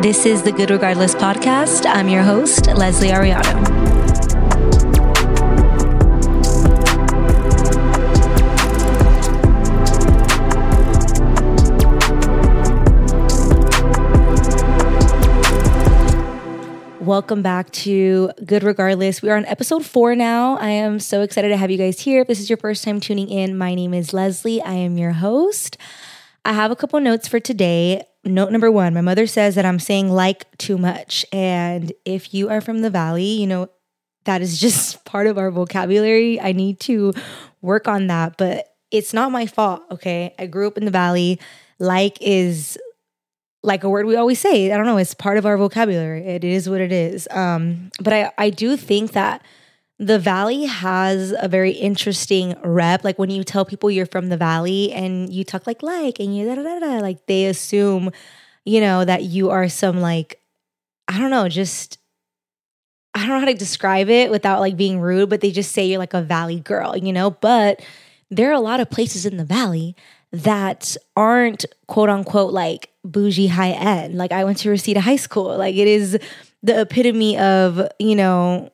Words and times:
This 0.00 0.26
is 0.26 0.44
the 0.44 0.52
Good 0.52 0.70
Regardless 0.70 1.12
podcast. 1.16 1.84
I'm 1.84 2.08
your 2.08 2.22
host, 2.22 2.68
Leslie 2.68 3.08
Arellano. 3.08 3.66
Welcome 17.00 17.42
back 17.42 17.72
to 17.72 18.30
Good 18.44 18.62
Regardless. 18.62 19.20
We 19.20 19.30
are 19.30 19.36
on 19.36 19.46
episode 19.46 19.84
four 19.84 20.14
now. 20.14 20.58
I 20.58 20.68
am 20.68 21.00
so 21.00 21.22
excited 21.22 21.48
to 21.48 21.56
have 21.56 21.72
you 21.72 21.76
guys 21.76 21.98
here. 21.98 22.20
If 22.20 22.28
this 22.28 22.38
is 22.38 22.48
your 22.48 22.58
first 22.58 22.84
time 22.84 23.00
tuning 23.00 23.28
in, 23.28 23.58
my 23.58 23.74
name 23.74 23.92
is 23.92 24.12
Leslie. 24.12 24.62
I 24.62 24.74
am 24.74 24.96
your 24.96 25.14
host. 25.14 25.76
I 26.44 26.52
have 26.52 26.70
a 26.70 26.76
couple 26.76 27.00
notes 27.00 27.26
for 27.26 27.40
today. 27.40 28.04
Note 28.24 28.50
number 28.50 28.70
one 28.70 28.94
my 28.94 29.00
mother 29.00 29.26
says 29.26 29.54
that 29.54 29.64
I'm 29.64 29.78
saying 29.78 30.10
like 30.10 30.56
too 30.58 30.78
much. 30.78 31.24
And 31.32 31.92
if 32.04 32.34
you 32.34 32.48
are 32.48 32.60
from 32.60 32.80
the 32.80 32.90
Valley, 32.90 33.24
you 33.24 33.46
know, 33.46 33.68
that 34.24 34.42
is 34.42 34.60
just 34.60 35.04
part 35.04 35.26
of 35.26 35.38
our 35.38 35.50
vocabulary. 35.50 36.40
I 36.40 36.52
need 36.52 36.80
to 36.80 37.12
work 37.62 37.88
on 37.88 38.08
that, 38.08 38.36
but 38.36 38.66
it's 38.90 39.12
not 39.12 39.32
my 39.32 39.46
fault. 39.46 39.82
Okay. 39.90 40.34
I 40.38 40.46
grew 40.46 40.66
up 40.66 40.78
in 40.78 40.84
the 40.84 40.90
Valley. 40.90 41.38
Like 41.80 42.18
is 42.20 42.76
like 43.62 43.84
a 43.84 43.88
word 43.88 44.06
we 44.06 44.16
always 44.16 44.38
say. 44.38 44.72
I 44.72 44.76
don't 44.76 44.86
know, 44.86 44.96
it's 44.96 45.14
part 45.14 45.38
of 45.38 45.46
our 45.46 45.56
vocabulary. 45.56 46.26
It 46.26 46.44
is 46.44 46.68
what 46.68 46.80
it 46.80 46.92
is. 46.92 47.28
Um, 47.30 47.90
but 48.00 48.12
I, 48.12 48.32
I 48.38 48.50
do 48.50 48.76
think 48.76 49.12
that 49.12 49.42
the 49.98 50.18
valley 50.18 50.64
has 50.64 51.34
a 51.38 51.48
very 51.48 51.72
interesting 51.72 52.54
rep. 52.62 53.02
Like 53.02 53.18
when 53.18 53.30
you 53.30 53.42
tell 53.42 53.64
people 53.64 53.90
you're 53.90 54.06
from 54.06 54.28
the 54.28 54.36
valley 54.36 54.92
and 54.92 55.32
you 55.32 55.42
talk 55.42 55.66
like 55.66 55.82
like 55.82 56.20
and 56.20 56.36
you 56.36 56.46
da 56.46 56.54
da 56.54 56.78
da 56.78 56.98
like 57.00 57.26
they 57.26 57.46
assume, 57.46 58.10
you 58.64 58.80
know, 58.80 59.04
that 59.04 59.24
you 59.24 59.50
are 59.50 59.68
some 59.68 60.00
like, 60.00 60.40
I 61.08 61.18
don't 61.18 61.30
know, 61.30 61.48
just 61.48 61.98
I 63.14 63.20
don't 63.20 63.28
know 63.30 63.40
how 63.40 63.46
to 63.46 63.54
describe 63.54 64.08
it 64.08 64.30
without 64.30 64.60
like 64.60 64.76
being 64.76 65.00
rude, 65.00 65.30
but 65.30 65.40
they 65.40 65.50
just 65.50 65.72
say 65.72 65.86
you're 65.86 65.98
like 65.98 66.14
a 66.14 66.22
valley 66.22 66.60
girl, 66.60 66.96
you 66.96 67.12
know? 67.12 67.30
But 67.30 67.84
there 68.30 68.50
are 68.50 68.54
a 68.54 68.60
lot 68.60 68.78
of 68.78 68.90
places 68.90 69.26
in 69.26 69.36
the 69.36 69.44
valley 69.44 69.96
that 70.30 70.96
aren't 71.16 71.64
quote 71.88 72.10
unquote 72.10 72.52
like 72.52 72.90
bougie 73.04 73.48
high 73.48 73.70
end. 73.70 74.14
Like 74.14 74.30
I 74.30 74.44
went 74.44 74.58
to 74.58 74.70
Reseda 74.70 75.00
High 75.00 75.16
School. 75.16 75.56
Like 75.56 75.74
it 75.74 75.88
is 75.88 76.18
the 76.62 76.82
epitome 76.82 77.36
of, 77.38 77.88
you 77.98 78.14
know, 78.14 78.70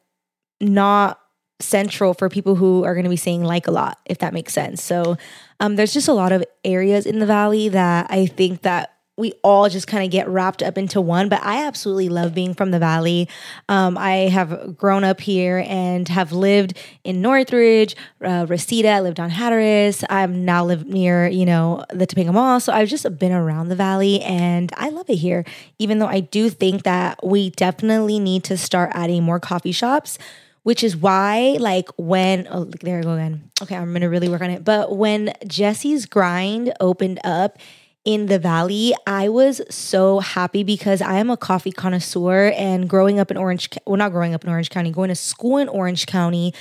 not 0.73 1.21
central 1.61 2.15
for 2.15 2.29
people 2.29 2.57
who 2.57 2.85
are 2.85 2.95
going 2.95 3.05
to 3.05 3.11
be 3.11 3.17
saying 3.17 3.43
like 3.43 3.67
a 3.67 3.71
lot, 3.71 3.99
if 4.07 4.19
that 4.19 4.35
makes 4.35 4.53
sense. 4.53 4.83
So 4.83 5.17
um, 5.61 5.77
there's 5.77 5.93
just 5.93 6.09
a 6.09 6.13
lot 6.13 6.33
of 6.33 6.45
areas 6.65 7.07
in 7.07 7.19
the 7.19 7.27
valley 7.27 7.69
that 7.69 8.07
I 8.11 8.27
think 8.27 8.63
that 8.63 8.91
we 9.17 9.33
all 9.45 9.69
just 9.69 9.87
kind 9.87 10.05
of 10.05 10.11
get 10.11 10.29
wrapped 10.29 10.63
up 10.63 10.77
into 10.77 11.01
one. 11.01 11.29
But 11.29 11.43
I 11.45 11.65
absolutely 11.65 12.09
love 12.09 12.35
being 12.35 12.53
from 12.53 12.73
the 12.73 12.81
Valley. 12.81 13.29
Um, 13.69 13.97
I 13.97 14.29
have 14.29 14.77
grown 14.77 15.05
up 15.05 15.21
here 15.21 15.65
and 15.69 16.09
have 16.09 16.33
lived 16.33 16.77
in 17.05 17.23
Northridge, 17.23 17.95
uh, 18.25 18.47
Reseda. 18.49 18.89
I 18.89 19.01
lived 19.01 19.21
on 19.21 19.31
Hatteras. 19.31 20.05
I'm 20.11 20.45
now 20.45 20.65
live 20.65 20.87
near, 20.87 21.29
you 21.29 21.47
know, 21.47 21.85
the 21.91 22.07
Topanga 22.09 22.33
Mall. 22.33 22.59
So 22.59 22.73
I've 22.73 22.89
just 22.89 23.07
been 23.19 23.33
around 23.33 23.69
the 23.69 23.77
Valley 23.77 24.21
and 24.23 24.73
I 24.77 24.89
love 24.89 25.09
it 25.09 25.17
here. 25.17 25.45
Even 25.79 26.01
though 26.01 26.09
I 26.09 26.19
do 26.19 26.51
think 26.51 26.83
that 26.83 27.25
we 27.25 27.51
definitely 27.51 28.19
need 28.19 28.43
to 28.45 28.57
start 28.57 28.91
adding 28.95 29.23
more 29.23 29.39
coffee 29.39 29.73
shops 29.73 30.19
which 30.65 30.83
is 30.83 30.97
why 30.97 31.57
like 31.61 31.89
when 31.97 32.49
oh 32.51 32.65
there 32.65 32.99
I 32.99 33.03
go 33.03 33.13
again. 33.13 33.51
Okay, 33.63 33.77
I'm 33.77 33.93
gonna 33.93 34.11
really 34.11 34.29
work 34.29 34.43
on 34.43 34.51
it. 34.51 34.65
But 34.65 34.97
when 34.97 35.33
Jesse's 35.47 36.05
grind 36.07 36.75
opened 36.81 37.21
up 37.23 37.59
in 38.05 38.27
the 38.27 38.39
valley, 38.39 38.93
I 39.07 39.29
was 39.29 39.63
so 39.71 40.19
happy 40.19 40.63
because 40.63 41.01
I 41.01 41.15
am 41.15 41.31
a 41.31 41.37
coffee 41.37 41.73
connoisseur 41.73 42.53
and 42.57 42.89
growing 42.89 43.19
up 43.19 43.31
in 43.31 43.37
Orange, 43.37 43.71
well, 43.87 43.97
not 43.97 44.13
growing 44.13 44.35
up 44.35 44.45
in 44.45 44.51
Orange 44.51 44.69
County, 44.69 44.91
going 44.91 45.09
to 45.09 45.15
school 45.15 45.57
in 45.57 45.69
Orange 45.69 46.05
County, 46.07 46.53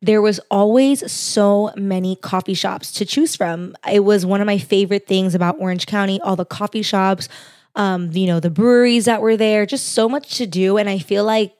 there 0.00 0.22
was 0.22 0.40
always 0.50 1.10
so 1.10 1.72
many 1.76 2.16
coffee 2.16 2.54
shops 2.54 2.92
to 2.92 3.04
choose 3.04 3.34
from. 3.34 3.76
It 3.90 4.00
was 4.00 4.26
one 4.26 4.40
of 4.40 4.46
my 4.46 4.58
favorite 4.58 5.06
things 5.06 5.34
about 5.34 5.56
Orange 5.58 5.86
County, 5.86 6.20
all 6.20 6.36
the 6.36 6.44
coffee 6.44 6.82
shops, 6.82 7.28
um, 7.74 8.10
you 8.12 8.26
know, 8.26 8.38
the 8.38 8.50
breweries 8.50 9.04
that 9.06 9.22
were 9.22 9.36
there, 9.36 9.66
just 9.66 9.90
so 9.90 10.08
much 10.08 10.36
to 10.38 10.46
do. 10.46 10.76
And 10.76 10.88
I 10.88 10.98
feel 10.98 11.24
like 11.24 11.54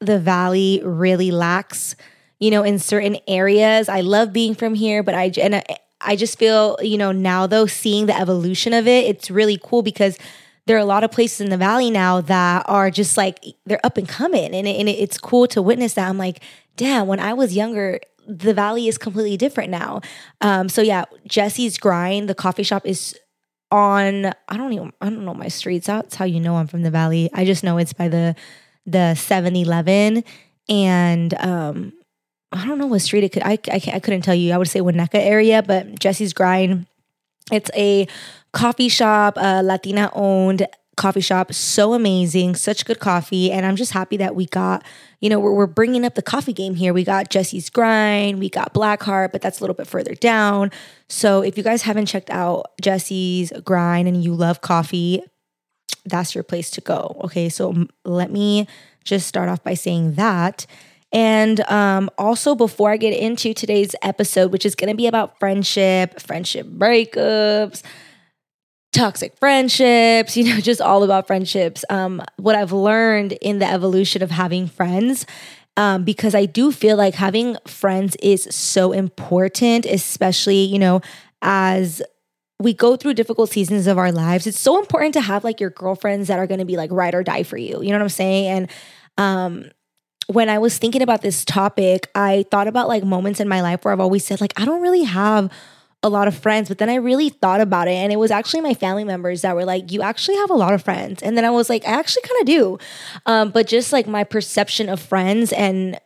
the 0.00 0.18
valley 0.18 0.80
really 0.84 1.30
lacks, 1.30 1.96
you 2.38 2.50
know, 2.50 2.62
in 2.62 2.78
certain 2.78 3.18
areas. 3.26 3.88
I 3.88 4.00
love 4.00 4.32
being 4.32 4.54
from 4.54 4.74
here, 4.74 5.02
but 5.02 5.14
I, 5.14 5.32
and 5.40 5.64
I 6.00 6.16
just 6.16 6.38
feel, 6.38 6.76
you 6.80 6.98
know, 6.98 7.12
now 7.12 7.46
though, 7.46 7.66
seeing 7.66 8.06
the 8.06 8.16
evolution 8.16 8.72
of 8.72 8.86
it, 8.86 9.06
it's 9.06 9.30
really 9.30 9.58
cool 9.62 9.82
because 9.82 10.16
there 10.66 10.76
are 10.76 10.80
a 10.80 10.84
lot 10.84 11.02
of 11.02 11.10
places 11.10 11.40
in 11.40 11.48
the 11.48 11.56
valley 11.56 11.90
now 11.90 12.20
that 12.20 12.62
are 12.68 12.90
just 12.90 13.16
like 13.16 13.42
they're 13.64 13.84
up 13.84 13.96
and 13.96 14.08
coming, 14.08 14.54
and, 14.54 14.68
it, 14.68 14.78
and 14.78 14.88
it's 14.88 15.18
cool 15.18 15.46
to 15.48 15.62
witness 15.62 15.94
that. 15.94 16.08
I'm 16.08 16.18
like, 16.18 16.42
damn, 16.76 17.06
when 17.06 17.18
I 17.18 17.32
was 17.32 17.56
younger, 17.56 18.00
the 18.26 18.52
valley 18.52 18.86
is 18.86 18.98
completely 18.98 19.38
different 19.38 19.70
now. 19.70 20.02
Um, 20.42 20.68
so 20.68 20.82
yeah, 20.82 21.06
Jesse's 21.26 21.78
Grind, 21.78 22.28
the 22.28 22.34
coffee 22.34 22.62
shop 22.62 22.86
is 22.86 23.18
on. 23.70 24.26
I 24.26 24.56
don't 24.56 24.74
even. 24.74 24.92
I 25.00 25.06
don't 25.08 25.24
know 25.24 25.34
my 25.34 25.48
streets. 25.48 25.86
That's 25.86 26.14
how 26.14 26.26
you 26.26 26.38
know 26.38 26.56
I'm 26.56 26.66
from 26.66 26.82
the 26.82 26.90
valley. 26.90 27.30
I 27.32 27.46
just 27.46 27.64
know 27.64 27.78
it's 27.78 27.94
by 27.94 28.08
the 28.08 28.36
the 28.90 29.14
7-Eleven 29.14 30.24
and 30.68 31.34
um 31.34 31.92
I 32.50 32.66
don't 32.66 32.78
know 32.78 32.86
what 32.86 33.02
street 33.02 33.24
it 33.24 33.32
could. 33.32 33.42
I, 33.42 33.58
I, 33.70 33.80
I 33.92 34.00
couldn't 34.00 34.22
tell 34.22 34.34
you. 34.34 34.54
I 34.54 34.56
would 34.56 34.68
say 34.68 34.80
Winnetka 34.80 35.16
area, 35.16 35.62
but 35.62 35.98
Jesse's 35.98 36.32
Grind. 36.32 36.86
It's 37.52 37.70
a 37.76 38.08
coffee 38.52 38.88
shop, 38.88 39.34
a 39.36 39.62
Latina 39.62 40.10
owned 40.14 40.66
coffee 40.96 41.20
shop. 41.20 41.52
So 41.52 41.94
amazing, 41.94 42.56
such 42.56 42.84
good 42.84 42.98
coffee, 42.98 43.50
and 43.50 43.64
I'm 43.64 43.76
just 43.76 43.92
happy 43.92 44.16
that 44.18 44.34
we 44.34 44.46
got. 44.46 44.84
You 45.20 45.30
know, 45.30 45.38
we're, 45.38 45.52
we're 45.52 45.66
bringing 45.66 46.04
up 46.04 46.14
the 46.14 46.22
coffee 46.22 46.52
game 46.52 46.74
here. 46.74 46.92
We 46.92 47.04
got 47.04 47.30
Jesse's 47.30 47.70
Grind, 47.70 48.38
we 48.38 48.48
got 48.48 48.74
Blackheart, 48.74 49.32
but 49.32 49.40
that's 49.40 49.60
a 49.60 49.62
little 49.62 49.74
bit 49.74 49.86
further 49.86 50.14
down. 50.14 50.70
So 51.08 51.42
if 51.42 51.56
you 51.56 51.62
guys 51.62 51.82
haven't 51.82 52.06
checked 52.06 52.30
out 52.30 52.72
Jesse's 52.80 53.52
Grind 53.64 54.08
and 54.08 54.22
you 54.22 54.34
love 54.34 54.60
coffee, 54.60 55.22
that's 56.04 56.34
your 56.34 56.44
place 56.44 56.70
to 56.72 56.80
go. 56.80 57.20
Okay, 57.24 57.48
so 57.48 57.86
let 58.04 58.30
me 58.30 58.66
just 59.04 59.26
start 59.26 59.48
off 59.48 59.62
by 59.62 59.74
saying 59.74 60.14
that. 60.14 60.66
And 61.10 61.60
um, 61.70 62.10
also, 62.18 62.54
before 62.54 62.90
I 62.90 62.96
get 62.98 63.14
into 63.14 63.54
today's 63.54 63.94
episode, 64.02 64.52
which 64.52 64.66
is 64.66 64.74
going 64.74 64.90
to 64.90 64.96
be 64.96 65.06
about 65.06 65.38
friendship, 65.38 66.20
friendship 66.20 66.66
breakups, 66.66 67.82
toxic 68.92 69.36
friendships, 69.38 70.36
you 70.36 70.44
know, 70.44 70.60
just 70.60 70.80
all 70.80 71.02
about 71.02 71.26
friendships, 71.26 71.84
um, 71.88 72.22
what 72.36 72.54
I've 72.54 72.72
learned 72.72 73.32
in 73.40 73.58
the 73.58 73.66
evolution 73.66 74.22
of 74.22 74.30
having 74.30 74.66
friends. 74.66 75.24
Um, 75.78 76.02
because 76.02 76.34
I 76.34 76.44
do 76.46 76.72
feel 76.72 76.96
like 76.96 77.14
having 77.14 77.56
friends 77.64 78.16
is 78.20 78.48
so 78.50 78.90
important, 78.90 79.86
especially, 79.86 80.64
you 80.64 80.78
know, 80.78 81.00
as 81.40 82.02
we 82.60 82.74
go 82.74 82.96
through 82.96 83.14
difficult 83.14 83.50
seasons 83.50 83.86
of 83.86 83.98
our 83.98 84.10
lives. 84.10 84.46
It's 84.46 84.58
so 84.58 84.78
important 84.78 85.14
to 85.14 85.20
have 85.20 85.44
like 85.44 85.60
your 85.60 85.70
girlfriends 85.70 86.28
that 86.28 86.38
are 86.38 86.46
going 86.46 86.58
to 86.58 86.66
be 86.66 86.76
like 86.76 86.90
ride 86.90 87.14
or 87.14 87.22
die 87.22 87.44
for 87.44 87.56
you. 87.56 87.80
You 87.82 87.90
know 87.90 87.98
what 87.98 88.02
I'm 88.02 88.08
saying? 88.08 88.46
And 88.46 88.70
um, 89.16 89.70
when 90.26 90.48
I 90.48 90.58
was 90.58 90.76
thinking 90.76 91.02
about 91.02 91.22
this 91.22 91.44
topic, 91.44 92.10
I 92.14 92.44
thought 92.50 92.66
about 92.66 92.88
like 92.88 93.04
moments 93.04 93.40
in 93.40 93.48
my 93.48 93.60
life 93.60 93.84
where 93.84 93.92
I've 93.92 94.00
always 94.00 94.24
said, 94.24 94.40
like, 94.40 94.58
I 94.60 94.64
don't 94.64 94.82
really 94.82 95.04
have 95.04 95.50
a 96.02 96.08
lot 96.08 96.28
of 96.28 96.36
friends. 96.36 96.68
But 96.68 96.78
then 96.78 96.90
I 96.90 96.96
really 96.96 97.28
thought 97.28 97.60
about 97.60 97.88
it. 97.88 97.94
And 97.94 98.12
it 98.12 98.16
was 98.16 98.30
actually 98.30 98.60
my 98.60 98.74
family 98.74 99.04
members 99.04 99.42
that 99.42 99.54
were 99.54 99.64
like, 99.64 99.90
you 99.90 100.02
actually 100.02 100.36
have 100.36 100.50
a 100.50 100.54
lot 100.54 100.74
of 100.74 100.82
friends. 100.82 101.22
And 101.22 101.36
then 101.36 101.44
I 101.44 101.50
was 101.50 101.68
like, 101.68 101.86
I 101.86 101.92
actually 101.92 102.22
kind 102.22 102.40
of 102.40 102.46
do. 102.46 102.78
Um, 103.26 103.50
but 103.50 103.66
just 103.66 103.92
like 103.92 104.06
my 104.06 104.24
perception 104.24 104.88
of 104.88 105.00
friends 105.00 105.52
and 105.52 105.98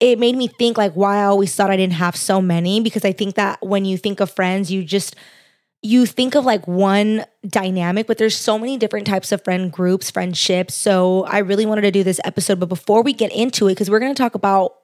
it 0.00 0.18
made 0.18 0.36
me 0.36 0.46
think 0.46 0.78
like 0.78 0.92
why 0.92 1.18
I 1.18 1.24
always 1.24 1.54
thought 1.54 1.70
I 1.70 1.76
didn't 1.76 1.94
have 1.94 2.16
so 2.16 2.40
many 2.40 2.80
because 2.80 3.04
I 3.04 3.12
think 3.12 3.34
that 3.34 3.64
when 3.64 3.84
you 3.84 3.98
think 3.98 4.20
of 4.20 4.30
friends, 4.30 4.70
you 4.70 4.84
just 4.84 5.16
you 5.82 6.06
think 6.06 6.34
of 6.34 6.44
like 6.44 6.66
one 6.66 7.24
dynamic, 7.46 8.06
but 8.06 8.18
there's 8.18 8.36
so 8.36 8.58
many 8.58 8.76
different 8.76 9.06
types 9.06 9.30
of 9.30 9.42
friend 9.44 9.70
groups, 9.70 10.10
friendships. 10.10 10.74
So 10.74 11.24
I 11.24 11.38
really 11.38 11.66
wanted 11.66 11.82
to 11.82 11.90
do 11.92 12.02
this 12.02 12.20
episode. 12.24 12.58
But 12.58 12.68
before 12.68 13.02
we 13.02 13.12
get 13.12 13.32
into 13.32 13.68
it, 13.68 13.72
because 13.72 13.88
we're 13.88 14.00
going 14.00 14.14
to 14.14 14.20
talk 14.20 14.34
about 14.34 14.74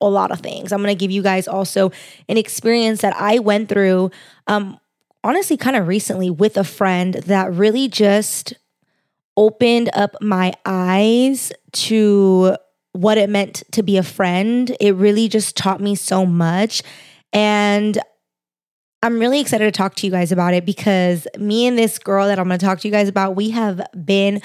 a 0.00 0.08
lot 0.08 0.32
of 0.32 0.40
things, 0.40 0.72
I'm 0.72 0.82
going 0.82 0.94
to 0.94 0.98
give 0.98 1.12
you 1.12 1.22
guys 1.22 1.46
also 1.46 1.92
an 2.28 2.36
experience 2.36 3.00
that 3.02 3.14
I 3.16 3.38
went 3.38 3.68
through, 3.68 4.10
um, 4.48 4.78
honestly, 5.22 5.56
kind 5.56 5.76
of 5.76 5.86
recently 5.86 6.30
with 6.30 6.56
a 6.56 6.64
friend 6.64 7.14
that 7.14 7.52
really 7.52 7.86
just 7.86 8.54
opened 9.36 9.90
up 9.94 10.16
my 10.20 10.52
eyes 10.66 11.52
to 11.72 12.56
what 12.94 13.18
it 13.18 13.28
meant 13.28 13.64
to 13.72 13.82
be 13.82 13.96
a 13.96 14.02
friend. 14.02 14.74
It 14.80 14.94
really 14.94 15.28
just 15.28 15.56
taught 15.56 15.80
me 15.80 15.96
so 15.96 16.24
much. 16.24 16.82
And 17.32 17.98
I'm 19.02 19.18
really 19.18 19.40
excited 19.40 19.64
to 19.64 19.76
talk 19.76 19.96
to 19.96 20.06
you 20.06 20.12
guys 20.12 20.32
about 20.32 20.54
it 20.54 20.64
because 20.64 21.26
me 21.36 21.66
and 21.66 21.76
this 21.76 21.98
girl 21.98 22.28
that 22.28 22.38
I'm 22.38 22.46
going 22.46 22.58
to 22.58 22.64
talk 22.64 22.80
to 22.80 22.88
you 22.88 22.92
guys 22.92 23.08
about, 23.08 23.34
we 23.34 23.50
have 23.50 23.84
been 24.04 24.40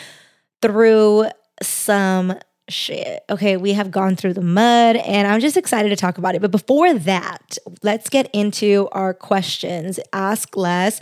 through 0.61 1.27
some 1.61 2.33
shit. 2.67 3.21
Okay, 3.29 3.55
we 3.55 3.73
have 3.73 3.91
gone 3.91 4.15
through 4.15 4.33
the 4.33 4.41
mud 4.41 4.95
and 4.95 5.27
I'm 5.27 5.39
just 5.39 5.55
excited 5.55 5.89
to 5.89 5.95
talk 5.95 6.17
about 6.17 6.35
it. 6.35 6.41
But 6.41 6.51
before 6.51 6.93
that, 6.93 7.57
let's 7.83 8.09
get 8.09 8.29
into 8.33 8.89
our 8.91 9.13
questions. 9.13 9.99
Ask 10.11 10.57
less. 10.57 10.99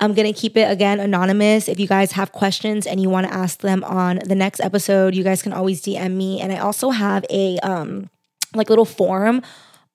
I'm 0.00 0.14
going 0.14 0.32
to 0.32 0.38
keep 0.38 0.56
it 0.56 0.70
again 0.70 0.98
anonymous. 0.98 1.68
If 1.68 1.78
you 1.78 1.86
guys 1.86 2.12
have 2.12 2.32
questions 2.32 2.86
and 2.86 3.00
you 3.00 3.10
want 3.10 3.26
to 3.26 3.32
ask 3.32 3.60
them 3.60 3.84
on 3.84 4.20
the 4.24 4.34
next 4.34 4.60
episode, 4.60 5.14
you 5.14 5.22
guys 5.22 5.42
can 5.42 5.52
always 5.52 5.82
DM 5.82 6.14
me. 6.14 6.40
And 6.40 6.52
I 6.52 6.58
also 6.58 6.90
have 6.90 7.24
a 7.30 7.58
um 7.58 8.08
like 8.54 8.70
little 8.70 8.84
form 8.84 9.42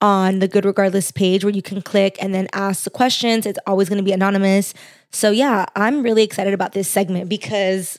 on 0.00 0.38
the 0.38 0.48
Good 0.48 0.64
Regardless 0.64 1.10
page 1.10 1.44
where 1.44 1.52
you 1.52 1.62
can 1.62 1.82
click 1.82 2.16
and 2.20 2.34
then 2.34 2.48
ask 2.52 2.84
the 2.84 2.90
questions. 2.90 3.46
It's 3.46 3.58
always 3.66 3.88
going 3.88 3.98
to 3.98 4.04
be 4.04 4.12
anonymous. 4.12 4.74
So 5.10 5.30
yeah, 5.30 5.66
I'm 5.74 6.02
really 6.02 6.22
excited 6.22 6.54
about 6.54 6.72
this 6.72 6.88
segment 6.88 7.28
because 7.28 7.98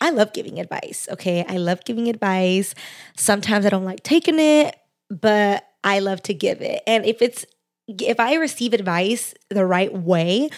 I 0.00 0.10
love 0.10 0.32
giving 0.32 0.58
advice, 0.58 1.08
okay? 1.12 1.44
I 1.48 1.56
love 1.56 1.84
giving 1.84 2.08
advice. 2.08 2.74
Sometimes 3.16 3.64
I 3.64 3.70
don't 3.70 3.84
like 3.84 4.02
taking 4.02 4.38
it, 4.38 4.76
but 5.08 5.66
I 5.84 6.00
love 6.00 6.22
to 6.24 6.34
give 6.34 6.60
it. 6.60 6.82
And 6.86 7.04
if 7.04 7.22
it's 7.22 7.46
if 7.88 8.18
I 8.18 8.34
receive 8.34 8.72
advice 8.72 9.32
the 9.48 9.64
right 9.64 9.92
way, 9.92 10.50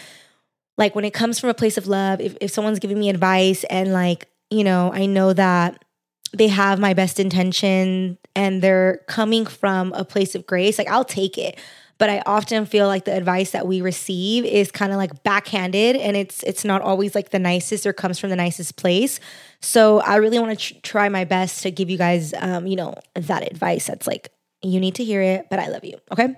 like 0.78 0.94
when 0.94 1.04
it 1.04 1.12
comes 1.12 1.38
from 1.38 1.50
a 1.50 1.54
place 1.54 1.76
of 1.76 1.86
love, 1.86 2.20
if, 2.20 2.36
if 2.40 2.50
someone's 2.50 2.78
giving 2.78 2.98
me 2.98 3.10
advice 3.10 3.64
and 3.64 3.92
like, 3.92 4.28
you 4.48 4.64
know, 4.64 4.90
I 4.92 5.06
know 5.06 5.32
that 5.34 5.84
they 6.32 6.48
have 6.48 6.78
my 6.78 6.94
best 6.94 7.20
intention 7.20 8.16
and 8.34 8.62
they're 8.62 9.00
coming 9.08 9.44
from 9.44 9.92
a 9.92 10.04
place 10.04 10.34
of 10.34 10.46
grace, 10.46 10.78
like 10.78 10.88
I'll 10.88 11.04
take 11.04 11.36
it. 11.36 11.58
But 11.98 12.10
I 12.10 12.22
often 12.26 12.64
feel 12.64 12.86
like 12.86 13.06
the 13.06 13.16
advice 13.16 13.50
that 13.50 13.66
we 13.66 13.80
receive 13.80 14.44
is 14.44 14.70
kind 14.70 14.92
of 14.92 14.98
like 14.98 15.24
backhanded 15.24 15.96
and 15.96 16.16
it's 16.16 16.44
it's 16.44 16.64
not 16.64 16.80
always 16.80 17.16
like 17.16 17.30
the 17.30 17.40
nicest 17.40 17.84
or 17.86 17.92
comes 17.92 18.20
from 18.20 18.30
the 18.30 18.36
nicest 18.36 18.76
place. 18.76 19.18
So 19.60 19.98
I 19.98 20.16
really 20.16 20.38
want 20.38 20.56
to 20.56 20.74
tr- 20.74 20.80
try 20.84 21.08
my 21.08 21.24
best 21.24 21.60
to 21.64 21.72
give 21.72 21.90
you 21.90 21.98
guys 21.98 22.32
um, 22.34 22.68
you 22.68 22.76
know, 22.76 22.94
that 23.14 23.50
advice 23.50 23.88
that's 23.88 24.06
like 24.06 24.30
you 24.62 24.78
need 24.78 24.94
to 24.96 25.04
hear 25.04 25.22
it, 25.22 25.48
but 25.50 25.58
I 25.58 25.68
love 25.68 25.84
you. 25.84 25.98
Okay? 26.12 26.36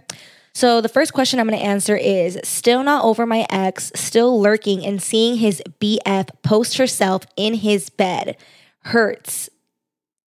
So 0.53 0.81
the 0.81 0.89
first 0.89 1.13
question 1.13 1.39
I'm 1.39 1.47
going 1.47 1.59
to 1.59 1.65
answer 1.65 1.97
is 1.97 2.39
still 2.43 2.83
not 2.83 3.05
over 3.05 3.27
my 3.27 3.47
ex, 3.51 3.93
still 3.95 4.41
lurking 4.41 4.85
and 4.85 5.01
seeing 5.01 5.37
his 5.37 5.63
BF 5.81 6.29
post 6.43 6.79
herself 6.79 7.25
in 7.37 7.55
his 7.55 7.89
bed. 7.89 8.37
Hurts. 8.85 9.49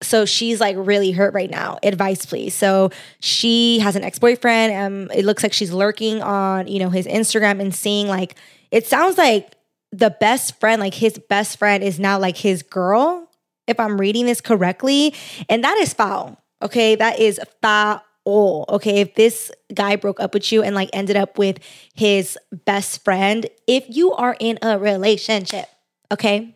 So 0.02 0.25
she's 0.25 0.60
like 0.60 0.75
really 0.78 1.12
hurt 1.12 1.34
right 1.34 1.50
now. 1.50 1.80
Advice, 1.81 2.25
please. 2.25 2.54
So 2.54 2.92
she 3.20 3.80
has 3.80 3.96
an 3.96 4.04
ex-boyfriend. 4.04 4.74
Um, 4.74 5.12
it 5.18 5.25
looks 5.25 5.44
like 5.44 5.54
she's 5.54 5.72
lurking 5.72 6.22
on, 6.22 6.68
you 6.68 6.80
know, 6.80 6.90
his 6.90 7.08
Instagram 7.08 7.60
and 7.60 7.74
seeing 7.74 8.08
like 8.08 8.36
it 8.72 8.86
sounds 8.86 9.18
like 9.18 9.54
the 9.92 10.10
best 10.10 10.60
friend, 10.60 10.81
like 10.81 10.94
his 10.94 11.19
best 11.30 11.58
friend 11.58 11.84
is 11.84 12.00
now 12.00 12.19
like 12.19 12.38
his 12.38 12.64
girl, 12.64 13.30
if 13.68 13.80
I'm 13.80 14.00
reading 14.00 14.26
this 14.26 14.42
correctly. 14.42 15.14
And 15.50 15.64
that 15.64 15.78
is 15.78 15.94
foul. 15.94 16.42
Okay. 16.62 16.96
That 16.96 17.19
is 17.19 17.40
foul 17.62 18.02
all. 18.25 18.66
Okay. 18.70 19.02
If 19.02 19.16
this 19.16 19.52
guy 19.74 19.96
broke 19.96 20.20
up 20.20 20.34
with 20.34 20.52
you 20.52 20.64
and 20.64 20.75
like 20.75 20.90
ended 20.94 21.16
up 21.16 21.38
with 21.38 21.60
his 21.94 22.38
best 22.66 23.04
friend, 23.04 23.48
if 23.68 23.86
you 23.88 24.14
are 24.14 24.36
in 24.40 24.60
a 24.62 24.78
relationship, 24.78 25.68
okay, 26.12 26.56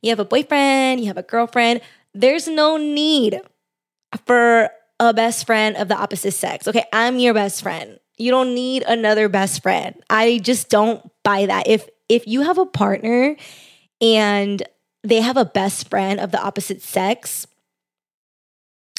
you 0.00 0.10
have 0.10 0.20
a 0.20 0.24
boyfriend, 0.24 1.00
you 1.00 1.06
have 1.06 1.18
a 1.18 1.22
girlfriend, 1.22 1.80
there's 2.14 2.48
no 2.48 2.76
need 2.76 3.40
for 4.26 4.70
a 5.00 5.12
best 5.12 5.46
friend 5.46 5.76
of 5.76 5.88
the 5.88 5.96
opposite 5.96 6.32
sex. 6.32 6.68
Okay. 6.68 6.84
I'm 6.92 7.18
your 7.18 7.34
best 7.34 7.62
friend. 7.62 7.98
You 8.18 8.30
don't 8.30 8.54
need 8.54 8.84
another 8.86 9.28
best 9.28 9.62
friend. 9.62 9.94
I 10.08 10.38
just 10.38 10.68
don't 10.68 11.02
buy 11.22 11.46
that. 11.46 11.66
If 11.66 11.88
if 12.08 12.26
you 12.26 12.42
have 12.42 12.58
a 12.58 12.66
partner 12.66 13.36
and 14.00 14.62
they 15.02 15.20
have 15.20 15.36
a 15.36 15.44
best 15.44 15.88
friend 15.88 16.20
of 16.20 16.30
the 16.30 16.40
opposite 16.40 16.82
sex, 16.82 17.46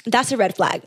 that's 0.05 0.31
a 0.31 0.37
red 0.37 0.55
flag 0.55 0.81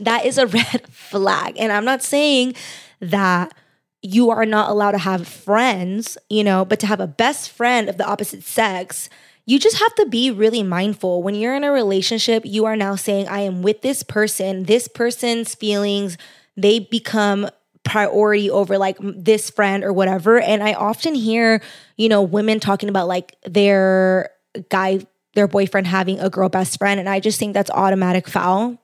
that 0.00 0.26
is 0.26 0.38
a 0.38 0.46
red 0.46 0.86
flag. 0.88 1.56
And 1.58 1.72
I'm 1.72 1.84
not 1.84 2.02
saying 2.02 2.54
that 3.00 3.54
you 4.02 4.30
are 4.30 4.46
not 4.46 4.70
allowed 4.70 4.92
to 4.92 4.98
have 4.98 5.28
friends, 5.28 6.16
you 6.28 6.42
know, 6.42 6.64
but 6.64 6.80
to 6.80 6.86
have 6.86 7.00
a 7.00 7.06
best 7.06 7.50
friend 7.50 7.88
of 7.88 7.98
the 7.98 8.06
opposite 8.06 8.42
sex, 8.42 9.10
you 9.46 9.58
just 9.58 9.78
have 9.78 9.94
to 9.96 10.06
be 10.06 10.30
really 10.30 10.62
mindful. 10.62 11.22
When 11.22 11.34
you're 11.34 11.54
in 11.54 11.64
a 11.64 11.72
relationship, 11.72 12.44
you 12.46 12.64
are 12.66 12.76
now 12.76 12.96
saying, 12.96 13.28
I 13.28 13.40
am 13.40 13.62
with 13.62 13.82
this 13.82 14.02
person, 14.02 14.64
this 14.64 14.88
person's 14.88 15.54
feelings, 15.54 16.16
they 16.56 16.78
become 16.78 17.48
priority 17.82 18.50
over 18.50 18.78
like 18.78 18.96
this 19.00 19.50
friend 19.50 19.82
or 19.82 19.92
whatever. 19.92 20.40
And 20.40 20.62
I 20.62 20.74
often 20.74 21.14
hear, 21.14 21.62
you 21.96 22.08
know, 22.08 22.22
women 22.22 22.60
talking 22.60 22.88
about 22.88 23.08
like 23.08 23.36
their 23.44 24.30
guy, 24.68 25.00
their 25.34 25.48
boyfriend 25.48 25.86
having 25.86 26.20
a 26.20 26.30
girl 26.30 26.48
best 26.48 26.78
friend. 26.78 27.00
And 27.00 27.08
I 27.08 27.20
just 27.20 27.38
think 27.38 27.54
that's 27.54 27.70
automatic 27.70 28.28
foul 28.28 28.78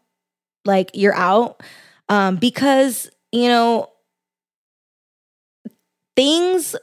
like 0.66 0.90
you're 0.94 1.14
out 1.14 1.62
um, 2.08 2.36
because 2.36 3.10
you 3.32 3.48
know 3.48 3.90
things 6.14 6.74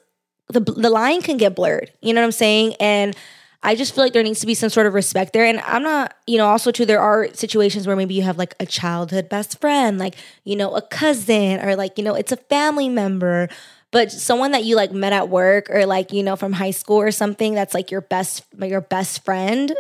the 0.50 0.60
the 0.60 0.90
line 0.90 1.22
can 1.22 1.38
get 1.38 1.56
blurred 1.56 1.92
you 2.02 2.14
know 2.14 2.22
what 2.22 2.26
i'm 2.26 2.32
saying? 2.32 2.76
And 2.80 3.16
i 3.64 3.76
just 3.76 3.96
feel 3.96 4.04
like 4.04 4.14
there 4.14 4.24
needs 4.24 4.42
to 4.42 4.48
be 4.48 4.54
some 4.54 4.70
sort 4.70 4.88
of 4.88 4.94
respect 4.94 5.34
there. 5.34 5.46
And 5.46 5.60
i'm 5.62 5.84
not 5.84 6.16
you 6.28 6.38
know 6.38 6.48
also 6.48 6.72
too 6.72 6.86
there 6.86 7.02
are 7.02 7.28
situations 7.34 7.88
where 7.88 7.96
maybe 7.96 8.14
you 8.14 8.24
have 8.24 8.38
like 8.38 8.56
a 8.60 8.66
childhood 8.66 9.30
best 9.30 9.60
friend 9.60 9.98
like 10.00 10.16
you 10.44 10.56
know 10.56 10.76
a 10.76 10.82
cousin 10.82 11.60
or 11.62 11.76
like 11.76 11.98
you 11.98 12.04
know 12.04 12.16
it's 12.16 12.32
a 12.32 12.38
family 12.38 12.90
member 12.90 13.50
but 13.92 14.12
someone 14.12 14.52
that 14.52 14.64
you 14.64 14.76
like 14.76 14.92
met 14.92 15.14
at 15.14 15.30
work 15.30 15.70
or 15.70 15.86
like 15.86 16.12
you 16.12 16.24
know 16.24 16.36
from 16.36 16.54
high 16.54 16.72
school 16.72 16.98
or 16.98 17.12
something 17.12 17.54
that's 17.54 17.74
like 17.74 17.92
your 17.92 18.02
best 18.02 18.44
your 18.60 18.82
best 18.82 19.24
friend 19.26 19.74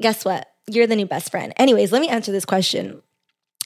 guess 0.00 0.24
what 0.24 0.49
you're 0.74 0.86
the 0.86 0.96
new 0.96 1.06
best 1.06 1.30
friend. 1.30 1.52
Anyways, 1.56 1.92
let 1.92 2.00
me 2.00 2.08
answer 2.08 2.32
this 2.32 2.44
question. 2.44 3.02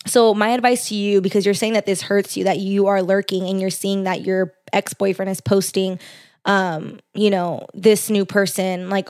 So, 0.07 0.35
my 0.35 0.51
advice 0.51 0.89
to 0.89 0.95
you, 0.95 1.21
because 1.21 1.45
you're 1.47 1.55
saying 1.55 1.73
that 1.75 1.87
this 1.87 2.03
hurts 2.03 2.37
you, 2.37 2.45
that 2.45 2.59
you 2.59 2.89
are 2.89 3.03
lurking 3.03 3.49
and 3.49 3.61
you're 3.61 3.71
seeing 3.71 4.05
that 4.05 4.23
your 4.23 4.53
ex 4.73 4.93
boyfriend 4.93 5.31
is 5.31 5.41
posting, 5.41 5.99
um, 6.45 7.01
you 7.15 7.31
know, 7.31 7.67
this 7.73 8.11
new 8.11 8.27
person 8.27 8.91
like 8.91 9.09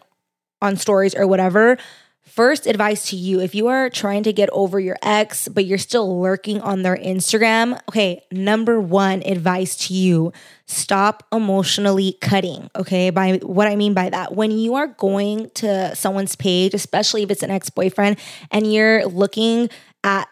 on 0.62 0.76
stories 0.76 1.14
or 1.14 1.26
whatever. 1.26 1.78
First 2.24 2.66
advice 2.66 3.10
to 3.10 3.16
you 3.16 3.40
if 3.40 3.54
you 3.54 3.68
are 3.68 3.90
trying 3.90 4.22
to 4.22 4.32
get 4.32 4.48
over 4.50 4.80
your 4.80 4.96
ex, 5.02 5.46
but 5.46 5.66
you're 5.66 5.78
still 5.78 6.20
lurking 6.20 6.60
on 6.62 6.82
their 6.82 6.96
Instagram, 6.96 7.78
okay, 7.88 8.24
number 8.32 8.80
one 8.80 9.22
advice 9.24 9.76
to 9.88 9.94
you 9.94 10.32
stop 10.66 11.26
emotionally 11.30 12.16
cutting. 12.22 12.70
Okay, 12.74 13.10
by 13.10 13.36
what 13.42 13.68
I 13.68 13.76
mean 13.76 13.92
by 13.92 14.08
that, 14.08 14.34
when 14.34 14.50
you 14.50 14.74
are 14.74 14.86
going 14.86 15.50
to 15.56 15.94
someone's 15.94 16.34
page, 16.34 16.72
especially 16.72 17.22
if 17.22 17.30
it's 17.30 17.42
an 17.42 17.50
ex 17.50 17.68
boyfriend, 17.68 18.18
and 18.50 18.72
you're 18.72 19.04
looking 19.06 19.68
at 20.02 20.26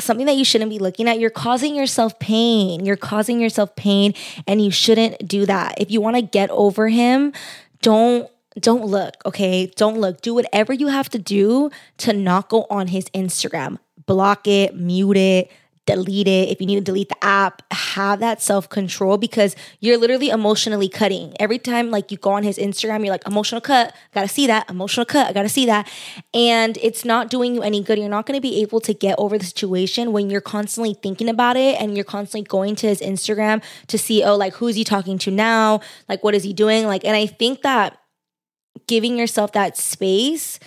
something 0.00 0.26
that 0.26 0.36
you 0.36 0.44
shouldn't 0.44 0.70
be 0.70 0.78
looking 0.78 1.06
at, 1.06 1.20
you're 1.20 1.30
causing 1.30 1.74
yourself 1.74 2.18
pain. 2.18 2.84
You're 2.84 2.96
causing 2.96 3.40
yourself 3.40 3.76
pain, 3.76 4.14
and 4.46 4.64
you 4.64 4.70
shouldn't 4.70 5.28
do 5.28 5.46
that. 5.46 5.80
If 5.80 5.90
you 5.90 6.00
want 6.00 6.16
to 6.16 6.22
get 6.22 6.50
over 6.50 6.88
him, 6.88 7.32
don't 7.82 8.28
don't 8.58 8.86
look, 8.86 9.14
okay? 9.26 9.66
Don't 9.76 9.98
look. 9.98 10.20
Do 10.20 10.34
whatever 10.34 10.72
you 10.72 10.88
have 10.88 11.08
to 11.10 11.18
do 11.18 11.70
to 11.98 12.12
not 12.12 12.48
go 12.48 12.66
on 12.70 12.88
his 12.88 13.04
Instagram. 13.10 13.78
Block 14.06 14.46
it, 14.46 14.74
mute 14.74 15.16
it, 15.16 15.50
delete 15.86 16.26
it. 16.26 16.48
If 16.48 16.60
you 16.60 16.66
need 16.66 16.76
to 16.76 16.80
delete 16.80 17.08
the 17.08 17.24
app, 17.24 17.62
have 17.72 18.20
that 18.20 18.42
self 18.42 18.68
control 18.68 19.16
because 19.16 19.56
you're 19.80 19.96
literally 19.96 20.28
emotionally 20.28 20.88
cutting. 20.88 21.34
Every 21.38 21.58
time 21.58 21.90
like 21.90 22.10
you 22.10 22.18
go 22.18 22.30
on 22.30 22.42
his 22.42 22.58
Instagram, 22.58 23.00
you're 23.00 23.14
like 23.14 23.26
emotional 23.26 23.60
cut, 23.60 23.94
gotta 24.14 24.28
see 24.28 24.46
that, 24.46 24.68
emotional 24.68 25.06
cut, 25.06 25.28
I 25.28 25.32
gotta 25.32 25.48
see 25.48 25.66
that. 25.66 25.90
And 26.34 26.76
it's 26.78 27.04
not 27.04 27.30
doing 27.30 27.54
you 27.54 27.62
any 27.62 27.82
good. 27.82 27.98
You're 27.98 28.08
not 28.08 28.26
gonna 28.26 28.40
be 28.40 28.60
able 28.62 28.80
to 28.80 28.92
get 28.92 29.14
over 29.18 29.38
the 29.38 29.44
situation 29.44 30.12
when 30.12 30.28
you're 30.28 30.40
constantly 30.40 30.94
thinking 30.94 31.28
about 31.28 31.56
it 31.56 31.80
and 31.80 31.94
you're 31.94 32.04
constantly 32.04 32.46
going 32.46 32.74
to 32.76 32.88
his 32.88 33.00
Instagram 33.00 33.62
to 33.86 33.96
see, 33.96 34.24
oh, 34.24 34.36
like 34.36 34.54
who's 34.54 34.76
he 34.76 34.84
talking 34.84 35.18
to 35.18 35.30
now? 35.30 35.80
Like 36.08 36.22
what 36.24 36.34
is 36.34 36.42
he 36.42 36.52
doing? 36.52 36.86
Like, 36.86 37.04
and 37.04 37.16
I 37.16 37.26
think 37.26 37.62
that 37.62 37.98
giving 38.86 39.18
yourself 39.18 39.52
that 39.52 39.76
space 39.76 40.58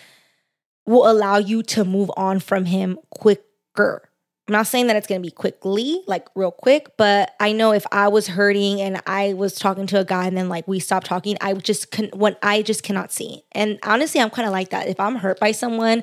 will 0.85 1.09
allow 1.09 1.37
you 1.37 1.61
to 1.63 1.85
move 1.85 2.09
on 2.17 2.39
from 2.39 2.65
him 2.65 2.97
quicker. 3.11 4.09
I'm 4.47 4.53
not 4.53 4.65
saying 4.65 4.87
that 4.87 4.95
it's 4.95 5.05
going 5.05 5.21
to 5.21 5.25
be 5.25 5.31
quickly, 5.31 6.01
like 6.07 6.27
real 6.33 6.49
quick, 6.49 6.97
but 6.97 7.35
I 7.39 7.51
know 7.51 7.71
if 7.71 7.85
I 7.91 8.07
was 8.07 8.25
hurting 8.25 8.81
and 8.81 8.99
I 9.05 9.33
was 9.33 9.53
talking 9.53 9.85
to 9.87 9.99
a 9.99 10.03
guy 10.05 10.25
and 10.25 10.35
then 10.35 10.49
like 10.49 10.67
we 10.67 10.79
stopped 10.79 11.05
talking, 11.05 11.37
I 11.39 11.53
just 11.53 11.91
can 11.91 12.09
what 12.13 12.39
I 12.41 12.63
just 12.63 12.81
cannot 12.81 13.11
see. 13.11 13.43
And 13.51 13.77
honestly, 13.83 14.19
I'm 14.19 14.31
kind 14.31 14.47
of 14.47 14.51
like 14.51 14.69
that. 14.71 14.87
If 14.87 14.99
I'm 14.99 15.17
hurt 15.17 15.39
by 15.39 15.51
someone 15.51 16.01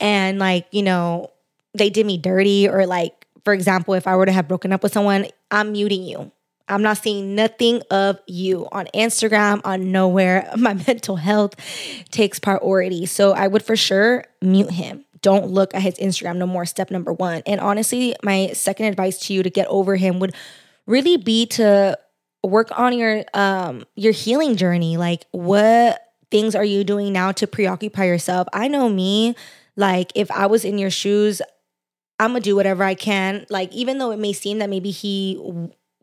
and 0.00 0.40
like, 0.40 0.66
you 0.72 0.82
know, 0.82 1.30
they 1.74 1.88
did 1.88 2.04
me 2.04 2.18
dirty 2.18 2.68
or 2.68 2.84
like 2.84 3.24
for 3.44 3.52
example, 3.54 3.94
if 3.94 4.06
I 4.08 4.16
were 4.16 4.26
to 4.26 4.32
have 4.32 4.48
broken 4.48 4.72
up 4.72 4.82
with 4.82 4.92
someone, 4.92 5.26
I'm 5.50 5.72
muting 5.72 6.02
you. 6.02 6.32
I'm 6.68 6.82
not 6.82 6.98
seeing 6.98 7.34
nothing 7.34 7.82
of 7.90 8.18
you 8.26 8.66
on 8.72 8.86
Instagram, 8.94 9.60
on 9.64 9.92
nowhere. 9.92 10.50
My 10.56 10.74
mental 10.74 11.16
health 11.16 11.54
takes 12.10 12.38
priority. 12.38 13.06
So 13.06 13.32
I 13.32 13.46
would 13.46 13.62
for 13.62 13.76
sure 13.76 14.24
mute 14.40 14.70
him. 14.70 15.04
Don't 15.20 15.48
look 15.48 15.74
at 15.74 15.82
his 15.82 15.96
Instagram 15.96 16.36
no 16.36 16.46
more. 16.46 16.66
Step 16.66 16.90
number 16.90 17.12
one. 17.12 17.42
And 17.46 17.60
honestly, 17.60 18.14
my 18.22 18.48
second 18.52 18.86
advice 18.86 19.18
to 19.20 19.32
you 19.32 19.42
to 19.42 19.48
get 19.48 19.66
over 19.68 19.96
him 19.96 20.18
would 20.20 20.34
really 20.86 21.16
be 21.16 21.46
to 21.46 21.98
work 22.42 22.68
on 22.78 22.96
your 22.96 23.24
um 23.32 23.84
your 23.96 24.12
healing 24.12 24.56
journey. 24.56 24.98
Like 24.98 25.24
what 25.30 25.98
things 26.30 26.54
are 26.54 26.64
you 26.64 26.84
doing 26.84 27.12
now 27.12 27.32
to 27.32 27.46
preoccupy 27.46 28.04
yourself? 28.04 28.48
I 28.52 28.68
know 28.68 28.88
me, 28.90 29.34
like 29.76 30.12
if 30.14 30.30
I 30.30 30.44
was 30.46 30.64
in 30.64 30.76
your 30.76 30.90
shoes, 30.90 31.40
I'm 32.20 32.30
gonna 32.32 32.40
do 32.40 32.54
whatever 32.54 32.84
I 32.84 32.94
can. 32.94 33.46
Like 33.48 33.72
even 33.72 33.96
though 33.96 34.10
it 34.10 34.18
may 34.18 34.34
seem 34.34 34.58
that 34.58 34.68
maybe 34.68 34.90
he 34.90 35.38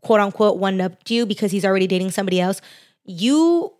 quote 0.02 0.20
unquote 0.20 0.58
one 0.58 0.80
upped 0.82 1.10
you 1.10 1.26
because 1.26 1.52
he's 1.52 1.66
already 1.66 1.88
dating 1.88 2.12
somebody 2.12 2.40
else. 2.40 2.62
You 3.06 3.74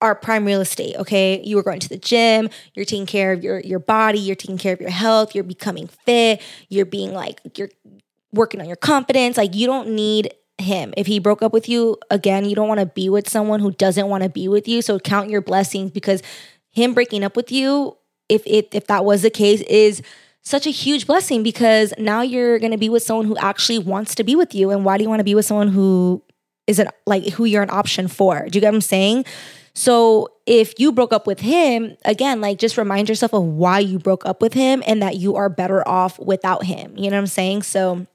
are 0.00 0.14
prime 0.14 0.44
real 0.44 0.60
estate, 0.60 0.96
okay? 0.96 1.42
You 1.44 1.58
are 1.58 1.62
going 1.62 1.80
to 1.80 1.88
the 1.88 1.98
gym, 1.98 2.50
you're 2.74 2.84
taking 2.84 3.06
care 3.06 3.32
of 3.32 3.42
your 3.42 3.60
your 3.60 3.80
body, 3.80 4.18
you're 4.18 4.36
taking 4.36 4.58
care 4.58 4.72
of 4.72 4.80
your 4.80 4.90
health, 4.90 5.34
you're 5.34 5.44
becoming 5.44 5.88
fit, 5.88 6.40
you're 6.68 6.86
being 6.86 7.12
like 7.12 7.40
you're 7.56 7.70
working 8.32 8.60
on 8.60 8.66
your 8.66 8.76
confidence. 8.76 9.36
Like 9.36 9.54
you 9.54 9.66
don't 9.66 9.90
need 9.90 10.34
him. 10.58 10.92
If 10.96 11.06
he 11.06 11.18
broke 11.18 11.42
up 11.42 11.52
with 11.52 11.68
you 11.68 11.96
again, 12.10 12.44
you 12.44 12.54
don't 12.54 12.68
want 12.68 12.80
to 12.80 12.86
be 12.86 13.08
with 13.08 13.28
someone 13.28 13.60
who 13.60 13.70
doesn't 13.72 14.08
want 14.08 14.24
to 14.24 14.28
be 14.28 14.48
with 14.48 14.68
you. 14.68 14.82
So 14.82 14.98
count 14.98 15.30
your 15.30 15.40
blessings 15.40 15.90
because 15.90 16.22
him 16.70 16.94
breaking 16.94 17.24
up 17.24 17.36
with 17.36 17.50
you, 17.50 17.96
if 18.28 18.42
it 18.46 18.68
if 18.72 18.86
that 18.88 19.04
was 19.04 19.22
the 19.22 19.30
case, 19.30 19.60
is 19.62 20.02
such 20.48 20.66
a 20.66 20.70
huge 20.70 21.06
blessing 21.06 21.42
because 21.42 21.92
now 21.98 22.22
you're 22.22 22.58
going 22.58 22.72
to 22.72 22.78
be 22.78 22.88
with 22.88 23.02
someone 23.02 23.26
who 23.26 23.36
actually 23.36 23.78
wants 23.78 24.14
to 24.14 24.24
be 24.24 24.34
with 24.34 24.54
you. 24.54 24.70
And 24.70 24.82
why 24.82 24.96
do 24.96 25.02
you 25.02 25.08
want 25.08 25.20
to 25.20 25.24
be 25.24 25.34
with 25.34 25.44
someone 25.44 25.68
who 25.68 26.22
isn't 26.66 26.88
like 27.06 27.28
who 27.28 27.44
you're 27.44 27.62
an 27.62 27.68
option 27.70 28.08
for? 28.08 28.48
Do 28.48 28.56
you 28.56 28.62
get 28.62 28.68
what 28.68 28.76
I'm 28.76 28.80
saying? 28.80 29.26
So 29.74 30.28
if 30.46 30.72
you 30.80 30.90
broke 30.90 31.12
up 31.12 31.26
with 31.26 31.40
him, 31.40 31.98
again, 32.06 32.40
like 32.40 32.58
just 32.58 32.78
remind 32.78 33.10
yourself 33.10 33.34
of 33.34 33.42
why 33.44 33.80
you 33.80 33.98
broke 33.98 34.24
up 34.24 34.40
with 34.40 34.54
him 34.54 34.82
and 34.86 35.02
that 35.02 35.16
you 35.16 35.36
are 35.36 35.50
better 35.50 35.86
off 35.86 36.18
without 36.18 36.64
him. 36.64 36.96
You 36.96 37.10
know 37.10 37.16
what 37.16 37.22
I'm 37.22 37.26
saying? 37.26 37.62
So 37.62 38.06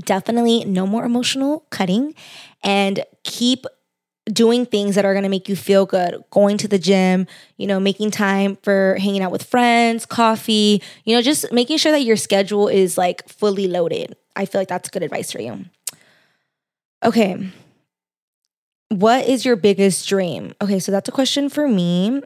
definitely 0.00 0.66
no 0.66 0.86
more 0.86 1.04
emotional 1.04 1.64
cutting 1.70 2.14
and 2.62 3.04
keep 3.22 3.64
doing 4.32 4.64
things 4.64 4.94
that 4.94 5.04
are 5.04 5.12
going 5.12 5.24
to 5.24 5.28
make 5.28 5.48
you 5.48 5.56
feel 5.56 5.84
good. 5.84 6.22
Going 6.30 6.56
to 6.58 6.68
the 6.68 6.78
gym 6.78 7.26
you 7.56 7.66
know 7.66 7.78
making 7.78 8.10
time 8.10 8.56
for 8.62 8.96
hanging 8.98 9.22
out 9.22 9.30
with 9.30 9.42
friends 9.42 10.06
coffee 10.06 10.82
you 11.04 11.14
know 11.14 11.22
just 11.22 11.52
making 11.52 11.76
sure 11.78 11.92
that 11.92 12.02
your 12.02 12.16
schedule 12.16 12.68
is 12.68 12.96
like 12.96 13.28
fully 13.28 13.68
loaded. 13.68 14.16
I 14.36 14.46
feel 14.46 14.60
like 14.60 14.68
that's 14.68 14.88
good 14.88 15.02
advice 15.02 15.30
for 15.30 15.40
you. 15.40 15.64
Okay. 17.04 17.50
What 18.88 19.26
is 19.26 19.44
your 19.44 19.56
biggest 19.56 20.08
dream? 20.08 20.54
Okay 20.60 20.78
so 20.78 20.90
that's 20.90 21.08
a 21.08 21.12
question 21.12 21.48
for 21.48 21.68
me. 21.68 22.22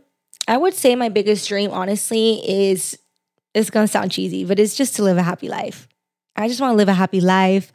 I 0.46 0.56
would 0.56 0.74
say 0.74 0.94
my 0.94 1.08
biggest 1.08 1.48
dream 1.48 1.70
honestly 1.72 2.40
is 2.48 2.98
it's 3.54 3.70
going 3.70 3.86
to 3.86 3.92
sound 3.92 4.12
cheesy 4.12 4.44
but 4.44 4.58
it's 4.58 4.76
just 4.76 4.94
to 4.96 5.02
live 5.02 5.16
a 5.16 5.22
happy 5.22 5.48
life. 5.48 5.88
I 6.36 6.46
just 6.46 6.60
want 6.60 6.72
to 6.72 6.76
live 6.76 6.88
a 6.88 6.94
happy 6.94 7.20
life. 7.20 7.72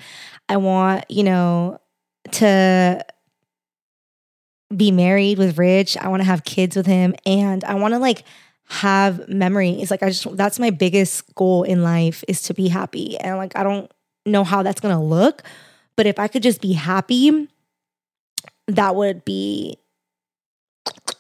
I 0.48 0.58
want 0.58 1.06
you 1.10 1.24
know 1.24 1.80
to 2.32 3.06
be 4.78 4.92
married 4.92 5.38
with 5.38 5.58
Rich. 5.58 5.98
I 5.98 6.08
want 6.08 6.22
to 6.22 6.26
have 6.26 6.44
kids 6.44 6.76
with 6.76 6.86
him 6.86 7.16
and 7.26 7.64
I 7.64 7.76
want 7.76 7.94
to 7.94 8.00
like 8.00 8.24
have 8.70 9.28
memories. 9.28 9.92
Like 9.92 10.04
I 10.04 10.10
just 10.10 10.36
that's 10.36 10.60
my 10.60 10.70
biggest 10.70 11.34
goal 11.36 11.64
in 11.64 11.84
life 11.84 12.24
is 12.28 12.42
to 12.44 12.54
be 12.54 12.68
happy. 12.68 13.18
And 13.18 13.38
like 13.38 13.56
I 13.56 13.64
don't 13.64 13.92
know 14.26 14.44
how 14.44 14.64
that's 14.64 14.80
going 14.82 14.96
to 14.96 15.02
look, 15.02 15.44
but 15.96 16.06
if 16.06 16.20
I 16.20 16.28
could 16.28 16.44
just 16.44 16.62
be 16.62 16.74
happy, 16.74 17.48
that 18.68 18.96
would 18.96 19.26
be 19.26 19.78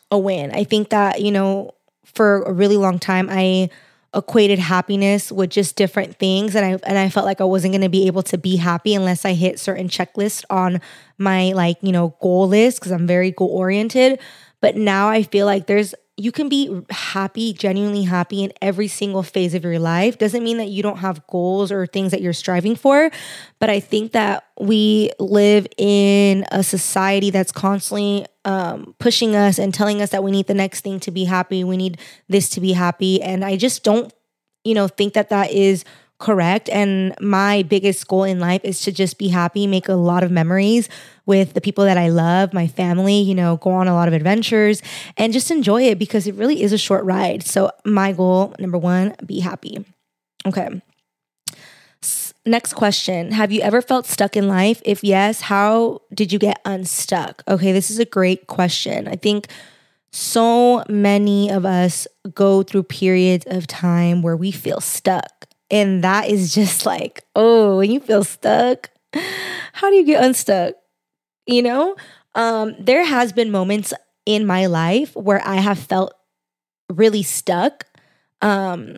a 0.10 0.18
win. 0.18 0.52
I 0.52 0.64
think 0.64 0.90
that, 0.90 1.22
you 1.22 1.32
know, 1.32 1.72
for 2.06 2.44
a 2.44 2.54
really 2.54 2.78
long 2.78 3.00
time 3.00 3.28
I 3.30 3.70
equated 4.16 4.60
happiness 4.60 5.32
with 5.32 5.50
just 5.50 5.76
different 5.76 6.18
things 6.18 6.56
and 6.56 6.66
I 6.66 6.80
and 6.84 6.98
I 6.98 7.10
felt 7.10 7.26
like 7.26 7.42
I 7.42 7.46
wasn't 7.46 7.74
going 7.74 7.82
to 7.82 7.90
be 7.90 8.08
able 8.08 8.24
to 8.24 8.38
be 8.38 8.58
happy 8.58 8.94
unless 8.94 9.26
I 9.26 9.34
hit 9.34 9.60
certain 9.60 9.88
checklists 9.88 10.44
on 10.50 10.82
my 11.18 11.52
like, 11.54 11.78
you 11.82 11.92
know, 11.92 12.16
goal 12.22 12.48
list 12.48 12.82
cuz 12.82 12.92
I'm 12.92 13.08
very 13.08 13.32
goal 13.32 13.50
oriented, 13.50 14.20
but 14.62 14.76
now 14.76 15.10
I 15.10 15.24
feel 15.24 15.46
like 15.46 15.66
there's 15.66 15.96
you 16.16 16.32
can 16.32 16.48
be 16.48 16.84
happy, 16.92 17.54
genuinely 17.54 18.04
happy 18.04 18.44
in 18.44 18.54
every 18.62 18.88
single 18.88 19.24
phase 19.24 19.56
of 19.56 19.64
your 19.64 19.80
life. 19.80 20.20
Doesn't 20.20 20.44
mean 20.44 20.58
that 20.58 20.68
you 20.68 20.84
don't 20.84 20.98
have 20.98 21.26
goals 21.26 21.72
or 21.72 21.88
things 21.88 22.12
that 22.12 22.22
you're 22.22 22.34
striving 22.34 22.76
for, 22.76 23.10
but 23.60 23.72
I 23.72 23.80
think 23.80 24.12
that 24.12 24.46
we 24.60 25.12
live 25.20 25.66
in 25.76 26.46
a 26.52 26.62
society 26.62 27.32
that's 27.32 27.52
constantly 27.52 28.28
um, 28.46 28.94
pushing 29.00 29.36
us 29.36 29.58
and 29.58 29.74
telling 29.74 30.02
us 30.04 30.12
that 30.12 30.24
we 30.24 30.30
need 30.30 30.46
the 30.46 30.54
next 30.54 30.82
thing 30.82 31.00
to 31.00 31.12
be 31.12 31.24
happy. 31.24 31.64
We 31.64 31.78
need 31.78 32.00
this 32.30 32.48
to 32.50 32.62
be 32.62 32.74
happy, 32.74 33.20
and 33.22 33.44
I 33.44 33.58
just 33.58 33.84
don't, 33.84 34.14
you 34.64 34.76
know, 34.76 34.88
think 34.88 35.14
that 35.14 35.30
that 35.30 35.52
is 35.52 35.84
correct. 36.24 36.70
And 36.70 37.14
my 37.20 37.64
biggest 37.64 38.08
goal 38.08 38.24
in 38.24 38.40
life 38.40 38.62
is 38.64 38.80
to 38.82 38.94
just 38.94 39.18
be 39.18 39.28
happy, 39.28 39.68
make 39.68 39.90
a 39.90 39.94
lot 39.94 40.24
of 40.24 40.32
memories 40.32 40.88
with 41.26 41.54
the 41.54 41.60
people 41.60 41.84
that 41.84 41.98
I 41.98 42.08
love, 42.08 42.54
my 42.54 42.66
family, 42.66 43.20
you 43.20 43.36
know, 43.36 43.58
go 43.58 43.72
on 43.72 43.90
a 43.90 43.94
lot 43.94 44.08
of 44.08 44.14
adventures 44.14 44.82
and 45.18 45.34
just 45.34 45.52
enjoy 45.52 45.84
it 45.84 46.00
because 46.00 46.26
it 46.26 46.36
really 46.36 46.64
is 46.64 46.72
a 46.72 46.78
short 46.78 47.04
ride. 47.04 47.44
So, 47.44 47.72
my 47.84 48.14
goal, 48.14 48.56
number 48.58 48.78
one, 48.78 49.16
be 49.26 49.42
happy. 49.42 49.86
Okay. 50.46 50.82
Next 52.46 52.74
question 52.74 53.32
Have 53.32 53.52
you 53.52 53.62
ever 53.62 53.82
felt 53.82 54.06
stuck 54.06 54.38
in 54.38 54.48
life? 54.48 54.82
If 54.86 55.04
yes, 55.04 55.42
how 55.42 56.02
did 56.14 56.32
you 56.32 56.40
get 56.40 56.62
unstuck? 56.64 57.44
Okay, 57.50 57.74
this 57.74 57.92
is 57.92 58.00
a 58.00 58.06
great 58.06 58.48
question. 58.48 59.10
I 59.10 59.16
think 59.16 59.48
so 60.14 60.84
many 60.88 61.50
of 61.50 61.66
us 61.66 62.08
go 62.34 62.64
through 62.64 62.84
periods 62.84 63.46
of 63.48 63.68
time 63.68 64.22
where 64.22 64.38
we 64.38 64.52
feel 64.52 64.80
stuck. 64.80 65.43
And 65.70 66.04
that 66.04 66.30
is 66.30 66.54
just 66.54 66.86
like, 66.86 67.24
oh, 67.36 67.78
when 67.78 67.92
you 67.92 68.00
feel 68.00 68.24
stuck, 68.24 68.90
how 69.74 69.90
do 69.90 69.96
you 69.96 70.06
get 70.06 70.24
unstuck? 70.24 70.76
You 71.46 71.62
know, 71.62 71.96
um, 72.36 72.76
there 72.80 73.06
has 73.06 73.34
been 73.34 73.52
moments 73.52 73.94
in 74.26 74.46
my 74.46 74.66
life 74.68 75.16
where 75.16 75.46
I 75.46 75.56
have 75.56 75.78
felt 75.80 76.14
really 76.90 77.24
stuck. 77.24 77.86
Um, 78.42 78.98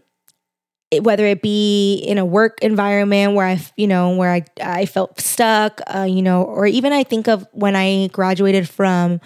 whether 1.02 1.26
it 1.26 1.42
be 1.42 1.98
in 1.98 2.18
a 2.18 2.26
work 2.26 2.60
environment 2.62 3.34
where 3.34 3.48
I, 3.48 3.60
you 3.76 3.88
know, 3.88 4.16
where 4.16 4.32
I, 4.32 4.46
I 4.62 4.86
felt 4.86 5.20
stuck, 5.20 5.82
uh, 5.94 6.04
you 6.04 6.22
know, 6.22 6.44
or 6.44 6.68
even 6.68 6.94
I 6.94 7.04
think 7.04 7.28
of 7.28 7.46
when 7.52 7.76
I 7.76 8.08
graduated 8.08 8.70
from 8.70 9.20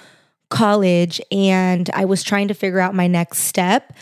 college 0.50 1.22
and 1.31 1.89
I 1.93 2.05
was 2.05 2.24
trying 2.24 2.48
to 2.48 2.53
figure 2.53 2.79
out 2.79 2.96
my 2.96 3.08
next 3.08 3.39
step. 3.39 3.93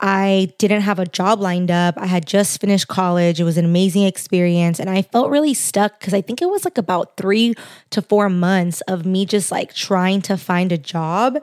I 0.00 0.52
didn't 0.58 0.82
have 0.82 0.98
a 0.98 1.06
job 1.06 1.40
lined 1.40 1.70
up. 1.70 1.96
I 1.96 2.06
had 2.06 2.26
just 2.26 2.60
finished 2.60 2.88
college. 2.88 3.40
It 3.40 3.44
was 3.44 3.56
an 3.56 3.64
amazing 3.64 4.02
experience. 4.04 4.80
And 4.80 4.90
I 4.90 5.02
felt 5.02 5.30
really 5.30 5.54
stuck 5.54 6.00
because 6.00 6.12
I 6.12 6.20
think 6.20 6.42
it 6.42 6.50
was 6.50 6.64
like 6.64 6.78
about 6.78 7.16
three 7.16 7.54
to 7.90 8.02
four 8.02 8.28
months 8.28 8.80
of 8.82 9.06
me 9.06 9.24
just 9.26 9.52
like 9.52 9.74
trying 9.74 10.20
to 10.22 10.36
find 10.36 10.72
a 10.72 10.78
job 10.78 11.38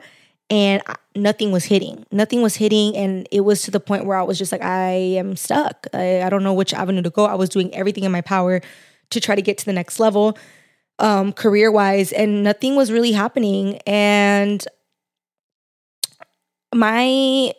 and 0.50 0.82
nothing 1.16 1.52
was 1.52 1.64
hitting. 1.64 2.04
Nothing 2.12 2.42
was 2.42 2.56
hitting. 2.56 2.96
And 2.96 3.26
it 3.30 3.40
was 3.40 3.62
to 3.62 3.70
the 3.70 3.80
point 3.80 4.04
where 4.04 4.18
I 4.18 4.22
was 4.22 4.36
just 4.36 4.52
like, 4.52 4.62
I 4.62 4.90
am 4.90 5.36
stuck. 5.36 5.86
I, 5.94 6.22
I 6.22 6.28
don't 6.28 6.42
know 6.42 6.54
which 6.54 6.74
avenue 6.74 7.02
to 7.02 7.10
go. 7.10 7.24
I 7.24 7.36
was 7.36 7.48
doing 7.48 7.74
everything 7.74 8.04
in 8.04 8.12
my 8.12 8.20
power 8.20 8.60
to 9.10 9.20
try 9.20 9.34
to 9.34 9.42
get 9.42 9.58
to 9.58 9.64
the 9.64 9.72
next 9.72 9.98
level 9.98 10.36
um, 11.00 11.32
career 11.32 11.70
wise, 11.72 12.12
and 12.12 12.44
nothing 12.44 12.76
was 12.76 12.92
really 12.92 13.12
happening. 13.12 13.78
And 13.86 14.64
my 16.74 17.52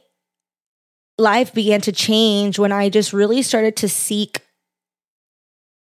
life 1.22 1.54
began 1.54 1.80
to 1.82 1.92
change 1.92 2.60
when 2.60 2.72
I 2.72 2.90
just 2.90 3.13
really 3.13 3.42
started 3.42 3.75
to 3.78 3.88
seek. 3.88 4.42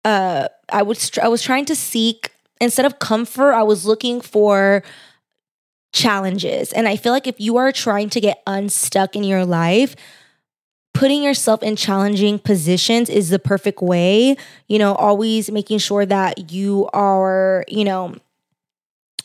Uh, 0.04 0.48
I 0.70 0.82
was 0.82 1.10
I 1.22 1.28
was 1.28 1.42
trying 1.42 1.64
to 1.66 1.76
seek 1.76 2.30
instead 2.60 2.84
of 2.84 2.98
comfort, 2.98 3.52
I 3.52 3.62
was 3.62 3.86
looking 3.86 4.20
for 4.20 4.82
challenges. 5.92 6.72
And 6.72 6.86
I 6.86 6.96
feel 6.96 7.12
like 7.12 7.26
if 7.26 7.40
you 7.40 7.56
are 7.56 7.72
trying 7.72 8.10
to 8.10 8.20
get 8.20 8.42
unstuck 8.46 9.16
in 9.16 9.24
your 9.24 9.44
life, 9.44 9.96
putting 10.94 11.22
yourself 11.22 11.62
in 11.62 11.76
challenging 11.76 12.38
positions 12.38 13.08
is 13.08 13.30
the 13.30 13.38
perfect 13.38 13.80
way. 13.80 14.36
You 14.66 14.78
know, 14.78 14.94
always 14.94 15.50
making 15.50 15.78
sure 15.78 16.04
that 16.06 16.52
you 16.52 16.88
are, 16.92 17.64
you 17.68 17.84
know, 17.84 18.16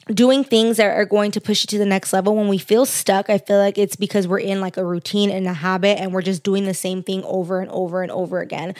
doing 0.07 0.43
things 0.43 0.77
that 0.77 0.95
are 0.97 1.05
going 1.05 1.31
to 1.31 1.41
push 1.41 1.63
you 1.63 1.67
to 1.67 1.77
the 1.77 1.85
next 1.85 2.13
level. 2.13 2.35
When 2.35 2.47
we 2.47 2.57
feel 2.57 2.85
stuck 2.85 3.29
i 3.29 3.37
feel 3.37 3.57
like 3.57 3.77
it's 3.77 3.95
because 3.95 4.27
we're 4.27 4.39
in 4.39 4.61
like 4.61 4.77
a 4.77 4.85
routine 4.85 5.29
and 5.29 5.47
a 5.47 5.53
habit 5.53 5.99
and 5.99 6.13
we're 6.13 6.21
just 6.21 6.43
doing 6.43 6.65
the 6.65 6.73
same 6.73 7.03
thing 7.03 7.23
over 7.23 7.61
and 7.61 7.71
over 7.71 8.01
and 8.01 8.11
over 8.11 8.39
again. 8.39 8.75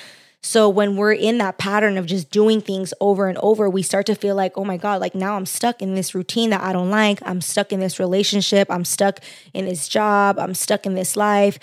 So 0.46 0.68
when 0.68 0.98
we're 0.98 1.14
in 1.14 1.38
that 1.38 1.58
pattern 1.58 1.98
of 1.98 2.06
just 2.06 2.30
doing 2.30 2.60
things 2.60 2.94
over 3.00 3.28
and 3.28 3.38
over 3.38 3.70
we 3.70 3.82
start 3.82 4.06
to 4.08 4.16
feel 4.16 4.36
like 4.36 4.58
oh 4.58 4.66
my 4.66 4.78
god 4.78 5.00
like 5.00 5.16
now 5.16 5.36
i'm 5.36 5.46
stuck 5.46 5.82
in 5.82 5.96
this 5.96 6.14
routine 6.14 6.50
that 6.50 6.62
i 6.62 6.74
don't 6.74 6.90
like. 6.90 7.20
I'm 7.26 7.42
stuck 7.42 7.72
in 7.72 7.80
this 7.80 8.00
relationship. 8.00 8.70
I'm 8.70 8.86
stuck 8.86 9.20
in 9.54 9.66
this 9.66 9.88
job. 9.88 10.38
I'm 10.40 10.54
stuck 10.54 10.86
in 10.86 10.96
this 10.96 11.16
life 11.16 11.60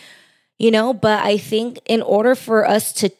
you 0.60 0.70
know? 0.70 0.94
But 0.94 1.24
i 1.24 1.36
think 1.36 1.80
in 1.86 2.02
order 2.02 2.36
for 2.36 2.68
us 2.68 2.92
to 2.92 3.10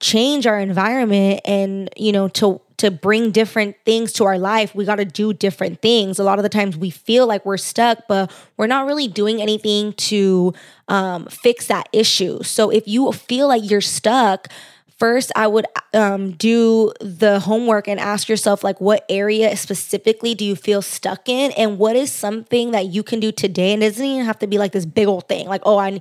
change 0.00 0.46
our 0.46 0.58
environment 0.58 1.40
and 1.44 1.90
you 1.96 2.12
know 2.12 2.28
to 2.28 2.60
to 2.78 2.90
bring 2.90 3.30
different 3.30 3.76
things 3.84 4.12
to 4.14 4.24
our 4.24 4.38
life, 4.38 4.74
we 4.74 4.84
got 4.84 4.96
to 4.96 5.04
do 5.04 5.32
different 5.32 5.82
things. 5.82 6.18
A 6.18 6.24
lot 6.24 6.38
of 6.38 6.42
the 6.42 6.48
times 6.48 6.76
we 6.76 6.90
feel 6.90 7.26
like 7.26 7.44
we're 7.44 7.56
stuck, 7.56 7.98
but 8.08 8.32
we're 8.56 8.66
not 8.66 8.86
really 8.86 9.08
doing 9.08 9.42
anything 9.42 9.92
to 9.94 10.54
um, 10.88 11.26
fix 11.26 11.66
that 11.66 11.88
issue. 11.92 12.42
So 12.42 12.70
if 12.70 12.88
you 12.88 13.10
feel 13.12 13.48
like 13.48 13.68
you're 13.68 13.80
stuck, 13.80 14.48
first 14.98 15.32
I 15.36 15.46
would 15.46 15.66
um, 15.94 16.32
do 16.32 16.92
the 17.00 17.40
homework 17.40 17.88
and 17.88 17.98
ask 17.98 18.28
yourself, 18.28 18.62
like, 18.64 18.80
what 18.80 19.04
area 19.08 19.56
specifically 19.56 20.34
do 20.34 20.44
you 20.44 20.56
feel 20.56 20.82
stuck 20.82 21.28
in? 21.28 21.52
And 21.52 21.78
what 21.78 21.96
is 21.96 22.12
something 22.12 22.72
that 22.72 22.86
you 22.86 23.02
can 23.02 23.20
do 23.20 23.32
today? 23.32 23.72
And 23.72 23.82
it 23.82 23.90
doesn't 23.90 24.04
even 24.04 24.26
have 24.26 24.38
to 24.40 24.46
be 24.46 24.58
like 24.58 24.72
this 24.72 24.86
big 24.86 25.06
old 25.06 25.28
thing, 25.28 25.46
like, 25.46 25.62
oh, 25.64 25.78
I 25.78 26.00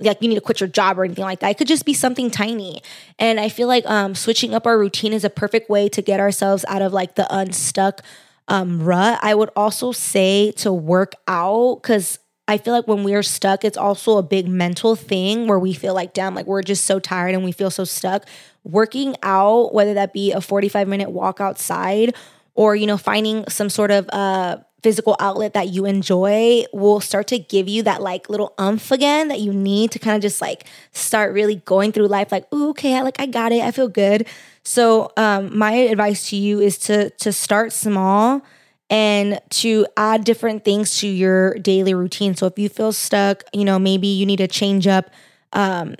like 0.00 0.22
you 0.22 0.28
need 0.28 0.36
to 0.36 0.40
quit 0.40 0.60
your 0.60 0.68
job 0.68 0.98
or 0.98 1.04
anything 1.04 1.24
like 1.24 1.40
that. 1.40 1.50
It 1.50 1.58
could 1.58 1.68
just 1.68 1.84
be 1.84 1.94
something 1.94 2.30
tiny. 2.30 2.82
And 3.18 3.38
I 3.38 3.48
feel 3.48 3.68
like 3.68 3.84
um, 3.86 4.14
switching 4.14 4.54
up 4.54 4.66
our 4.66 4.78
routine 4.78 5.12
is 5.12 5.24
a 5.24 5.30
perfect 5.30 5.68
way 5.68 5.88
to 5.90 6.02
get 6.02 6.20
ourselves 6.20 6.64
out 6.68 6.82
of 6.82 6.92
like 6.92 7.14
the 7.14 7.26
unstuck 7.34 8.02
um, 8.48 8.82
rut. 8.82 9.18
I 9.22 9.34
would 9.34 9.50
also 9.54 9.92
say 9.92 10.52
to 10.52 10.72
work 10.72 11.12
out 11.26 11.82
because 11.82 12.18
I 12.48 12.56
feel 12.56 12.72
like 12.72 12.88
when 12.88 13.04
we're 13.04 13.22
stuck, 13.22 13.62
it's 13.62 13.76
also 13.76 14.16
a 14.16 14.22
big 14.22 14.48
mental 14.48 14.96
thing 14.96 15.46
where 15.46 15.58
we 15.58 15.74
feel 15.74 15.94
like, 15.94 16.14
damn, 16.14 16.34
like 16.34 16.46
we're 16.46 16.62
just 16.62 16.86
so 16.86 16.98
tired 16.98 17.34
and 17.34 17.44
we 17.44 17.52
feel 17.52 17.70
so 17.70 17.84
stuck. 17.84 18.24
Working 18.64 19.16
out, 19.22 19.74
whether 19.74 19.92
that 19.94 20.14
be 20.14 20.32
a 20.32 20.40
45 20.40 20.88
minute 20.88 21.10
walk 21.10 21.42
outside 21.42 22.16
or, 22.54 22.74
you 22.74 22.86
know, 22.86 22.96
finding 22.96 23.44
some 23.48 23.68
sort 23.68 23.90
of 23.90 24.08
uh, 24.08 24.56
physical 24.82 25.14
outlet 25.20 25.52
that 25.52 25.68
you 25.68 25.84
enjoy 25.84 26.64
will 26.72 27.00
start 27.00 27.26
to 27.28 27.38
give 27.38 27.68
you 27.68 27.82
that 27.82 28.00
like 28.00 28.30
little 28.30 28.54
umph 28.56 28.90
again 28.92 29.28
that 29.28 29.40
you 29.40 29.52
need 29.52 29.90
to 29.90 29.98
kind 29.98 30.16
of 30.16 30.22
just 30.22 30.40
like 30.40 30.64
start 30.92 31.34
really 31.34 31.56
going 31.56 31.92
through 31.92 32.06
life 32.06 32.32
like, 32.32 32.46
oh, 32.50 32.70
okay, 32.70 32.96
I 32.96 33.02
like 33.02 33.20
I 33.20 33.26
got 33.26 33.52
it. 33.52 33.62
I 33.62 33.72
feel 33.72 33.88
good. 33.88 34.26
So 34.62 35.12
um 35.18 35.56
my 35.56 35.72
advice 35.72 36.30
to 36.30 36.36
you 36.36 36.60
is 36.60 36.78
to 36.78 37.10
to 37.10 37.32
start 37.32 37.72
small 37.72 38.42
and 38.90 39.40
to 39.50 39.86
add 39.96 40.24
different 40.24 40.64
things 40.64 40.98
to 41.00 41.08
your 41.08 41.54
daily 41.54 41.94
routine. 41.94 42.34
So 42.34 42.46
if 42.46 42.58
you 42.58 42.68
feel 42.68 42.92
stuck, 42.92 43.44
you 43.52 43.64
know, 43.64 43.78
maybe 43.78 44.06
you 44.06 44.24
need 44.24 44.38
to 44.38 44.48
change 44.48 44.86
up 44.86 45.10
um, 45.52 45.94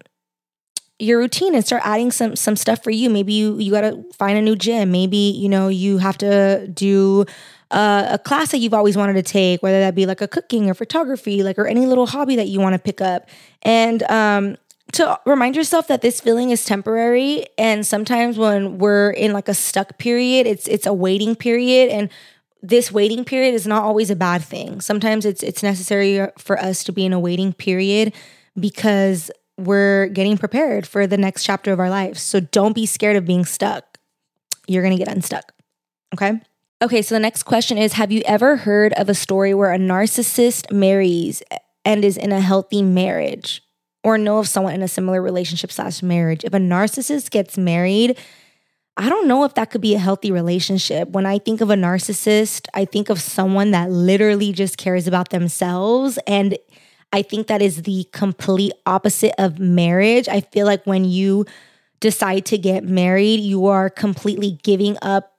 your 0.99 1.19
routine 1.19 1.55
and 1.55 1.65
start 1.65 1.83
adding 1.85 2.11
some 2.11 2.35
some 2.35 2.57
stuff 2.57 2.83
for 2.83 2.91
you. 2.91 3.09
Maybe 3.11 3.33
you 3.33 3.59
you 3.59 3.71
got 3.71 3.83
to 3.83 4.05
find 4.15 4.39
a 4.39 4.43
new 4.43 4.57
gym. 4.57 4.91
Maybe 4.91 5.17
you 5.17 5.49
know 5.49 5.69
you 5.69 5.99
have 5.99 6.19
to 6.19 6.67
do 6.69 7.25
uh, 7.71 8.09
a 8.11 8.19
class 8.19 8.51
that 8.51 8.59
you've 8.59 8.75
always 8.75 8.97
wanted 8.97 9.15
to 9.15 9.23
take, 9.23 9.63
whether 9.63 9.81
that 9.81 9.95
be 9.95 10.07
like 10.07 10.21
a 10.21 10.29
cooking 10.29 10.69
or 10.71 10.75
photography, 10.75 11.43
like 11.43 11.59
or 11.59 11.67
any 11.67 11.87
little 11.87 12.07
hobby 12.07 12.37
that 12.37 12.49
you 12.49 12.61
want 12.61 12.75
to 12.75 12.79
pick 12.79 13.01
up. 13.01 13.29
And 13.63 14.03
um, 14.05 14.57
to 14.93 15.21
remind 15.27 15.55
yourself 15.55 15.87
that 15.89 16.01
this 16.01 16.21
feeling 16.21 16.51
is 16.51 16.65
temporary 16.65 17.47
and 17.59 17.87
sometimes 17.87 18.39
when 18.39 18.79
we're 18.79 19.11
in 19.11 19.33
like 19.33 19.49
a 19.49 19.55
stuck 19.55 19.99
period 19.99 20.47
it's 20.47 20.67
it's 20.67 20.87
a 20.87 20.93
waiting 20.95 21.37
period 21.37 21.91
and 21.91 22.09
this 22.63 22.91
waiting 22.91 23.25
period 23.25 23.55
is 23.55 23.67
not 23.67 23.85
always 23.85 24.11
a 24.11 24.17
bad 24.17 24.43
thing. 24.43 24.81
Sometimes 24.81 25.25
it's 25.25 25.43
it's 25.43 25.63
necessary 25.63 26.27
for 26.39 26.59
us 26.59 26.85
to 26.85 26.93
be 26.93 27.05
in 27.05 27.13
a 27.13 27.21
waiting 27.21 27.53
period 27.53 28.13
because 28.59 29.31
we're 29.59 30.07
getting 30.09 30.39
prepared 30.39 30.87
for 30.87 31.07
the 31.07 31.19
next 31.19 31.45
chapter 31.45 31.73
of 31.73 31.81
our 31.81 31.91
lives. 31.91 32.23
So 32.23 32.41
don't 32.41 32.75
be 32.75 32.87
scared 32.87 33.17
of 33.17 33.27
being 33.27 33.45
stuck. 33.45 33.99
You're 34.67 34.83
going 34.83 34.97
to 34.97 35.05
get 35.05 35.13
unstuck. 35.13 35.53
Okay? 36.15 36.41
Okay, 36.81 37.03
so 37.03 37.15
the 37.15 37.21
next 37.21 37.43
question 37.43 37.77
is 37.77 37.95
have 37.95 38.13
you 38.13 38.23
ever 38.25 38.57
heard 38.57 38.93
of 38.95 39.09
a 39.09 39.15
story 39.15 39.53
where 39.53 39.73
a 39.73 39.79
narcissist 39.79 40.73
marries 40.73 41.43
and 41.85 42.05
is 42.05 42.17
in 42.17 42.31
a 42.33 42.41
healthy 42.41 42.83
marriage? 42.83 43.63
Or 44.05 44.17
know 44.17 44.39
of 44.39 44.49
someone 44.49 44.75
in 44.75 44.83
a 44.83 44.89
similar 44.89 45.21
relationship 45.21 45.73
slash 45.73 46.03
marriage. 46.05 46.45
If 46.45 46.55
a 46.55 46.59
narcissist 46.59 47.31
gets 47.31 47.59
married, 47.59 48.17
I 48.99 49.09
don't 49.09 49.29
know 49.29 49.45
if 49.45 49.55
that 49.55 49.71
could 49.71 49.81
be 49.81 49.95
a 49.95 49.99
healthy 49.99 50.33
relationship. 50.33 51.11
When 51.11 51.25
I 51.25 51.39
think 51.39 51.61
of 51.61 51.71
a 51.71 51.75
narcissist, 51.75 52.67
I 52.75 52.85
think 52.85 53.11
of 53.11 53.21
someone 53.21 53.71
that 53.71 53.91
literally 53.91 54.53
just 54.53 54.77
cares 54.77 55.07
about 55.07 55.31
themselves. 55.31 56.19
And 56.27 56.59
I 57.13 57.23
think 57.23 57.47
that 57.47 57.63
is 57.63 57.83
the 57.83 58.09
complete 58.13 58.73
opposite 58.87 59.35
of 59.39 59.61
marriage. 59.61 60.29
I 60.29 60.41
feel 60.41 60.67
like 60.67 60.85
when 60.85 61.05
you 61.05 61.47
decide 62.01 62.45
to 62.47 62.59
get 62.59 62.83
married, 62.83 63.39
you 63.39 63.67
are 63.67 63.89
completely 63.89 64.59
giving 64.65 64.99
up 65.01 65.33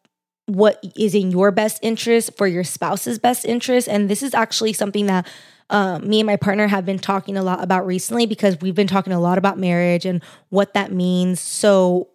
what 0.45 0.81
is 0.97 1.13
in 1.13 1.29
your 1.29 1.51
best 1.51 1.79
interest 1.83 2.37
for 2.37 2.47
your 2.47 2.63
spouse's 2.63 3.19
best 3.19 3.43
interest. 3.43 3.89
And 3.89 4.09
this 4.09 4.23
is 4.23 4.33
actually 4.33 4.71
something 4.71 5.05
that 5.07 5.27
um, 5.69 6.07
me 6.07 6.21
and 6.21 6.27
my 6.27 6.37
partner 6.37 6.67
have 6.67 6.85
been 6.85 6.97
talking 6.97 7.35
a 7.35 7.43
lot 7.43 7.61
about 7.61 7.85
recently 7.85 8.25
because 8.25 8.59
we've 8.61 8.73
been 8.73 8.87
talking 8.87 9.13
a 9.13 9.19
lot 9.19 9.37
about 9.37 9.59
marriage 9.59 10.05
and 10.05 10.23
what 10.47 10.73
that 10.73 10.93
means. 10.93 11.41
So, 11.41 12.07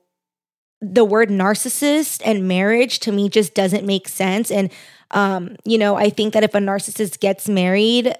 the 0.92 1.04
word 1.04 1.30
narcissist 1.30 2.20
and 2.24 2.46
marriage 2.46 2.98
to 3.00 3.12
me 3.12 3.28
just 3.28 3.54
doesn't 3.54 3.86
make 3.86 4.08
sense. 4.08 4.50
And, 4.50 4.70
um, 5.10 5.56
you 5.64 5.78
know, 5.78 5.96
I 5.96 6.10
think 6.10 6.34
that 6.34 6.44
if 6.44 6.54
a 6.54 6.58
narcissist 6.58 7.20
gets 7.20 7.48
married, 7.48 8.14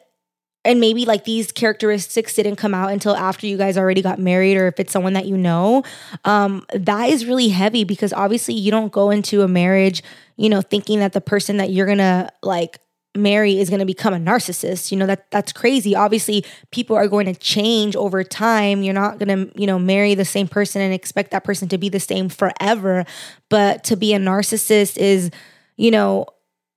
and 0.65 0.81
maybe 0.81 1.05
like 1.05 1.25
these 1.25 1.53
characteristics 1.53 2.35
didn't 2.35 2.57
come 2.57 2.75
out 2.75 2.91
until 2.91 3.15
after 3.15 3.47
you 3.47 3.57
guys 3.57 3.77
already 3.77 4.01
got 4.01 4.19
married 4.19 4.57
or 4.57 4.67
if 4.67 4.81
it's 4.81 4.93
someone 4.93 5.13
that 5.13 5.27
you 5.27 5.37
know 5.37 5.83
um, 6.25 6.65
that 6.73 7.11
is 7.11 7.27
really 7.27 7.49
heavy 7.49 7.85
because 7.85 8.13
obviously 8.13 8.55
you 8.55 8.71
don't 8.71 8.93
go 8.93 9.11
into 9.11 9.43
a 9.43 9.49
marriage 9.49 10.03
you 10.37 10.49
know 10.49 10.63
thinking 10.63 11.01
that 11.01 11.13
the 11.13 11.21
person 11.21 11.59
that 11.59 11.71
you're 11.71 11.87
gonna 11.87 12.31
like 12.43 12.79
marry 13.17 13.61
is 13.61 13.71
going 13.71 13.81
to 13.81 13.87
become 13.87 14.13
a 14.13 14.19
narcissist 14.19 14.91
you 14.91 14.97
know 14.97 15.07
that 15.07 15.31
that's 15.31 15.53
crazy. 15.53 15.95
Obviously 15.95 16.45
people 16.71 16.97
are 16.97 17.09
going 17.09 17.27
to 17.27 17.35
change 17.35 17.95
over 17.97 18.25
time. 18.25 18.83
You're 18.83 18.95
not 18.95 19.19
going 19.19 19.51
to 19.51 19.61
you 19.61 19.67
know 19.67 19.79
marry 19.79 20.15
the 20.15 20.25
same 20.25 20.49
person 20.49 20.83
and 20.83 20.93
expect 20.93 21.31
that 21.31 21.45
person 21.45 21.69
to 21.69 21.79
be 21.79 21.89
the 21.89 22.01
same 22.01 22.29
forever. 22.29 23.05
But 23.49 23.85
to 23.85 23.97
be 23.97 24.15
a 24.15 24.19
narcissist 24.19 24.97
is 24.97 25.31
you 25.77 25.91
know 25.91 26.27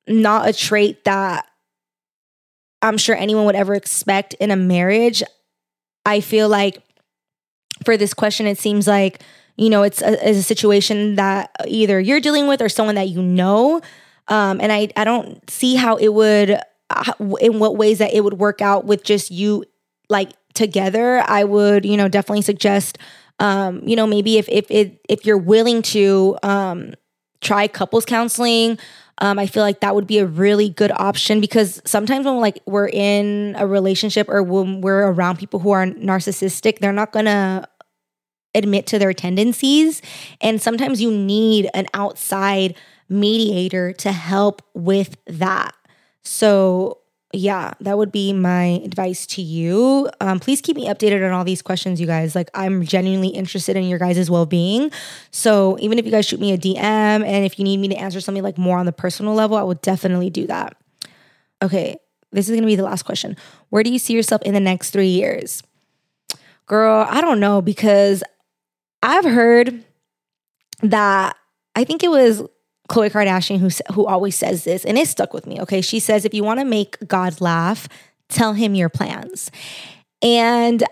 not 0.08 0.48
a 0.48 0.54
trait 0.54 1.04
that 1.04 1.46
i'm 2.82 2.98
sure 2.98 3.16
anyone 3.16 3.46
would 3.46 3.56
ever 3.56 3.74
expect 3.74 4.34
in 4.36 4.52
a 4.52 4.56
marriage. 4.56 5.24
I 6.06 6.22
feel 6.22 6.48
like 6.48 6.82
for 7.84 7.98
this 7.98 8.14
question 8.14 8.48
it 8.48 8.58
seems 8.58 8.88
like 8.88 9.22
you 9.56 9.70
know 9.70 9.84
it's 9.84 10.02
a, 10.02 10.14
it's 10.30 10.40
a 10.40 10.44
situation 10.44 11.16
that 11.16 11.52
either 11.68 12.00
you're 12.00 12.20
dealing 12.20 12.48
with 12.48 12.62
or 12.62 12.70
someone 12.70 12.96
that 12.96 13.10
you 13.10 13.22
know 13.22 13.82
um, 14.28 14.60
and 14.62 14.72
I, 14.72 14.90
I 14.96 15.04
don't 15.04 15.48
see 15.50 15.76
how 15.76 15.98
it 15.98 16.10
would, 16.14 16.60
uh, 16.90 17.14
in 17.40 17.60
what 17.60 17.78
ways 17.78 18.00
that 18.00 18.14
it 18.14 18.24
would 18.24 18.40
work 18.40 18.62
out 18.62 18.86
with 18.86 19.04
just 19.04 19.32
you 19.32 19.66
like 20.10 20.32
together. 20.54 21.24
I 21.28 21.44
would, 21.44 21.86
you 21.86 21.98
know, 21.98 22.08
definitely 22.08 22.42
suggest, 22.42 22.98
um, 23.40 23.82
you 23.88 23.96
know, 23.96 24.08
maybe 24.08 24.38
if, 24.38 24.48
if, 24.50 24.70
it, 24.70 25.00
if 25.10 25.26
you're 25.26 25.38
willing 25.38 25.82
to, 25.84 26.38
um, 26.44 26.94
try 27.42 27.68
couples 27.68 28.06
counseling, 28.06 28.80
um, 29.20 29.40
I 29.40 29.48
feel 29.48 29.64
like 29.64 29.80
that 29.82 29.96
would 29.96 30.08
be 30.08 30.20
a 30.20 30.26
really 30.26 30.70
good 30.70 30.92
option 30.92 31.42
because 31.42 31.82
sometimes 31.86 32.26
when 32.26 32.40
like 32.40 32.60
we're 32.66 32.88
in 32.88 33.56
a 33.58 33.66
relationship 33.66 34.30
or 34.30 34.44
when 34.44 34.82
we're 34.82 35.12
around 35.12 35.38
people 35.38 35.60
who 35.60 35.72
are 35.72 35.86
narcissistic, 35.86 36.80
they're 36.80 36.94
not 36.94 37.12
gonna 37.12 37.68
admit 38.54 38.88
to 38.88 39.00
their 39.00 39.14
tendencies, 39.14 40.02
and 40.42 40.62
sometimes 40.62 41.02
you 41.02 41.12
need 41.12 41.70
an 41.74 41.86
outside 41.94 42.76
mediator 43.10 43.94
to 43.94 44.12
help 44.12 44.62
with 44.74 45.18
that. 45.28 45.74
So, 46.24 47.00
yeah, 47.34 47.74
that 47.82 47.98
would 47.98 48.12
be 48.12 48.34
my 48.34 48.82
advice 48.84 49.26
to 49.28 49.42
you. 49.42 50.10
Um, 50.22 50.40
please 50.40 50.62
keep 50.62 50.76
me 50.76 50.88
updated 50.88 51.26
on 51.26 51.32
all 51.32 51.44
these 51.44 51.62
questions, 51.62 52.00
you 52.00 52.08
guys. 52.08 52.36
Like, 52.36 52.50
I'm 52.54 52.84
genuinely 52.84 53.30
interested 53.30 53.76
in 53.76 53.84
your 53.84 54.00
guys' 54.00 54.30
well 54.30 54.46
being. 54.46 54.92
So, 55.32 55.78
even 55.80 56.00
if 56.00 56.06
you 56.06 56.12
guys 56.12 56.26
shoot 56.26 56.40
me 56.40 56.54
a 56.54 56.58
DM 56.58 56.86
and 56.86 57.46
if 57.46 57.60
you 57.60 57.66
need 57.66 57.78
me 57.78 57.90
to 57.90 57.96
answer 57.96 58.22
something 58.22 58.44
like 58.44 58.58
more 58.58 58.78
on 58.78 58.86
the 58.86 58.94
personal 58.94 59.34
level, 59.34 59.58
I 59.58 59.64
will 59.64 59.76
definitely 59.76 60.30
do 60.30 60.48
that. 60.48 60.76
Okay, 61.62 61.98
this 62.32 62.50
is 62.50 62.56
gonna 62.56 62.68
be 62.68 62.76
the 62.76 62.84
last 62.84 63.04
question. 63.04 63.36
Where 63.70 63.84
do 63.84 63.92
you 63.92 64.00
see 64.00 64.14
yourself 64.14 64.42
in 64.44 64.54
the 64.54 64.60
next 64.60 64.92
three 64.92 65.08
years? 65.08 65.64
Girl, 66.66 67.06
I 67.10 67.22
don't 67.22 67.40
know 67.40 67.62
because 67.62 68.24
I've 69.02 69.26
heard 69.26 69.84
that 70.82 71.36
I 71.76 71.84
think 71.84 72.04
it 72.04 72.10
was 72.10 72.44
Khloe 72.88 73.12
Kardashian 73.12 73.60
who 73.60 73.70
who 73.94 74.06
always 74.06 74.36
says 74.36 74.64
this 74.64 74.86
and 74.86 74.98
it 74.98 75.08
stuck 75.08 75.34
with 75.34 75.46
me. 75.46 75.60
Okay, 75.62 75.82
she 75.82 76.00
says 76.00 76.26
if 76.26 76.34
you 76.34 76.44
want 76.44 76.60
to 76.60 76.66
make 76.66 76.98
God 77.08 77.40
laugh, 77.42 77.88
tell 78.30 78.54
him 78.54 78.76
your 78.76 78.90
plans. 78.90 79.52
And 80.22 80.84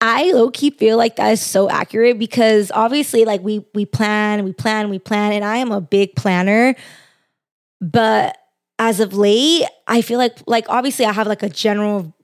I 0.00 0.32
low 0.32 0.50
key 0.50 0.70
feel 0.70 0.96
like 0.96 1.16
that 1.16 1.30
is 1.30 1.40
so 1.40 1.70
accurate 1.70 2.18
because 2.18 2.70
obviously 2.74 3.24
like 3.24 3.42
we 3.42 3.64
we 3.74 3.86
plan, 3.86 4.44
we 4.44 4.52
plan, 4.52 4.90
we 4.90 4.98
plan 4.98 5.32
and 5.32 5.44
I 5.44 5.58
am 5.58 5.72
a 5.72 5.80
big 5.80 6.14
planner. 6.16 6.74
But 7.80 8.36
as 8.78 9.00
of 9.00 9.14
late, 9.14 9.64
I 9.86 10.02
feel 10.02 10.18
like 10.18 10.38
like 10.46 10.66
obviously 10.68 11.04
I 11.04 11.12
have 11.12 11.26
like 11.26 11.42
a 11.42 11.48
general 11.48 12.14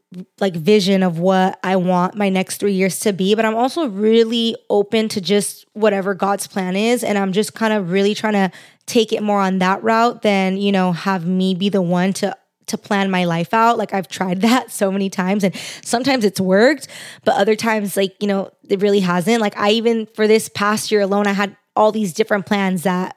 like 0.40 0.54
vision 0.54 1.02
of 1.02 1.18
what 1.18 1.58
I 1.62 1.76
want 1.76 2.16
my 2.16 2.28
next 2.28 2.58
3 2.58 2.72
years 2.72 2.98
to 3.00 3.12
be, 3.12 3.34
but 3.34 3.44
I'm 3.44 3.54
also 3.54 3.88
really 3.88 4.56
open 4.68 5.08
to 5.10 5.20
just 5.20 5.64
whatever 5.72 6.14
God's 6.14 6.46
plan 6.46 6.74
is 6.74 7.04
and 7.04 7.16
I'm 7.16 7.32
just 7.32 7.54
kind 7.54 7.72
of 7.72 7.90
really 7.90 8.14
trying 8.14 8.32
to 8.32 8.50
take 8.86 9.12
it 9.12 9.22
more 9.22 9.40
on 9.40 9.58
that 9.58 9.82
route 9.82 10.22
than, 10.22 10.56
you 10.56 10.72
know, 10.72 10.92
have 10.92 11.26
me 11.26 11.54
be 11.54 11.68
the 11.68 11.82
one 11.82 12.12
to 12.14 12.36
to 12.66 12.78
plan 12.78 13.10
my 13.10 13.24
life 13.24 13.52
out. 13.52 13.78
Like 13.78 13.92
I've 13.94 14.08
tried 14.08 14.40
that 14.42 14.70
so 14.70 14.90
many 14.90 15.10
times 15.10 15.44
and 15.44 15.54
sometimes 15.82 16.24
it's 16.24 16.40
worked, 16.40 16.88
but 17.24 17.36
other 17.36 17.54
times 17.54 17.96
like, 17.96 18.14
you 18.20 18.26
know, 18.26 18.50
it 18.68 18.80
really 18.80 19.00
hasn't. 19.00 19.40
Like 19.40 19.56
I 19.56 19.70
even 19.70 20.06
for 20.06 20.26
this 20.26 20.48
past 20.48 20.90
year 20.90 21.02
alone 21.02 21.26
I 21.28 21.32
had 21.32 21.56
all 21.76 21.92
these 21.92 22.12
different 22.12 22.46
plans 22.46 22.82
that 22.82 23.16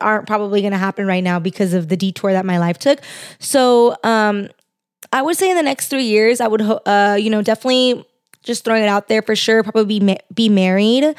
aren't 0.00 0.26
probably 0.26 0.60
going 0.60 0.72
to 0.72 0.78
happen 0.78 1.06
right 1.06 1.24
now 1.24 1.38
because 1.38 1.72
of 1.72 1.88
the 1.88 1.96
detour 1.96 2.32
that 2.32 2.44
my 2.44 2.58
life 2.58 2.78
took. 2.78 3.00
So, 3.38 3.96
um 4.04 4.48
I 5.12 5.22
would 5.22 5.36
say 5.36 5.50
in 5.50 5.56
the 5.56 5.62
next 5.62 5.88
three 5.88 6.04
years, 6.04 6.40
I 6.40 6.48
would, 6.48 6.62
uh, 6.62 7.16
you 7.18 7.30
know, 7.30 7.42
definitely 7.42 8.04
just 8.42 8.64
throwing 8.64 8.82
it 8.82 8.88
out 8.88 9.08
there 9.08 9.22
for 9.22 9.34
sure, 9.36 9.62
probably 9.62 9.98
be, 9.98 10.04
ma- 10.04 10.24
be 10.34 10.48
married. 10.48 11.14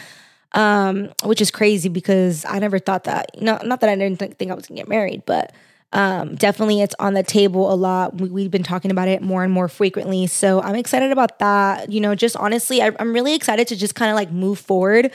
um, 0.53 1.09
which 1.23 1.41
is 1.41 1.51
crazy 1.51 1.89
because 1.89 2.45
I 2.45 2.59
never 2.59 2.79
thought 2.79 3.03
that. 3.03 3.31
Not 3.41 3.65
not 3.65 3.81
that 3.81 3.89
I 3.89 3.95
didn't 3.95 4.19
th- 4.19 4.33
think 4.33 4.49
I 4.49 4.55
was 4.55 4.65
gonna 4.65 4.79
get 4.79 4.87
married, 4.87 5.23
but 5.25 5.51
um, 5.93 6.35
definitely 6.35 6.81
it's 6.81 6.95
on 6.99 7.13
the 7.13 7.23
table 7.23 7.71
a 7.71 7.75
lot. 7.75 8.15
We, 8.19 8.43
have 8.43 8.51
been 8.51 8.63
talking 8.63 8.89
about 8.91 9.07
it 9.07 9.21
more 9.21 9.43
and 9.43 9.51
more 9.53 9.67
frequently. 9.67 10.27
So 10.27 10.61
I'm 10.61 10.75
excited 10.75 11.11
about 11.11 11.39
that. 11.39 11.91
You 11.91 11.99
know, 12.01 12.15
just 12.15 12.35
honestly, 12.37 12.81
I, 12.81 12.91
I'm 12.99 13.13
really 13.13 13.35
excited 13.35 13.67
to 13.69 13.75
just 13.75 13.93
kind 13.95 14.09
of 14.09 14.15
like 14.15 14.31
move 14.31 14.57
forward 14.59 15.11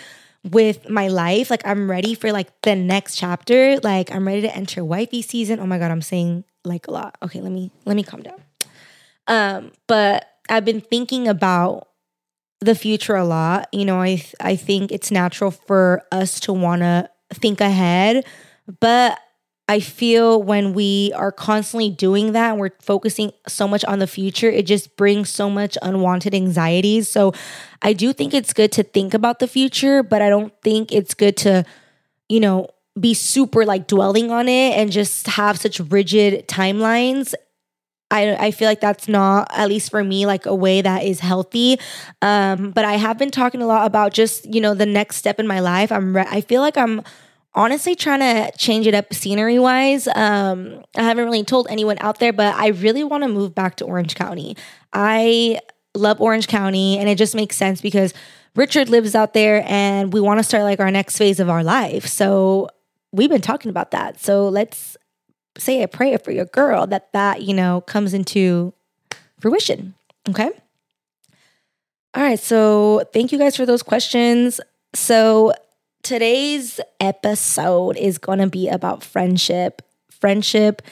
with 0.51 0.89
my 0.89 1.09
life. 1.09 1.51
Like 1.51 1.67
I'm 1.67 1.91
ready 1.91 2.15
for 2.15 2.31
like 2.33 2.49
the 2.63 2.77
next 2.77 3.17
chapter. 3.17 3.79
Like 3.81 4.13
I'm 4.15 4.27
ready 4.27 4.43
to 4.43 4.55
enter 4.55 4.85
wifey 4.85 5.23
season. 5.23 5.61
Oh 5.61 5.67
my 5.67 5.79
god, 5.79 5.91
I'm 5.91 6.03
saying 6.03 6.45
like 6.65 6.87
a 6.89 6.91
lot. 6.91 7.17
Okay, 7.23 7.41
let 7.41 7.53
me 7.53 7.71
let 7.87 7.97
me 7.97 8.03
calm 8.03 8.23
down. 8.23 8.41
Um, 9.27 9.73
but 9.87 10.27
I've 10.49 10.65
been 10.65 10.81
thinking 10.81 11.29
about 11.29 11.89
the 12.61 12.75
future 12.75 13.17
a 13.17 13.25
lot. 13.25 13.69
You 13.73 13.85
know, 13.85 14.01
I 14.01 14.25
I 14.41 14.57
think 14.57 14.93
it's 14.93 15.11
natural 15.11 15.51
for 15.51 16.03
us 16.13 16.41
to 16.41 16.53
want 16.53 16.83
to 16.83 17.09
think 17.35 17.61
ahead, 17.61 18.25
but 18.81 19.19
I 19.69 19.81
feel 19.81 20.43
when 20.43 20.75
we 20.75 21.13
are 21.15 21.33
constantly 21.33 21.89
doing 21.89 22.33
that 22.33 22.51
and 22.51 22.61
we're 22.61 22.73
focusing 22.81 23.33
so 23.49 23.67
much 23.67 23.85
on 23.85 24.01
the 24.01 24.07
future, 24.07 24.51
it 24.51 24.67
just 24.67 24.97
brings 24.97 25.31
so 25.31 25.49
much 25.49 25.79
unwanted 25.83 26.35
anxieties. 26.35 27.09
So 27.09 27.33
I 27.81 27.93
do 27.93 28.13
think 28.13 28.35
it's 28.35 28.53
good 28.53 28.73
to 28.73 28.83
think 28.83 29.15
about 29.15 29.39
the 29.39 29.49
future, 29.49 30.03
but 30.03 30.21
I 30.21 30.29
don't 30.29 30.53
think 30.63 30.93
it's 30.93 31.15
good 31.15 31.37
to, 31.39 31.65
you 32.29 32.41
know, 32.41 32.69
be 32.99 33.15
super 33.15 33.65
like 33.65 33.87
dwelling 33.87 34.31
on 34.31 34.49
it 34.49 34.77
and 34.77 34.93
just 34.93 35.27
have 35.27 35.59
such 35.59 35.81
rigid 35.81 36.49
timelines. 36.49 37.35
I, 38.13 38.47
I 38.47 38.51
feel 38.51 38.69
like 38.69 38.81
that's 38.81 39.09
not, 39.09 39.51
at 39.53 39.69
least 39.69 39.91
for 39.91 40.05
me, 40.05 40.27
like 40.27 40.47
a 40.47 40.55
way 40.55 40.83
that 40.83 41.03
is 41.03 41.21
healthy. 41.21 41.81
Um, 42.21 42.71
but 42.71 42.85
I 42.85 42.95
have 42.95 43.19
been 43.19 43.31
talking 43.31 43.63
a 43.63 43.67
lot 43.67 43.87
about 43.87 44.13
just, 44.13 44.53
you 44.53 44.61
know, 44.61 44.75
the 44.75 44.87
next 44.87 45.17
step 45.17 45.41
in 45.41 45.47
my 45.47 45.61
life. 45.61 45.91
I'm, 45.91 46.15
re- 46.15 46.27
I 46.29 46.43
feel 46.43 46.61
like 46.61 46.77
I'm, 46.77 47.03
honestly 47.55 47.95
trying 47.95 48.21
to 48.21 48.57
change 48.57 48.87
it 48.87 48.95
up 48.95 49.13
scenery 49.13 49.59
wise. 49.59 50.09
Um, 50.09 50.83
I 50.97 51.03
haven't 51.03 51.25
really 51.25 51.45
told 51.45 51.67
anyone 51.69 51.99
out 52.01 52.19
there, 52.19 52.33
but 52.33 52.55
I 52.55 52.69
really 52.69 53.05
want 53.05 53.25
to 53.25 53.29
move 53.29 53.55
back 53.55 53.77
to 53.77 53.85
Orange 53.85 54.15
County. 54.15 54.57
I 54.93 55.59
love 55.95 56.21
Orange 56.21 56.49
County, 56.49 56.99
and 56.99 57.09
it 57.09 57.19
just 57.19 57.35
makes 57.35 57.57
sense 57.57 57.81
because 57.81 58.15
Richard 58.57 58.89
lives 58.89 59.15
out 59.15 59.35
there, 59.35 59.65
and 59.67 60.13
we 60.13 60.21
want 60.21 60.39
to 60.39 60.45
start 60.45 60.65
like 60.65 60.81
our 60.81 60.91
next 60.91 61.19
phase 61.19 61.41
of 61.41 61.51
our 61.51 61.63
life. 61.63 62.07
So 62.07 62.69
we've 63.13 63.31
been 63.31 63.43
talking 63.43 63.69
about 63.69 63.91
that. 63.91 64.21
So 64.21 64.49
let's 64.49 64.97
say 65.59 65.83
a 65.83 65.89
prayer 65.89 66.19
for 66.19 66.33
your 66.33 66.47
girl 66.47 66.87
that 66.87 67.13
that 67.13 67.43
you 67.43 67.55
know 67.55 67.81
comes 67.83 68.15
into 68.15 68.73
fruition. 69.41 69.95
Okay. 70.29 70.51
All 72.15 72.23
right. 72.23 72.39
So 72.39 73.03
thank 73.13 73.33
you 73.33 73.39
guys 73.39 73.57
for 73.57 73.67
those 73.67 73.83
questions. 73.83 74.61
So 74.95 75.53
Today's 76.03 76.81
episode 76.99 77.97
is 77.97 78.19
going 78.19 78.41
to 78.41 78.49
be 78.49 78.69
about 78.69 79.05
friendship. 79.05 79.83
Friendship 80.11 80.83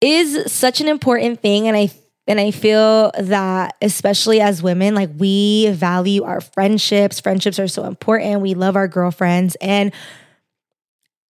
is 0.00 0.52
such 0.52 0.80
an 0.80 0.86
important 0.86 1.40
thing 1.40 1.66
and 1.66 1.76
I 1.76 1.90
and 2.28 2.38
I 2.38 2.52
feel 2.52 3.10
that 3.18 3.74
especially 3.82 4.40
as 4.40 4.62
women 4.62 4.94
like 4.94 5.10
we 5.18 5.70
value 5.70 6.22
our 6.22 6.40
friendships. 6.40 7.18
Friendships 7.18 7.58
are 7.58 7.66
so 7.66 7.84
important. 7.84 8.40
We 8.40 8.54
love 8.54 8.76
our 8.76 8.86
girlfriends 8.86 9.56
and 9.60 9.92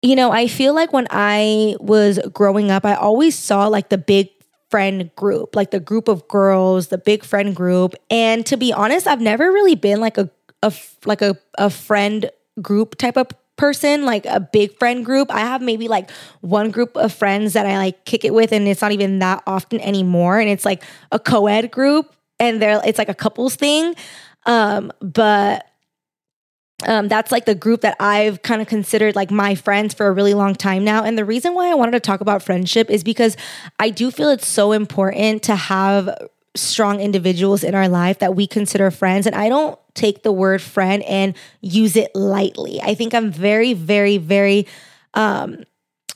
you 0.02 0.16
know, 0.16 0.30
I 0.32 0.46
feel 0.46 0.74
like 0.74 0.92
when 0.92 1.06
I 1.10 1.76
was 1.78 2.18
growing 2.32 2.70
up, 2.70 2.84
I 2.84 2.94
always 2.94 3.36
saw 3.36 3.66
like 3.66 3.90
the 3.90 3.98
big 3.98 4.30
friend 4.70 5.10
group, 5.16 5.54
like 5.56 5.72
the 5.72 5.80
group 5.80 6.08
of 6.08 6.26
girls, 6.28 6.88
the 6.88 6.98
big 6.98 7.24
friend 7.24 7.54
group. 7.54 7.94
And 8.08 8.46
to 8.46 8.56
be 8.56 8.72
honest, 8.72 9.06
I've 9.06 9.20
never 9.20 9.50
really 9.50 9.74
been 9.74 10.00
like 10.00 10.16
a 10.16 10.30
a 10.62 10.72
like 11.04 11.22
a, 11.22 11.36
a 11.58 11.70
friend 11.70 12.30
group 12.60 12.96
type 12.96 13.16
of 13.16 13.28
person, 13.56 14.04
like 14.04 14.24
a 14.26 14.40
big 14.40 14.78
friend 14.78 15.04
group. 15.04 15.30
I 15.32 15.40
have 15.40 15.60
maybe 15.60 15.88
like 15.88 16.10
one 16.40 16.70
group 16.70 16.96
of 16.96 17.12
friends 17.12 17.52
that 17.52 17.66
I 17.66 17.76
like 17.76 18.04
kick 18.04 18.24
it 18.24 18.32
with, 18.32 18.52
and 18.52 18.66
it's 18.66 18.80
not 18.82 18.92
even 18.92 19.18
that 19.18 19.42
often 19.46 19.80
anymore. 19.80 20.40
And 20.40 20.48
it's 20.48 20.64
like 20.64 20.82
a 21.12 21.18
co 21.18 21.46
ed 21.46 21.70
group, 21.70 22.14
and 22.38 22.60
they're 22.60 22.80
it's 22.84 22.98
like 22.98 23.08
a 23.10 23.14
couples 23.14 23.56
thing. 23.56 23.94
Um, 24.46 24.92
but 25.00 25.69
um, 26.86 27.08
that's 27.08 27.30
like 27.30 27.44
the 27.44 27.54
group 27.54 27.82
that 27.82 27.96
I've 28.00 28.42
kind 28.42 28.62
of 28.62 28.68
considered 28.68 29.14
like 29.14 29.30
my 29.30 29.54
friends 29.54 29.94
for 29.94 30.06
a 30.06 30.12
really 30.12 30.34
long 30.34 30.54
time 30.54 30.84
now. 30.84 31.04
And 31.04 31.18
the 31.18 31.24
reason 31.24 31.54
why 31.54 31.70
I 31.70 31.74
wanted 31.74 31.92
to 31.92 32.00
talk 32.00 32.20
about 32.20 32.42
friendship 32.42 32.90
is 32.90 33.04
because 33.04 33.36
I 33.78 33.90
do 33.90 34.10
feel 34.10 34.30
it's 34.30 34.46
so 34.46 34.72
important 34.72 35.42
to 35.44 35.56
have 35.56 36.28
strong 36.56 37.00
individuals 37.00 37.62
in 37.62 37.74
our 37.74 37.88
life 37.88 38.18
that 38.20 38.34
we 38.34 38.46
consider 38.46 38.90
friends. 38.90 39.26
And 39.26 39.36
I 39.36 39.48
don't 39.48 39.78
take 39.94 40.22
the 40.22 40.32
word 40.32 40.62
friend 40.62 41.02
and 41.04 41.36
use 41.60 41.96
it 41.96 42.14
lightly. 42.14 42.80
I 42.82 42.94
think 42.94 43.14
I'm 43.14 43.30
very, 43.30 43.74
very, 43.74 44.16
very, 44.16 44.66
um, 45.14 45.64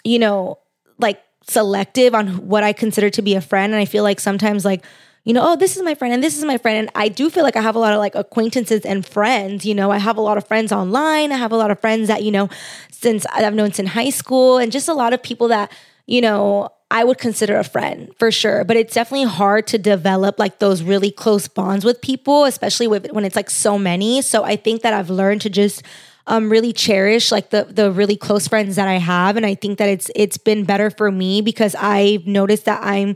you 0.02 0.18
know, 0.18 0.58
like 0.98 1.22
selective 1.46 2.14
on 2.14 2.48
what 2.48 2.64
I 2.64 2.72
consider 2.72 3.10
to 3.10 3.22
be 3.22 3.34
a 3.34 3.40
friend. 3.40 3.72
And 3.72 3.80
I 3.80 3.84
feel 3.84 4.02
like 4.02 4.18
sometimes, 4.18 4.64
like, 4.64 4.84
you 5.24 5.32
know, 5.32 5.40
oh, 5.42 5.56
this 5.56 5.76
is 5.76 5.82
my 5.82 5.94
friend 5.94 6.12
and 6.12 6.22
this 6.22 6.36
is 6.36 6.44
my 6.44 6.58
friend. 6.58 6.78
And 6.78 6.90
I 6.94 7.08
do 7.08 7.30
feel 7.30 7.42
like 7.42 7.56
I 7.56 7.62
have 7.62 7.74
a 7.74 7.78
lot 7.78 7.92
of 7.92 7.98
like 7.98 8.14
acquaintances 8.14 8.84
and 8.84 9.04
friends. 9.04 9.64
You 9.64 9.74
know, 9.74 9.90
I 9.90 9.98
have 9.98 10.18
a 10.18 10.20
lot 10.20 10.36
of 10.36 10.46
friends 10.46 10.70
online. 10.70 11.32
I 11.32 11.36
have 11.36 11.50
a 11.50 11.56
lot 11.56 11.70
of 11.70 11.80
friends 11.80 12.08
that, 12.08 12.22
you 12.22 12.30
know, 12.30 12.48
since 12.90 13.24
I've 13.32 13.54
known 13.54 13.72
since 13.72 13.90
high 13.90 14.10
school 14.10 14.58
and 14.58 14.70
just 14.70 14.88
a 14.88 14.94
lot 14.94 15.14
of 15.14 15.22
people 15.22 15.48
that, 15.48 15.72
you 16.06 16.20
know, 16.20 16.68
I 16.90 17.02
would 17.02 17.18
consider 17.18 17.56
a 17.56 17.64
friend 17.64 18.14
for 18.18 18.30
sure, 18.30 18.64
but 18.64 18.76
it's 18.76 18.94
definitely 18.94 19.26
hard 19.26 19.66
to 19.68 19.78
develop 19.78 20.38
like 20.38 20.58
those 20.58 20.82
really 20.82 21.10
close 21.10 21.48
bonds 21.48 21.84
with 21.84 22.02
people, 22.02 22.44
especially 22.44 22.86
with, 22.86 23.10
when 23.10 23.24
it's 23.24 23.34
like 23.34 23.50
so 23.50 23.78
many. 23.78 24.20
So 24.20 24.44
I 24.44 24.56
think 24.56 24.82
that 24.82 24.92
I've 24.92 25.10
learned 25.10 25.40
to 25.40 25.50
just 25.50 25.82
um, 26.26 26.50
really 26.50 26.72
cherish 26.72 27.30
like 27.32 27.50
the 27.50 27.64
the 27.64 27.92
really 27.92 28.16
close 28.16 28.48
friends 28.48 28.76
that 28.76 28.88
I 28.88 28.94
have, 28.94 29.36
and 29.36 29.44
I 29.44 29.54
think 29.54 29.78
that 29.78 29.88
it's 29.88 30.10
it's 30.14 30.38
been 30.38 30.64
better 30.64 30.90
for 30.90 31.10
me 31.10 31.42
because 31.42 31.74
I've 31.74 32.26
noticed 32.26 32.64
that 32.64 32.82
I'm 32.82 33.14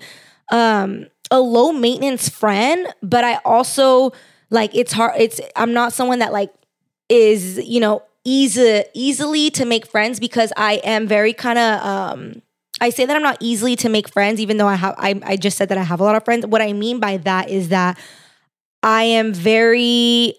um, 0.51 1.07
a 1.31 1.41
low 1.41 1.73
maintenance 1.73 2.29
friend, 2.29 2.87
but 3.03 3.25
I 3.25 3.37
also 3.45 4.13
like 4.51 4.75
it's 4.75 4.93
hard. 4.93 5.15
It's 5.19 5.41
I'm 5.57 5.73
not 5.73 5.93
someone 5.93 6.21
that 6.21 6.33
like 6.33 6.53
is 7.09 7.59
you 7.59 7.81
know 7.81 8.03
easy 8.25 8.85
easily 8.95 9.51
to 9.51 9.65
make 9.65 9.87
friends 9.87 10.21
because 10.21 10.53
I 10.57 10.75
am 10.85 11.07
very 11.07 11.33
kind 11.33 11.59
of 11.59 11.87
um 11.87 12.43
I 12.81 12.91
say 12.91 13.07
that 13.07 13.17
I'm 13.17 13.23
not 13.23 13.39
easily 13.41 13.77
to 13.77 13.89
make 13.89 14.09
friends, 14.09 14.41
even 14.41 14.57
though 14.57 14.69
I 14.69 14.77
have 14.77 14.95
I, 14.99 15.21
I 15.25 15.37
just 15.37 15.57
said 15.57 15.69
that 15.71 15.79
I 15.79 15.83
have 15.83 16.01
a 16.01 16.05
lot 16.05 16.17
of 16.17 16.25
friends. 16.25 16.47
What 16.47 16.63
I 16.63 16.73
mean 16.73 17.01
by 17.01 17.17
that 17.19 17.51
is 17.51 17.71
that 17.71 17.99
I 18.83 19.05
am 19.05 19.33
very 19.33 20.35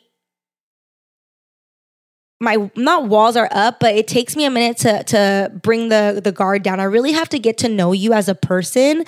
my 2.42 2.72
not 2.76 3.08
walls 3.08 3.36
are 3.36 3.50
up, 3.52 3.82
but 3.82 3.96
it 3.96 4.08
takes 4.08 4.36
me 4.36 4.46
a 4.46 4.50
minute 4.50 4.78
to 4.78 5.04
to 5.04 5.52
bring 5.62 5.90
the 5.90 6.22
the 6.24 6.32
guard 6.32 6.64
down. 6.64 6.80
I 6.80 6.84
really 6.84 7.12
have 7.12 7.28
to 7.30 7.40
get 7.40 7.58
to 7.60 7.70
know 7.70 7.92
you 7.92 8.14
as 8.14 8.30
a 8.30 8.36
person 8.36 9.04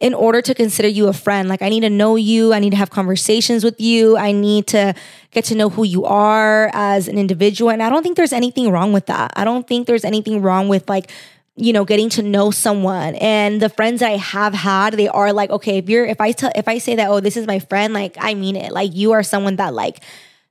in 0.00 0.14
order 0.14 0.42
to 0.42 0.52
consider 0.52 0.88
you 0.88 1.06
a 1.06 1.12
friend. 1.12 1.48
Like 1.48 1.62
I 1.62 1.68
need 1.68 1.80
to 1.80 1.90
know 1.90 2.16
you, 2.16 2.52
I 2.52 2.58
need 2.58 2.70
to 2.70 2.76
have 2.76 2.90
conversations 2.90 3.62
with 3.62 3.80
you, 3.80 4.16
I 4.16 4.32
need 4.32 4.66
to 4.68 4.94
get 5.30 5.44
to 5.46 5.54
know 5.54 5.70
who 5.70 5.84
you 5.84 6.04
are 6.04 6.70
as 6.72 7.06
an 7.06 7.18
individual. 7.18 7.70
And 7.70 7.82
I 7.82 7.88
don't 7.88 8.02
think 8.02 8.16
there's 8.16 8.32
anything 8.32 8.70
wrong 8.72 8.92
with 8.92 9.06
that. 9.06 9.32
I 9.36 9.44
don't 9.44 9.66
think 9.66 9.86
there's 9.86 10.04
anything 10.04 10.42
wrong 10.42 10.68
with 10.68 10.88
like 10.88 11.10
you 11.54 11.72
know 11.72 11.84
getting 11.84 12.08
to 12.08 12.22
know 12.22 12.50
someone 12.50 13.14
and 13.16 13.60
the 13.60 13.68
friends 13.68 14.00
that 14.00 14.10
i 14.10 14.16
have 14.16 14.54
had 14.54 14.94
they 14.94 15.06
are 15.06 15.34
like 15.34 15.50
okay 15.50 15.76
if 15.76 15.86
you're 15.86 16.06
if 16.06 16.18
i 16.18 16.32
tell 16.32 16.50
if 16.56 16.66
i 16.66 16.78
say 16.78 16.96
that 16.96 17.10
oh 17.10 17.20
this 17.20 17.36
is 17.36 17.46
my 17.46 17.58
friend 17.58 17.92
like 17.92 18.16
i 18.18 18.32
mean 18.32 18.56
it 18.56 18.72
like 18.72 18.94
you 18.94 19.12
are 19.12 19.22
someone 19.22 19.56
that 19.56 19.74
like 19.74 20.02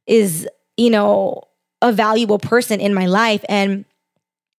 is 0.06 0.48
you 0.78 0.92
know 0.92 1.42
a 1.82 1.92
valuable 1.92 2.40
person 2.40 2.80
in 2.80 2.94
my 2.94 3.06
life 3.06 3.44
and 3.50 3.86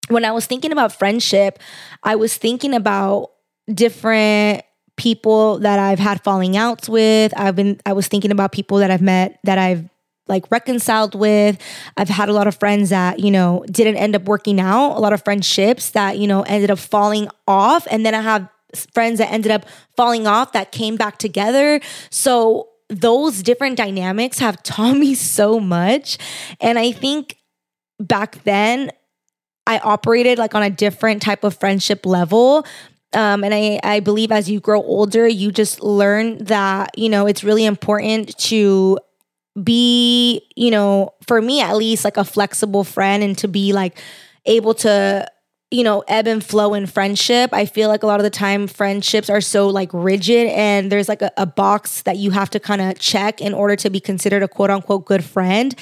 when 0.08 0.24
i 0.24 0.30
was 0.30 0.46
thinking 0.46 0.72
about 0.72 0.92
friendship 0.92 1.58
i 2.02 2.14
was 2.14 2.36
thinking 2.36 2.74
about 2.74 3.30
different 3.72 4.62
people 4.96 5.58
that 5.60 5.78
i've 5.78 5.98
had 5.98 6.22
falling 6.22 6.56
outs 6.56 6.88
with 6.88 7.32
i've 7.38 7.56
been 7.56 7.80
i 7.86 7.92
was 7.92 8.08
thinking 8.08 8.30
about 8.30 8.52
people 8.52 8.78
that 8.78 8.90
i've 8.90 9.02
met 9.02 9.38
that 9.44 9.58
i've 9.58 9.88
like 10.28 10.50
reconciled 10.50 11.14
with. 11.14 11.58
I've 11.96 12.08
had 12.08 12.28
a 12.28 12.32
lot 12.32 12.46
of 12.46 12.56
friends 12.56 12.90
that, 12.90 13.18
you 13.18 13.30
know, 13.30 13.64
didn't 13.70 13.96
end 13.96 14.14
up 14.14 14.24
working 14.24 14.60
out, 14.60 14.96
a 14.96 15.00
lot 15.00 15.12
of 15.12 15.22
friendships 15.24 15.90
that, 15.90 16.18
you 16.18 16.26
know, 16.26 16.42
ended 16.42 16.70
up 16.70 16.78
falling 16.78 17.28
off. 17.46 17.86
And 17.90 18.06
then 18.06 18.14
I 18.14 18.20
have 18.20 18.48
friends 18.94 19.18
that 19.18 19.30
ended 19.30 19.52
up 19.52 19.66
falling 19.96 20.26
off 20.26 20.52
that 20.52 20.72
came 20.72 20.96
back 20.96 21.18
together. 21.18 21.80
So 22.10 22.68
those 23.00 23.42
different 23.42 23.76
dynamics 23.76 24.38
have 24.38 24.62
taught 24.62 24.96
me 24.96 25.14
so 25.14 25.58
much. 25.60 26.18
And 26.60 26.78
I 26.78 26.92
think 26.92 27.38
back 27.98 28.42
then, 28.44 28.90
I 29.66 29.78
operated 29.78 30.38
like 30.38 30.54
on 30.54 30.62
a 30.62 30.70
different 30.70 31.22
type 31.22 31.44
of 31.44 31.58
friendship 31.58 32.04
level. 32.04 32.66
Um, 33.12 33.44
and 33.44 33.54
I, 33.54 33.78
I 33.82 34.00
believe 34.00 34.32
as 34.32 34.50
you 34.50 34.58
grow 34.58 34.82
older, 34.82 35.28
you 35.28 35.52
just 35.52 35.82
learn 35.82 36.38
that, 36.44 36.98
you 36.98 37.08
know, 37.08 37.26
it's 37.26 37.44
really 37.44 37.64
important 37.64 38.36
to 38.38 38.98
be, 39.62 40.40
you 40.56 40.70
know, 40.70 41.12
for 41.26 41.40
me 41.42 41.60
at 41.60 41.76
least, 41.76 42.04
like 42.04 42.16
a 42.16 42.24
flexible 42.24 42.84
friend 42.84 43.22
and 43.22 43.36
to 43.38 43.48
be 43.48 43.72
like 43.72 43.98
able 44.46 44.74
to 44.74 45.30
you 45.72 45.82
know, 45.82 46.04
ebb 46.06 46.26
and 46.26 46.44
flow 46.44 46.74
in 46.74 46.86
friendship. 46.86 47.50
I 47.54 47.64
feel 47.64 47.88
like 47.88 48.02
a 48.02 48.06
lot 48.06 48.20
of 48.20 48.24
the 48.24 48.30
time 48.30 48.66
friendships 48.66 49.30
are 49.30 49.40
so 49.40 49.68
like 49.68 49.88
rigid 49.94 50.48
and 50.48 50.92
there's 50.92 51.08
like 51.08 51.22
a, 51.22 51.32
a 51.38 51.46
box 51.46 52.02
that 52.02 52.18
you 52.18 52.30
have 52.30 52.50
to 52.50 52.60
kind 52.60 52.82
of 52.82 52.98
check 52.98 53.40
in 53.40 53.54
order 53.54 53.74
to 53.76 53.88
be 53.88 53.98
considered 53.98 54.42
a 54.42 54.48
quote 54.48 54.68
unquote 54.68 55.06
good 55.06 55.24
friend. 55.24 55.74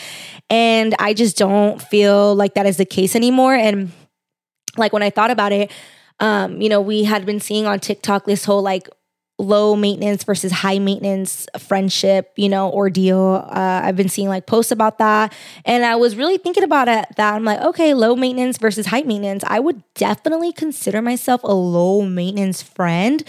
And 0.48 0.94
I 1.00 1.12
just 1.12 1.36
don't 1.36 1.82
feel 1.82 2.36
like 2.36 2.54
that 2.54 2.66
is 2.66 2.76
the 2.76 2.84
case 2.84 3.16
anymore. 3.16 3.54
And 3.54 3.90
like 4.76 4.92
when 4.92 5.02
I 5.02 5.10
thought 5.10 5.32
about 5.32 5.50
it, 5.50 5.72
um, 6.20 6.60
you 6.60 6.68
know, 6.68 6.80
we 6.80 7.02
had 7.02 7.26
been 7.26 7.40
seeing 7.40 7.66
on 7.66 7.80
TikTok 7.80 8.26
this 8.26 8.44
whole 8.44 8.62
like 8.62 8.88
low 9.40 9.74
maintenance 9.74 10.24
versus 10.24 10.52
high 10.52 10.78
maintenance 10.78 11.46
friendship, 11.58 12.32
you 12.36 12.48
know, 12.48 12.70
ordeal. 12.70 13.44
Uh, 13.48 13.80
I've 13.84 13.96
been 13.96 14.08
seeing 14.08 14.28
like 14.28 14.46
posts 14.46 14.70
about 14.70 14.98
that. 14.98 15.32
And 15.64 15.84
I 15.84 15.96
was 15.96 16.16
really 16.16 16.38
thinking 16.38 16.62
about 16.62 16.88
it 16.88 17.06
that 17.16 17.34
I'm 17.34 17.44
like, 17.44 17.60
okay, 17.60 17.94
low 17.94 18.14
maintenance 18.14 18.58
versus 18.58 18.86
high 18.86 19.02
maintenance. 19.02 19.42
I 19.46 19.60
would 19.60 19.82
definitely 19.94 20.52
consider 20.52 21.02
myself 21.02 21.42
a 21.42 21.54
low 21.54 22.02
maintenance 22.02 22.62
friend. 22.62 23.24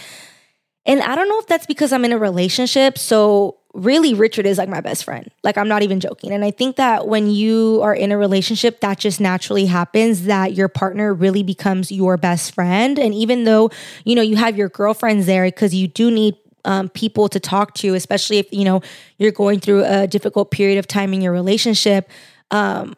And 0.85 1.01
I 1.01 1.15
don't 1.15 1.29
know 1.29 1.39
if 1.39 1.47
that's 1.47 1.65
because 1.65 1.93
I'm 1.93 2.05
in 2.05 2.11
a 2.11 2.17
relationship. 2.17 2.97
So 2.97 3.57
really 3.73 4.13
Richard 4.13 4.45
is 4.45 4.57
like 4.57 4.69
my 4.69 4.81
best 4.81 5.03
friend. 5.03 5.29
Like 5.43 5.57
I'm 5.57 5.67
not 5.67 5.83
even 5.83 5.99
joking. 5.99 6.31
And 6.31 6.43
I 6.43 6.51
think 6.51 6.75
that 6.75 7.07
when 7.07 7.29
you 7.29 7.79
are 7.81 7.93
in 7.93 8.11
a 8.11 8.17
relationship 8.17 8.81
that 8.81 8.99
just 8.99 9.19
naturally 9.21 9.65
happens 9.65 10.23
that 10.25 10.53
your 10.53 10.67
partner 10.67 11.13
really 11.13 11.43
becomes 11.43 11.91
your 11.91 12.17
best 12.17 12.53
friend 12.53 12.99
and 12.99 13.13
even 13.13 13.45
though, 13.45 13.71
you 14.03 14.15
know, 14.15 14.21
you 14.21 14.35
have 14.35 14.57
your 14.57 14.69
girlfriends 14.69 15.25
there 15.25 15.45
because 15.45 15.73
you 15.73 15.87
do 15.87 16.11
need 16.11 16.35
um, 16.65 16.89
people 16.89 17.27
to 17.29 17.39
talk 17.39 17.73
to, 17.75 17.95
especially 17.95 18.37
if, 18.37 18.51
you 18.51 18.65
know, 18.65 18.81
you're 19.17 19.31
going 19.31 19.59
through 19.59 19.83
a 19.85 20.05
difficult 20.05 20.51
period 20.51 20.77
of 20.77 20.87
time 20.87 21.13
in 21.13 21.21
your 21.21 21.31
relationship, 21.31 22.09
um, 22.51 22.95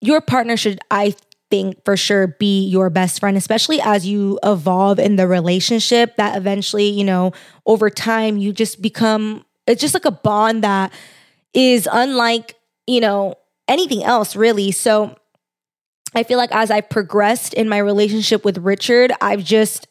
your 0.00 0.20
partner 0.20 0.56
should 0.56 0.78
I 0.90 1.14
think 1.50 1.82
for 1.84 1.96
sure 1.96 2.26
be 2.26 2.66
your 2.66 2.90
best 2.90 3.20
friend, 3.20 3.36
especially 3.36 3.80
as 3.80 4.06
you 4.06 4.38
evolve 4.42 4.98
in 4.98 5.16
the 5.16 5.26
relationship 5.26 6.16
that 6.16 6.36
eventually, 6.36 6.88
you 6.88 7.04
know, 7.04 7.32
over 7.64 7.88
time 7.90 8.36
you 8.36 8.52
just 8.52 8.82
become 8.82 9.44
it's 9.66 9.80
just 9.80 9.94
like 9.94 10.04
a 10.04 10.10
bond 10.10 10.64
that 10.64 10.92
is 11.52 11.88
unlike, 11.90 12.56
you 12.86 13.00
know, 13.00 13.34
anything 13.68 14.04
else 14.04 14.36
really. 14.36 14.70
So 14.72 15.16
I 16.14 16.22
feel 16.22 16.38
like 16.38 16.52
as 16.52 16.70
I've 16.70 16.88
progressed 16.88 17.54
in 17.54 17.68
my 17.68 17.78
relationship 17.78 18.44
with 18.44 18.58
Richard, 18.58 19.12
I've 19.20 19.44
just 19.44 19.86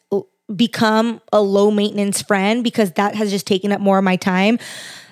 become 0.53 1.21
a 1.31 1.41
low 1.41 1.71
maintenance 1.71 2.21
friend 2.21 2.63
because 2.63 2.91
that 2.93 3.15
has 3.15 3.31
just 3.31 3.47
taken 3.47 3.71
up 3.71 3.81
more 3.81 3.97
of 3.97 4.03
my 4.03 4.15
time. 4.15 4.59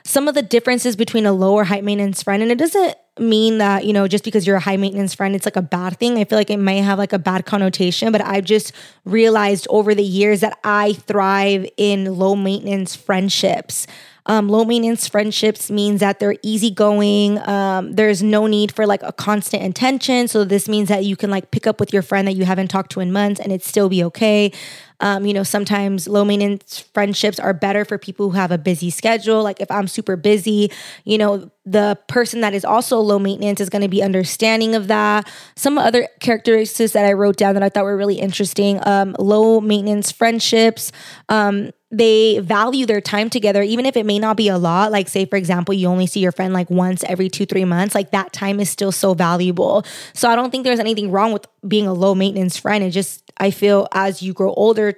Some 0.04 0.28
of 0.28 0.36
the 0.36 0.42
differences 0.42 0.96
between 0.96 1.26
a 1.26 1.32
low 1.32 1.54
or 1.54 1.64
high 1.64 1.82
maintenance 1.82 2.24
friend, 2.24 2.42
and 2.42 2.52
it 2.52 2.58
doesn't 2.58 2.96
mean 3.20 3.60
that, 3.60 3.86
you 3.86 3.94
know, 3.94 4.08
just 4.08 4.24
because 4.24 4.48
you're 4.48 4.56
a 4.56 4.62
high 4.62 4.78
maintenance 4.78 5.14
friend, 5.14 5.36
it's 5.36 5.46
like 5.46 5.56
a 5.56 5.62
bad 5.62 5.98
thing. 6.00 6.18
I 6.18 6.24
feel 6.24 6.38
like 6.38 6.50
it 6.50 6.58
may 6.58 6.80
have 6.80 6.98
like 6.98 7.14
a 7.14 7.20
bad 7.20 7.46
connotation, 7.46 8.12
but 8.12 8.22
I've 8.22 8.46
just 8.46 8.74
realized 9.06 9.68
over 9.70 9.94
the 9.94 10.04
years 10.04 10.40
that 10.42 10.58
I 10.64 10.94
thrive 10.94 11.68
in 11.78 12.16
low 12.16 12.36
maintenance 12.36 12.96
friendships. 12.96 13.86
Um, 14.28 14.50
low 14.50 14.64
maintenance 14.64 15.08
friendships 15.08 15.72
means 15.72 16.00
that 16.00 16.20
they're 16.20 16.36
easygoing. 16.44 17.40
Um, 17.48 17.94
there's 17.94 18.22
no 18.22 18.46
need 18.46 18.72
for 18.72 18.86
like 18.86 19.02
a 19.04 19.12
constant 19.12 19.64
attention. 19.64 20.28
So 20.28 20.44
this 20.44 20.70
means 20.70 20.90
that 20.90 21.06
you 21.06 21.16
can 21.16 21.32
like 21.32 21.52
pick 21.52 21.66
up 21.66 21.80
with 21.80 21.92
your 21.92 22.04
friend 22.04 22.28
that 22.28 22.34
you 22.34 22.46
haven't 22.46 22.68
talked 22.68 22.92
to 22.92 23.00
in 23.00 23.12
months 23.12 23.40
and 23.40 23.52
it 23.52 23.64
still 23.64 23.90
be 23.90 24.04
okay. 24.04 24.52
Um, 25.00 25.26
you 25.26 25.34
know, 25.34 25.42
sometimes 25.42 26.08
low 26.08 26.24
maintenance 26.24 26.80
friendships 26.94 27.40
are 27.40 27.54
better 27.54 27.84
for 27.84 27.98
people 27.98 28.30
who 28.30 28.38
have 28.38 28.52
a 28.52 28.60
busy 28.60 28.92
schedule. 28.92 29.42
Like 29.42 29.60
if 29.60 29.72
I'm 29.72 29.88
super 29.88 30.16
busy, 30.16 30.72
you 31.04 31.18
know, 31.18 31.50
the 31.66 31.98
person 32.08 32.42
that 32.42 32.54
is 32.54 32.66
also 32.66 33.00
low 33.00 33.20
maintenance 33.20 33.62
is 33.62 33.70
going 33.70 33.84
to 33.84 33.88
be 33.88 34.02
understanding 34.02 34.74
of 34.74 34.88
that. 34.88 35.30
Some 35.56 35.78
other 35.78 36.08
characteristics 36.20 36.94
that 36.94 37.06
I 37.06 37.14
wrote 37.14 37.38
down 37.38 37.54
that 37.54 37.64
I 37.64 37.70
thought 37.70 37.84
were 37.84 37.98
really 37.98 38.20
interesting 38.20 38.80
um, 38.88 39.16
low 39.20 39.62
maintenance 39.62 40.12
friendships. 40.12 40.92
Um, 41.30 41.72
they 41.92 42.40
value 42.40 42.86
their 42.86 43.02
time 43.02 43.30
together, 43.30 43.62
even 43.62 43.86
if 43.86 43.98
it 43.98 44.06
may 44.06 44.18
not 44.18 44.38
be 44.38 44.48
a 44.48 44.58
lot. 44.58 44.92
Like, 44.92 45.08
say, 45.08 45.26
for 45.26 45.36
example, 45.36 45.76
you 45.76 45.88
only 45.88 46.08
see 46.08 46.22
your 46.22 46.32
friend 46.32 46.54
like 46.54 46.70
once 46.70 47.04
every 47.04 47.30
two, 47.30 47.46
three 47.46 47.66
months, 47.66 47.94
like 47.94 48.12
that 48.12 48.32
time 48.34 48.60
is 48.60 48.70
still 48.70 48.94
so 48.94 49.14
valuable. 49.14 49.84
So, 50.14 50.30
I 50.30 50.36
don't 50.36 50.52
think 50.52 50.64
there's 50.64 50.80
anything 50.80 51.12
wrong 51.12 51.34
with 51.34 51.46
being 51.68 51.88
a 51.88 51.94
low 51.94 52.16
maintenance 52.16 52.58
friend. 52.58 52.84
It 52.84 52.92
just, 52.92 53.30
I 53.38 53.52
feel 53.52 53.88
as 53.94 54.22
you 54.24 54.34
grow 54.34 54.54
older, 54.54 54.96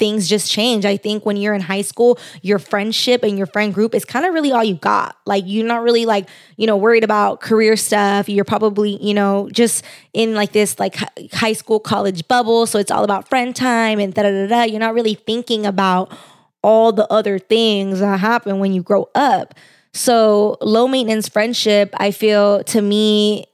things 0.00 0.28
just 0.28 0.50
change. 0.50 0.84
I 0.84 0.96
think 0.96 1.24
when 1.24 1.36
you're 1.36 1.54
in 1.54 1.60
high 1.60 1.82
school, 1.82 2.18
your 2.42 2.58
friendship 2.58 3.22
and 3.22 3.38
your 3.38 3.46
friend 3.46 3.72
group 3.72 3.94
is 3.94 4.04
kind 4.04 4.26
of 4.26 4.34
really 4.34 4.50
all 4.50 4.64
you 4.64 4.74
got. 4.74 5.16
Like 5.26 5.44
you're 5.46 5.66
not 5.66 5.82
really 5.82 6.06
like, 6.06 6.28
you 6.56 6.66
know, 6.66 6.76
worried 6.76 7.04
about 7.04 7.40
career 7.40 7.76
stuff. 7.76 8.28
You're 8.28 8.46
probably, 8.46 8.96
you 9.00 9.14
know, 9.14 9.48
just 9.52 9.84
in 10.12 10.34
like 10.34 10.52
this 10.52 10.80
like 10.80 10.96
high 11.32 11.52
school 11.52 11.78
college 11.78 12.26
bubble, 12.26 12.66
so 12.66 12.78
it's 12.80 12.90
all 12.90 13.04
about 13.04 13.28
friend 13.28 13.54
time 13.54 14.00
and 14.00 14.12
da 14.12 14.22
da 14.22 14.46
da. 14.48 14.62
You're 14.62 14.80
not 14.80 14.94
really 14.94 15.14
thinking 15.14 15.66
about 15.66 16.12
all 16.62 16.92
the 16.92 17.06
other 17.12 17.38
things 17.38 18.00
that 18.00 18.18
happen 18.18 18.58
when 18.58 18.72
you 18.72 18.82
grow 18.82 19.08
up. 19.14 19.54
So, 19.92 20.56
low 20.60 20.86
maintenance 20.86 21.28
friendship, 21.28 21.94
I 21.98 22.12
feel 22.12 22.62
to 22.64 22.80
me 22.80 23.46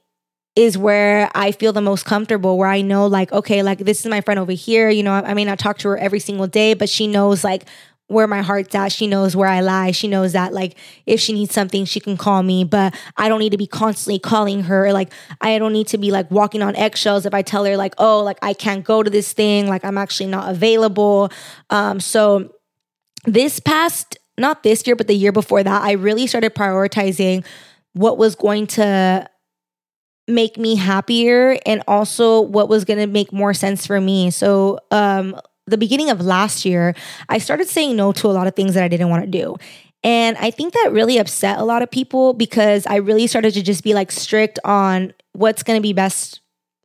is 0.57 0.77
where 0.77 1.29
I 1.35 1.51
feel 1.51 1.71
the 1.71 1.81
most 1.81 2.05
comfortable, 2.05 2.57
where 2.57 2.69
I 2.69 2.81
know, 2.81 3.05
like, 3.05 3.31
okay, 3.31 3.61
like 3.61 3.79
this 3.79 3.99
is 3.99 4.07
my 4.07 4.21
friend 4.21 4.39
over 4.39 4.51
here. 4.51 4.89
You 4.89 5.03
know, 5.03 5.13
I, 5.13 5.31
I 5.31 5.33
may 5.35 5.45
not 5.45 5.59
talk 5.59 5.77
to 5.79 5.89
her 5.89 5.97
every 5.97 6.19
single 6.19 6.47
day, 6.47 6.73
but 6.73 6.89
she 6.89 7.05
knows, 7.05 7.43
like, 7.43 7.65
where 8.07 8.25
my 8.25 8.41
heart's 8.41 8.73
at. 8.73 8.91
She 8.91 9.05
knows 9.05 9.35
where 9.35 9.49
I 9.49 9.59
lie. 9.59 9.91
She 9.91 10.07
knows 10.07 10.31
that 10.31 10.53
like 10.53 10.77
if 11.05 11.19
she 11.19 11.33
needs 11.33 11.53
something, 11.53 11.83
she 11.85 11.99
can 11.99 12.15
call 12.15 12.41
me, 12.41 12.63
but 12.63 12.95
I 13.17 13.27
don't 13.27 13.39
need 13.39 13.51
to 13.51 13.57
be 13.57 13.67
constantly 13.67 14.17
calling 14.17 14.63
her. 14.63 14.93
Like 14.93 15.11
I 15.41 15.59
don't 15.59 15.73
need 15.73 15.87
to 15.87 15.97
be 15.97 16.09
like 16.09 16.31
walking 16.31 16.61
on 16.61 16.75
eggshells 16.75 17.25
if 17.25 17.33
I 17.33 17.41
tell 17.41 17.65
her 17.65 17.75
like, 17.75 17.93
oh, 17.97 18.23
like 18.23 18.39
I 18.41 18.53
can't 18.53 18.85
go 18.85 19.03
to 19.03 19.09
this 19.09 19.33
thing, 19.33 19.67
like 19.67 19.83
I'm 19.83 19.97
actually 19.97 20.29
not 20.29 20.49
available. 20.49 21.29
Um, 21.69 21.99
so 21.99 22.53
this 23.25 23.59
past, 23.59 24.17
not 24.37 24.63
this 24.63 24.87
year, 24.87 24.95
but 24.95 25.07
the 25.07 25.15
year 25.15 25.33
before 25.33 25.61
that, 25.63 25.81
I 25.81 25.93
really 25.93 26.27
started 26.27 26.55
prioritizing 26.55 27.45
what 27.91 28.17
was 28.17 28.35
going 28.35 28.67
to 28.67 29.29
make 30.27 30.57
me 30.57 30.75
happier 30.75 31.57
and 31.65 31.83
also 31.87 32.41
what 32.41 32.69
was 32.69 32.85
going 32.85 32.99
to 32.99 33.07
make 33.07 33.31
more 33.31 33.53
sense 33.53 33.87
for 33.87 34.01
me. 34.01 34.29
So, 34.29 34.79
um, 34.91 35.39
the 35.67 35.77
beginning 35.77 36.09
of 36.09 36.21
last 36.21 36.63
year, 36.63 36.95
I 37.27 37.39
started 37.39 37.67
saying 37.67 37.95
no 37.95 38.13
to 38.13 38.27
a 38.27 38.31
lot 38.31 38.47
of 38.47 38.55
things 38.55 38.73
that 38.73 38.83
I 38.83 38.87
didn't 38.87 39.09
want 39.09 39.25
to 39.25 39.29
do. 39.29 39.57
And 40.03 40.37
I 40.37 40.51
think 40.51 40.73
that 40.73 40.91
really 40.93 41.17
upset 41.17 41.59
a 41.59 41.65
lot 41.65 41.81
of 41.81 41.91
people 41.91 42.33
because 42.33 42.85
I 42.85 42.97
really 42.97 43.27
started 43.27 43.53
to 43.55 43.61
just 43.61 43.83
be 43.83 43.93
like 43.93 44.11
strict 44.11 44.59
on 44.63 45.13
what's 45.33 45.63
going 45.63 45.77
to 45.77 45.81
be 45.81 45.91
best 45.91 46.39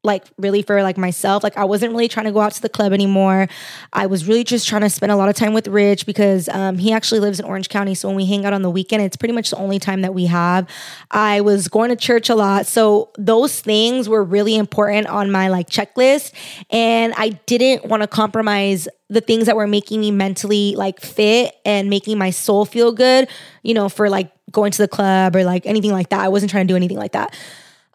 like 0.05 0.25
really 0.37 0.62
for 0.62 0.83
like 0.83 0.99
myself 0.99 1.45
like 1.45 1.57
i 1.57 1.65
wasn't 1.65 1.91
really 1.91 2.09
trying 2.09 2.27
to 2.27 2.33
go 2.33 2.41
out 2.41 2.53
to 2.53 2.61
the 2.61 2.69
club 2.69 2.93
anymore. 2.93 3.49
I 3.93 4.07
was 4.07 4.27
really 4.27 4.45
just 4.45 4.67
trying 4.67 4.83
to 4.83 4.91
spend 4.91 5.12
a 5.12 5.17
lot 5.17 5.29
of 5.29 5.35
time 5.35 5.55
with 5.55 5.69
rich 5.69 6.07
because 6.07 6.49
um, 6.49 6.79
he 6.79 6.93
actually 6.93 7.21
lives 7.21 7.38
in 7.38 7.47
orange 7.47 7.69
county 7.69 7.95
so 7.95 8.09
when 8.09 8.17
we 8.17 8.27
hang 8.27 8.45
out 8.45 8.53
on 8.53 8.62
the 8.62 8.71
weekend 8.71 9.03
it's 9.03 9.17
pretty 9.17 9.35
much 9.35 9.51
the 9.51 9.57
only 9.57 9.79
time 9.79 10.03
that 10.03 10.15
we 10.15 10.27
have. 10.27 10.69
I 11.11 11.41
was 11.41 11.69
going 11.69 11.91
to 11.91 11.97
church 11.97 12.29
a 12.29 12.35
lot 12.35 12.67
so 12.67 13.11
those 13.17 13.61
things 13.61 14.09
were 14.09 14.25
really 14.25 14.57
important 14.57 15.07
on 15.07 15.31
my 15.31 15.49
like 15.49 15.69
checklist 15.69 16.33
and 16.71 17.12
i 17.17 17.31
didn't 17.47 17.87
want 17.87 18.03
to 18.03 18.07
compromise 18.07 18.88
the 19.09 19.21
things 19.21 19.47
that 19.47 19.57
were 19.57 19.67
making 19.67 20.01
me 20.01 20.11
mentally 20.11 20.75
like 20.77 21.01
fit 21.01 21.55
and 21.65 21.91
making 21.91 22.19
my 22.19 22.31
soul 22.31 22.65
feel 22.65 22.93
good 22.93 23.29
you 23.62 23.75
know 23.75 23.88
for 23.88 24.09
like 24.09 24.33
going 24.53 24.71
to 24.71 24.79
the 24.79 24.88
club 24.88 25.35
or 25.35 25.45
like 25.45 25.67
anything 25.67 25.93
like 25.93 26.11
that. 26.11 26.21
I 26.21 26.29
wasn't 26.29 26.51
trying 26.51 26.67
to 26.67 26.73
do 26.73 26.77
anything 26.77 26.99
like 26.99 27.12
that. 27.12 27.35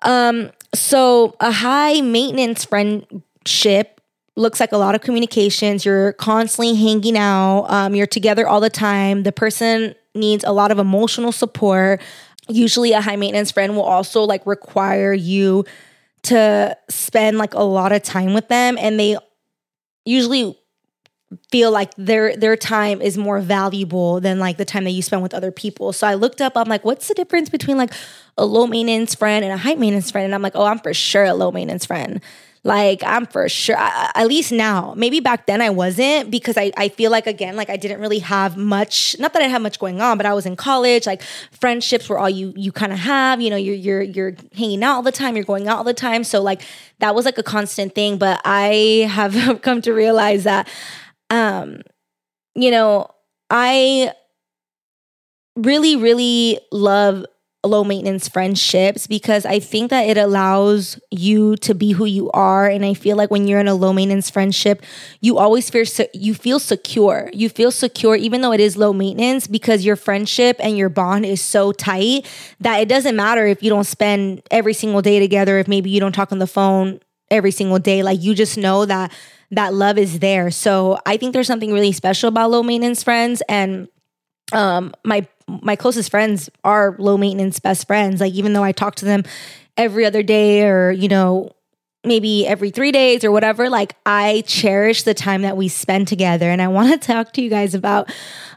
Um 0.02 0.52
so, 0.73 1.36
a 1.39 1.51
high 1.51 2.01
maintenance 2.01 2.65
friendship 2.65 4.01
looks 4.36 4.60
like 4.60 4.71
a 4.71 4.77
lot 4.77 4.95
of 4.95 5.01
communications. 5.01 5.86
You're 5.86 6.13
constantly 6.13 6.75
hanging 6.75 7.17
out, 7.17 7.65
um, 7.69 7.95
you're 7.95 8.08
together 8.08 8.47
all 8.47 8.60
the 8.60 8.69
time. 8.69 9.23
The 9.23 9.32
person 9.32 9.95
needs 10.13 10.43
a 10.43 10.51
lot 10.51 10.71
of 10.71 10.80
emotional 10.80 11.32
support. 11.32 12.01
Usually, 12.47 12.93
a 12.93 13.01
high 13.01 13.15
maintenance 13.15 13.51
friend 13.51 13.75
will 13.75 13.84
also 13.84 14.23
like 14.23 14.45
require 14.45 15.13
you 15.13 15.65
to 16.23 16.77
spend 16.89 17.38
like 17.38 17.53
a 17.53 17.63
lot 17.63 17.91
of 17.91 18.03
time 18.03 18.34
with 18.34 18.47
them, 18.47 18.77
and 18.80 18.99
they 18.99 19.17
usually 20.06 20.58
feel 21.52 21.72
like 21.72 21.94
their 21.96 22.36
their 22.38 22.56
time 22.56 23.02
is 23.02 23.18
more 23.18 23.40
valuable 23.42 24.22
than 24.22 24.40
like 24.40 24.58
the 24.58 24.66
time 24.66 24.86
that 24.86 24.92
you 24.92 25.02
spend 25.02 25.22
with 25.22 25.34
other 25.34 25.52
people. 25.52 25.92
So 25.92 26.08
I 26.08 26.13
looked 26.13 26.42
up, 26.42 26.54
I'm 26.56 26.70
like, 26.70 26.86
what's 26.86 27.08
the 27.08 27.13
difference 27.13 27.50
between 27.50 27.78
like 27.78 27.94
a 28.38 28.46
low 28.46 28.66
maintenance 28.66 29.13
friend 29.13 29.44
and 29.44 29.54
a 29.54 29.58
high 29.58 29.76
maintenance 29.76 30.10
friend? 30.10 30.26
And 30.26 30.34
I'm 30.34 30.42
like, 30.42 30.56
oh, 30.56 30.66
I'm 30.66 30.80
for 30.80 30.94
sure 30.94 31.26
a 31.26 31.34
low 31.34 31.52
maintenance 31.52 31.86
friend. 31.86 32.22
Like 32.63 33.02
I'm 33.06 33.26
for 33.26 33.48
sure, 33.48 33.78
I, 33.78 34.12
at 34.16 34.28
least 34.28 34.52
now. 34.52 34.94
Maybe 34.98 35.20
back 35.20 35.46
then 35.46 35.62
I 35.62 35.70
wasn't 35.70 36.32
because 36.32 36.58
I, 36.58 36.72
I 36.76 36.90
feel 36.90 37.12
like 37.12 37.26
again, 37.26 37.56
like 37.56 37.70
I 37.70 37.78
didn't 37.78 38.02
really 38.02 38.20
have 38.20 38.58
much. 38.58 39.16
Not 39.20 39.34
that 39.34 39.42
I 39.42 39.46
had 39.46 39.62
much 39.62 39.80
going 39.80 40.02
on, 40.02 40.18
but 40.18 40.26
I 40.26 40.34
was 40.34 40.46
in 40.46 40.58
college. 40.58 41.06
Like 41.06 41.22
friendships 41.52 42.10
were 42.10 42.18
all 42.18 42.30
you 42.30 42.54
you 42.58 42.74
kind 42.74 42.92
of 42.92 43.00
have. 43.00 43.40
You 43.40 43.52
know, 43.52 43.56
you're 43.56 43.76
you're 43.76 44.02
you're 44.02 44.36
hanging 44.54 44.84
out 44.84 44.96
all 44.96 45.02
the 45.02 45.13
time. 45.13 45.36
You're 45.36 45.46
going 45.46 45.70
out 45.70 45.78
all 45.78 45.84
the 45.86 45.94
time. 45.94 46.26
So 46.26 46.42
like 46.42 46.62
that 47.00 47.16
was 47.16 47.24
like 47.24 47.38
a 47.38 47.44
constant 47.44 47.96
thing. 47.96 48.18
But 48.18 48.42
I 48.44 49.08
have 49.10 49.62
come 49.62 49.82
to 49.84 49.94
realize 49.94 50.44
that 50.44 50.68
um, 51.30 51.82
you 52.56 52.72
know, 52.72 53.10
I 53.50 54.13
really, 55.56 55.96
really 55.96 56.60
love 56.72 57.26
low 57.63 57.84
maintenance 57.84 58.30
friendships 58.30 59.08
because 59.08 59.46
I 59.46 59.60
think 59.60 59.90
that 59.90 60.08
it 60.08 60.18
allows 60.18 61.00
you 61.12 61.58
to 61.58 61.74
be 61.76 61.92
who 61.92 62.06
you 62.06 62.32
are. 62.32 62.70
And 62.70 62.86
I 62.86 62.94
feel 62.94 63.18
like 63.18 63.30
when 63.30 63.46
you're 63.48 63.60
in 63.60 63.68
a 63.68 63.74
low 63.74 63.92
maintenance 63.92 64.30
friendship 64.30 64.82
you 65.20 65.38
always 65.38 65.70
feel 65.70 65.84
you 66.13 66.34
feel 66.34 66.60
secure. 66.60 67.30
You 67.34 67.50
feel 67.50 67.72
secure 67.72 68.16
even 68.16 68.40
though 68.42 68.54
it 68.54 68.62
is 68.62 68.78
low 68.78 68.94
maintenance 68.94 69.48
because 69.48 69.84
your 69.84 69.98
friendship 69.98 70.56
and 70.60 70.78
your 70.78 70.88
bond 70.88 71.26
is 71.26 71.42
so 71.42 71.74
tight 71.74 72.26
that 72.62 72.78
it 72.78 72.88
doesn't 72.88 73.16
matter 73.18 73.46
if 73.46 73.62
you 73.62 73.70
don't 73.70 73.86
spend 73.86 74.44
every 74.50 74.74
single 74.74 75.02
day 75.02 75.20
together 75.20 75.58
if 75.58 75.68
maybe 75.68 75.90
you 75.90 76.00
don't 76.00 76.13
talk 76.13 76.32
on 76.32 76.40
the 76.40 76.48
phone 76.48 77.02
every 77.30 77.52
single 77.52 77.80
day. 77.80 78.02
Like 78.02 78.22
you 78.22 78.34
just 78.34 78.58
know 78.58 78.86
that 78.86 79.12
that 79.51 79.73
love 79.73 79.97
is 79.97 80.19
there 80.19 80.51
so 80.51 80.97
I 81.05 81.17
think 81.17 81.33
there's 81.33 81.47
something 81.47 81.71
really 81.71 81.91
special 81.91 82.27
about 82.27 82.51
low 82.51 82.63
maintenance 82.63 83.03
friends 83.03 83.41
and 83.47 83.88
um 84.53 84.93
my 85.03 85.25
my 85.47 85.75
closest 85.75 86.12
friends 86.12 86.49
are 86.63 86.95
low 86.99 87.17
maintenance 87.17 87.60
best 87.60 87.88
friends. 87.88 88.19
Like 88.19 88.33
even 88.33 88.53
though 88.53 88.63
I 88.63 88.71
talk 88.71 88.95
to 88.95 89.05
them 89.05 89.23
every 89.75 90.05
other 90.05 90.23
day 90.23 90.67
or, 90.67 90.91
you 90.91 91.07
know, 91.07 91.51
maybe 92.03 92.45
every 92.47 92.69
3 92.69 92.91
days 92.91 93.23
or 93.23 93.31
whatever, 93.31 93.69
like 93.69 93.95
I 94.05 94.43
cherish 94.45 95.03
the 95.03 95.13
time 95.13 95.41
that 95.43 95.57
we 95.57 95.67
spend 95.67 96.07
together 96.07 96.49
and 96.49 96.62
I 96.62 96.67
want 96.67 96.91
to 97.01 97.07
talk 97.13 97.33
to 97.33 97.41
you 97.41 97.49
guys 97.49 97.73
about 97.73 98.12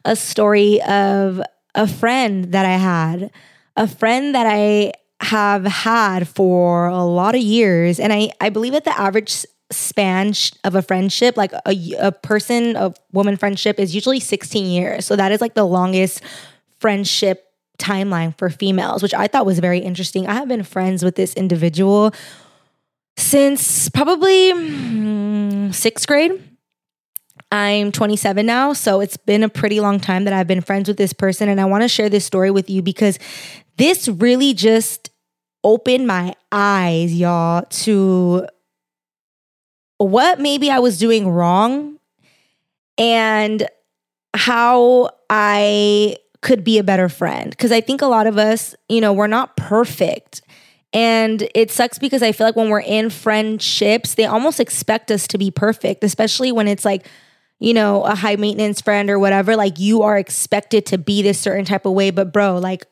a 0.05 0.17
story 0.17 0.83
of 0.83 1.41
a 1.75 1.87
friend 1.87 2.53
that 2.53 2.67
I 2.67 2.77
had. 2.77 3.31
A 3.77 3.87
friend 3.87 4.35
that 4.35 4.47
I 4.47 4.93
have 5.21 5.65
had 5.65 6.27
for 6.27 6.89
a 6.89 7.05
lot 7.05 7.35
of 7.35 7.41
years 7.41 8.01
and 8.01 8.13
I 8.13 8.31
I 8.41 8.49
believe 8.49 8.73
that 8.73 8.85
the 8.85 8.99
average 8.99 9.45
span 9.73 10.33
of 10.65 10.75
a 10.75 10.83
friendship 10.83 11.37
like 11.37 11.53
a, 11.53 11.95
a 11.99 12.11
person 12.11 12.75
a 12.77 12.93
woman 13.13 13.37
friendship 13.37 13.79
is 13.79 13.95
usually 13.95 14.19
16 14.19 14.67
years 14.67 15.07
so 15.07 15.15
that 15.15 15.31
is 15.31 15.41
like 15.41 15.55
the 15.55 15.65
longest 15.65 16.23
friendship 16.81 17.51
timeline 17.81 18.37
for 18.39 18.49
females, 18.51 19.03
which 19.03 19.15
I 19.15 19.27
thought 19.27 19.47
was 19.47 19.59
very 19.59 19.81
interesting. 19.81 20.29
I 20.29 20.35
have 20.35 20.47
been 20.47 20.63
friends 20.63 21.03
with 21.03 21.17
this 21.17 21.35
individual 21.35 22.15
since 23.17 23.89
probably 23.89 24.53
mm, 24.53 25.75
sixth 25.75 26.07
grade. 26.07 26.47
I'm 27.51 27.91
27 27.91 28.47
now, 28.47 28.75
so 28.75 29.01
it's 29.01 29.17
been 29.17 29.43
a 29.43 29.49
pretty 29.49 29.81
long 29.81 29.99
time 29.99 30.25
that 30.25 30.33
I've 30.33 30.47
been 30.47 30.61
friends 30.61 30.87
with 30.87 30.99
this 30.99 31.13
person. 31.13 31.49
And 31.49 31.61
I 31.61 31.65
want 31.65 31.83
to 31.83 31.89
share 31.89 32.09
this 32.09 32.25
story 32.25 32.51
with 32.51 32.71
you 32.71 32.81
because 32.81 33.19
this 33.77 34.07
really 34.07 34.55
just 34.55 35.11
opened 35.65 36.07
my 36.07 36.35
eyes, 36.53 37.13
y'all, 37.13 37.63
to 37.63 38.47
what 40.01 40.41
maybe 40.41 40.71
I 40.71 40.79
was 40.79 40.99
doing 40.99 41.29
wrong 41.29 41.99
and 42.97 43.69
how 44.35 45.11
I 45.29 46.17
could 46.41 46.65
be 46.65 46.79
a 46.79 46.85
better 46.85 47.09
friend. 47.09 47.51
Because 47.51 47.71
I 47.71 47.83
think 47.83 48.01
a 48.01 48.07
lot 48.07 48.27
of 48.27 48.39
us, 48.39 48.75
you 48.89 49.01
know, 49.01 49.13
we're 49.13 49.27
not 49.27 49.57
perfect. 49.57 50.41
And 50.93 51.47
it 51.55 51.71
sucks 51.71 51.99
because 51.99 52.23
I 52.23 52.33
feel 52.33 52.47
like 52.47 52.57
when 52.57 52.71
we're 52.71 52.81
in 52.81 53.11
friendships, 53.11 54.15
they 54.15 54.25
almost 54.25 54.59
expect 54.59 55.11
us 55.11 55.27
to 55.29 55.39
be 55.39 55.51
perfect, 55.51 56.03
especially 56.03 56.51
when 56.51 56.67
it's 56.67 56.85
like, 56.85 57.07
you 57.59 57.75
know, 57.75 58.03
a 58.05 58.15
high 58.15 58.37
maintenance 58.37 58.81
friend 58.81 59.11
or 59.11 59.19
whatever. 59.19 59.55
Like 59.55 59.79
you 59.79 60.03
are 60.03 60.17
expected 60.17 60.87
to 60.87 60.99
be 60.99 61.21
this 61.21 61.39
certain 61.39 61.67
type 61.67 61.85
of 61.85 61.93
way. 61.93 62.11
But, 62.11 62.33
bro, 62.33 62.57
like, 62.59 62.87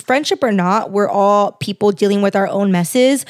friendship 0.00 0.42
or 0.42 0.52
not, 0.52 0.90
we're 0.90 1.08
all 1.08 1.52
people 1.52 1.92
dealing 1.92 2.22
with 2.22 2.34
our 2.34 2.48
own 2.48 2.72
messes. 2.72 3.26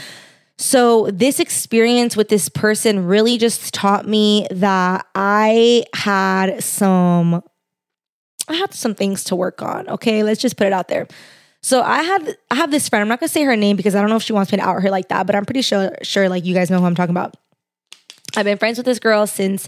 So, 0.62 1.10
this 1.10 1.40
experience 1.40 2.16
with 2.16 2.28
this 2.28 2.48
person 2.48 3.06
really 3.06 3.36
just 3.36 3.74
taught 3.74 4.06
me 4.06 4.46
that 4.52 5.04
I 5.12 5.84
had 5.92 6.62
some 6.62 7.42
I 8.48 8.54
had 8.54 8.72
some 8.72 8.94
things 8.94 9.24
to 9.24 9.36
work 9.36 9.60
on. 9.60 9.88
Okay, 9.88 10.22
let's 10.22 10.40
just 10.40 10.56
put 10.56 10.68
it 10.68 10.72
out 10.72 10.86
there. 10.86 11.08
So 11.62 11.82
I 11.82 12.02
had 12.02 12.36
I 12.48 12.54
have 12.54 12.70
this 12.70 12.88
friend. 12.88 13.02
I'm 13.02 13.08
not 13.08 13.18
gonna 13.18 13.28
say 13.28 13.42
her 13.42 13.56
name 13.56 13.76
because 13.76 13.96
I 13.96 14.00
don't 14.00 14.08
know 14.08 14.16
if 14.16 14.22
she 14.22 14.32
wants 14.32 14.52
me 14.52 14.58
to 14.58 14.64
out 14.64 14.82
her 14.82 14.90
like 14.90 15.08
that, 15.08 15.26
but 15.26 15.34
I'm 15.34 15.44
pretty 15.44 15.62
sure 15.62 15.96
sure 16.02 16.28
like 16.28 16.44
you 16.44 16.54
guys 16.54 16.70
know 16.70 16.78
who 16.78 16.86
I'm 16.86 16.94
talking 16.94 17.12
about. 17.12 17.36
I've 18.36 18.44
been 18.44 18.58
friends 18.58 18.78
with 18.78 18.86
this 18.86 19.00
girl 19.00 19.26
since 19.26 19.66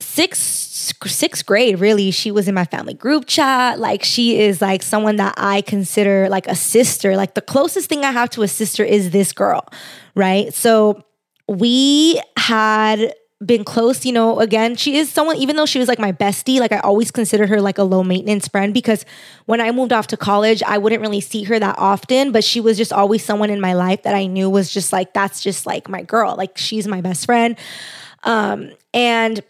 sixth 0.00 0.68
sixth 1.06 1.46
grade. 1.46 1.78
Really, 1.78 2.10
she 2.10 2.30
was 2.30 2.48
in 2.48 2.54
my 2.54 2.64
family 2.64 2.94
group 2.94 3.26
chat. 3.26 3.78
Like 3.78 4.02
she 4.02 4.40
is 4.40 4.60
like 4.60 4.82
someone 4.82 5.16
that 5.16 5.34
I 5.36 5.60
consider 5.62 6.28
like 6.28 6.46
a 6.46 6.54
sister. 6.54 7.16
Like 7.16 7.34
the 7.34 7.42
closest 7.42 7.88
thing 7.88 8.04
I 8.04 8.10
have 8.10 8.30
to 8.30 8.42
a 8.42 8.48
sister 8.48 8.84
is 8.84 9.10
this 9.10 9.32
girl, 9.32 9.66
right? 10.14 10.52
So 10.52 11.04
we 11.48 12.20
had 12.36 13.14
been 13.44 13.64
close, 13.64 14.04
you 14.04 14.12
know, 14.12 14.38
again, 14.38 14.76
she 14.76 14.98
is 14.98 15.10
someone, 15.10 15.36
even 15.36 15.56
though 15.56 15.64
she 15.64 15.78
was 15.78 15.88
like 15.88 15.98
my 15.98 16.12
bestie, 16.12 16.60
like 16.60 16.72
I 16.72 16.78
always 16.80 17.10
considered 17.10 17.48
her 17.48 17.60
like 17.62 17.78
a 17.78 17.82
low 17.82 18.02
maintenance 18.04 18.46
friend 18.46 18.74
because 18.74 19.06
when 19.46 19.62
I 19.62 19.70
moved 19.72 19.94
off 19.94 20.08
to 20.08 20.16
college, 20.18 20.62
I 20.62 20.76
wouldn't 20.76 21.00
really 21.00 21.22
see 21.22 21.44
her 21.44 21.58
that 21.58 21.76
often, 21.78 22.32
but 22.32 22.44
she 22.44 22.60
was 22.60 22.76
just 22.76 22.92
always 22.92 23.24
someone 23.24 23.48
in 23.48 23.60
my 23.60 23.72
life 23.72 24.02
that 24.02 24.14
I 24.14 24.26
knew 24.26 24.50
was 24.50 24.70
just 24.70 24.92
like, 24.92 25.14
that's 25.14 25.40
just 25.40 25.64
like 25.64 25.88
my 25.88 26.02
girl. 26.02 26.34
Like 26.36 26.58
she's 26.58 26.86
my 26.86 27.00
best 27.00 27.24
friend. 27.24 27.56
Um, 28.24 28.72
and 28.92 29.40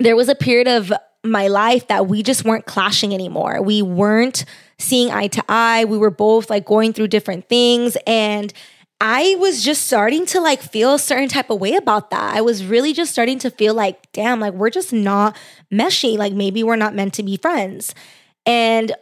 there 0.00 0.16
was 0.16 0.28
a 0.28 0.34
period 0.34 0.66
of 0.66 0.92
my 1.22 1.48
life 1.48 1.86
that 1.88 2.06
we 2.06 2.22
just 2.22 2.44
weren't 2.44 2.64
clashing 2.64 3.12
anymore. 3.12 3.62
We 3.62 3.82
weren't 3.82 4.44
seeing 4.78 5.10
eye 5.10 5.28
to 5.28 5.44
eye. 5.48 5.84
We 5.84 5.98
were 5.98 6.10
both 6.10 6.48
like 6.48 6.64
going 6.64 6.94
through 6.94 7.08
different 7.08 7.48
things. 7.48 7.96
And 8.06 8.52
I 9.02 9.36
was 9.38 9.62
just 9.62 9.86
starting 9.86 10.24
to 10.26 10.40
like 10.40 10.62
feel 10.62 10.94
a 10.94 10.98
certain 10.98 11.28
type 11.28 11.50
of 11.50 11.60
way 11.60 11.74
about 11.74 12.10
that. 12.10 12.34
I 12.34 12.40
was 12.40 12.64
really 12.64 12.94
just 12.94 13.12
starting 13.12 13.38
to 13.40 13.50
feel 13.50 13.74
like, 13.74 14.10
damn, 14.12 14.40
like 14.40 14.54
we're 14.54 14.70
just 14.70 14.92
not 14.92 15.36
meshing. 15.72 16.16
Like 16.16 16.32
maybe 16.32 16.62
we're 16.62 16.76
not 16.76 16.94
meant 16.94 17.14
to 17.14 17.22
be 17.22 17.36
friends. 17.36 17.94
And 18.46 18.92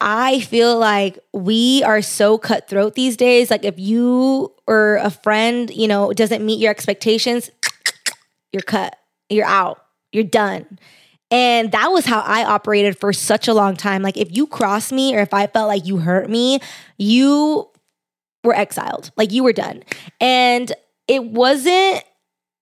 I 0.00 0.40
feel 0.40 0.76
like 0.78 1.18
we 1.32 1.82
are 1.84 2.02
so 2.02 2.38
cutthroat 2.38 2.94
these 2.94 3.16
days. 3.16 3.50
Like 3.50 3.64
if 3.64 3.78
you 3.78 4.52
or 4.66 4.96
a 4.96 5.10
friend, 5.10 5.70
you 5.70 5.86
know, 5.86 6.12
doesn't 6.12 6.44
meet 6.44 6.58
your 6.58 6.70
expectations, 6.70 7.50
you're 8.52 8.62
cut, 8.62 8.96
you're 9.28 9.46
out, 9.46 9.84
you're 10.12 10.24
done. 10.24 10.78
And 11.30 11.70
that 11.72 11.88
was 11.88 12.06
how 12.06 12.20
I 12.20 12.44
operated 12.44 12.98
for 12.98 13.12
such 13.12 13.46
a 13.46 13.54
long 13.54 13.76
time. 13.76 14.02
Like 14.02 14.16
if 14.16 14.36
you 14.36 14.46
crossed 14.46 14.92
me 14.92 15.14
or 15.14 15.20
if 15.20 15.32
I 15.32 15.46
felt 15.46 15.68
like 15.68 15.86
you 15.86 15.98
hurt 15.98 16.28
me, 16.28 16.58
you 16.98 17.68
were 18.42 18.54
exiled. 18.54 19.12
Like 19.16 19.30
you 19.30 19.44
were 19.44 19.52
done. 19.52 19.84
And 20.20 20.72
it 21.06 21.24
wasn't 21.24 22.04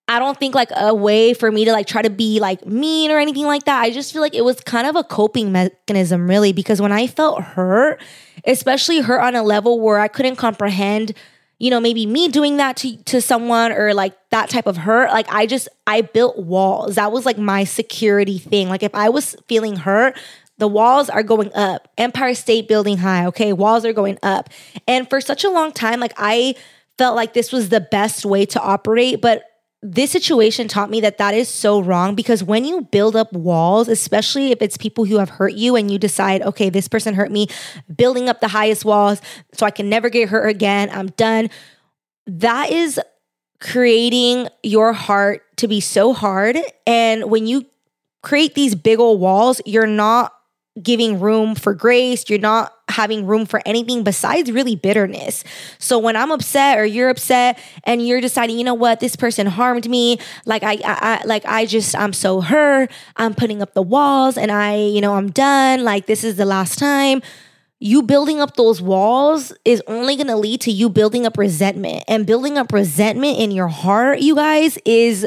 I 0.09 0.17
don't 0.17 0.39
think 0.39 0.55
like 0.55 0.71
a 0.75 0.93
way 0.93 1.35
for 1.35 1.51
me 1.51 1.65
to 1.65 1.71
like 1.71 1.85
try 1.85 2.01
to 2.01 2.09
be 2.09 2.39
like 2.39 2.65
mean 2.65 3.11
or 3.11 3.19
anything 3.19 3.45
like 3.45 3.65
that. 3.65 3.79
I 3.79 3.91
just 3.91 4.11
feel 4.11 4.23
like 4.23 4.33
it 4.33 4.43
was 4.43 4.59
kind 4.61 4.87
of 4.87 4.95
a 4.95 5.03
coping 5.03 5.51
mechanism 5.51 6.27
really 6.27 6.51
because 6.51 6.81
when 6.81 6.91
I 6.91 7.05
felt 7.05 7.43
hurt, 7.43 8.01
especially 8.43 9.01
hurt 9.01 9.21
on 9.21 9.35
a 9.35 9.43
level 9.43 9.79
where 9.79 9.99
I 9.99 10.07
couldn't 10.07 10.37
comprehend, 10.37 11.13
you 11.59 11.69
know, 11.69 11.79
maybe 11.81 12.05
me 12.05 12.29
doing 12.29 12.57
that 12.57 12.77
to 12.77 12.95
to 13.03 13.21
someone 13.21 13.71
or 13.73 13.93
like 13.93 14.15
that 14.29 14.49
type 14.49 14.65
of 14.65 14.77
hurt, 14.77 15.11
like 15.11 15.31
I 15.31 15.45
just 15.45 15.67
I 15.85 16.01
built 16.01 16.39
walls. 16.39 16.95
That 16.95 17.11
was 17.11 17.25
like 17.25 17.37
my 17.37 17.65
security 17.65 18.37
thing. 18.37 18.69
Like 18.69 18.81
if 18.81 18.95
I 18.95 19.09
was 19.09 19.35
feeling 19.47 19.75
hurt, 19.75 20.17
the 20.57 20.67
walls 20.67 21.09
are 21.09 21.23
going 21.23 21.53
up. 21.53 21.89
Empire 21.97 22.33
State 22.33 22.67
Building 22.67 22.97
high, 22.97 23.25
okay? 23.27 23.53
Walls 23.53 23.85
are 23.85 23.93
going 23.93 24.17
up. 24.23 24.49
And 24.87 25.09
for 25.09 25.19
such 25.19 25.43
a 25.43 25.49
long 25.49 25.73
time, 25.73 25.99
like 25.99 26.13
I 26.17 26.55
felt 26.97 27.15
like 27.15 27.33
this 27.33 27.51
was 27.51 27.69
the 27.69 27.81
best 27.81 28.25
way 28.25 28.45
to 28.45 28.61
operate, 28.61 29.21
but 29.21 29.43
this 29.81 30.11
situation 30.11 30.67
taught 30.67 30.89
me 30.89 30.99
that 31.01 31.17
that 31.19 31.33
is 31.33 31.47
so 31.47 31.79
wrong 31.79 32.13
because 32.13 32.43
when 32.43 32.65
you 32.65 32.81
build 32.81 33.15
up 33.15 33.31
walls, 33.31 33.87
especially 33.87 34.51
if 34.51 34.61
it's 34.61 34.75
people 34.75 35.05
who 35.05 35.17
have 35.17 35.29
hurt 35.29 35.53
you 35.53 35.75
and 35.75 35.89
you 35.89 35.97
decide, 35.97 36.41
okay, 36.41 36.69
this 36.69 36.87
person 36.87 37.13
hurt 37.13 37.31
me, 37.31 37.47
building 37.95 38.27
up 38.27 38.41
the 38.41 38.49
highest 38.49 38.83
walls 38.83 39.21
so 39.53 39.65
I 39.65 39.71
can 39.71 39.89
never 39.89 40.09
get 40.09 40.29
hurt 40.29 40.47
again, 40.47 40.89
I'm 40.91 41.07
done. 41.07 41.49
That 42.27 42.71
is 42.71 42.99
creating 43.61 44.49
your 44.63 44.91
heart 44.91 45.43
to 45.57 45.67
be 45.67 45.79
so 45.79 46.13
hard. 46.13 46.57
And 46.85 47.29
when 47.29 47.47
you 47.47 47.65
create 48.21 48.55
these 48.55 48.75
big 48.75 48.99
old 48.99 49.21
walls, 49.21 49.61
you're 49.65 49.87
not 49.87 50.33
giving 50.81 51.19
room 51.19 51.55
for 51.55 51.73
grace. 51.73 52.29
You're 52.29 52.39
not 52.39 52.73
having 52.89 53.25
room 53.25 53.45
for 53.45 53.61
anything 53.65 54.03
besides 54.03 54.51
really 54.51 54.75
bitterness. 54.75 55.43
So 55.77 55.99
when 55.99 56.15
I'm 56.15 56.31
upset 56.31 56.77
or 56.77 56.85
you're 56.85 57.09
upset 57.09 57.59
and 57.83 58.05
you're 58.05 58.21
deciding, 58.21 58.57
you 58.57 58.63
know 58.63 58.73
what, 58.73 58.99
this 58.99 59.15
person 59.15 59.47
harmed 59.47 59.89
me, 59.89 60.19
like 60.45 60.63
I, 60.63 60.73
I, 60.73 60.79
I 60.85 61.21
like 61.25 61.45
I 61.45 61.65
just 61.65 61.95
I'm 61.95 62.13
so 62.13 62.41
hurt. 62.41 62.91
I'm 63.15 63.33
putting 63.33 63.61
up 63.61 63.73
the 63.73 63.81
walls 63.81 64.37
and 64.37 64.51
I, 64.51 64.77
you 64.77 65.01
know, 65.01 65.15
I'm 65.15 65.31
done. 65.31 65.83
Like 65.83 66.05
this 66.05 66.23
is 66.23 66.35
the 66.35 66.45
last 66.45 66.79
time. 66.79 67.21
You 67.81 68.03
building 68.03 68.41
up 68.41 68.57
those 68.57 68.81
walls 68.81 69.53
is 69.63 69.81
only 69.87 70.17
going 70.17 70.27
to 70.27 70.35
lead 70.35 70.59
to 70.61 70.71
you 70.71 70.89
building 70.89 71.25
up 71.25 71.37
resentment. 71.37 72.03
And 72.09 72.27
building 72.27 72.57
up 72.57 72.73
resentment 72.73 73.37
in 73.37 73.51
your 73.51 73.69
heart, 73.69 74.19
you 74.19 74.35
guys, 74.35 74.77
is 74.83 75.25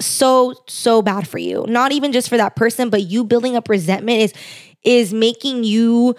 so 0.00 0.54
so 0.66 1.02
bad 1.02 1.26
for 1.26 1.38
you 1.38 1.64
not 1.68 1.92
even 1.92 2.12
just 2.12 2.28
for 2.28 2.36
that 2.36 2.54
person 2.54 2.88
but 2.88 3.02
you 3.02 3.24
building 3.24 3.56
up 3.56 3.68
resentment 3.68 4.20
is 4.20 4.32
is 4.84 5.12
making 5.12 5.64
you 5.64 6.14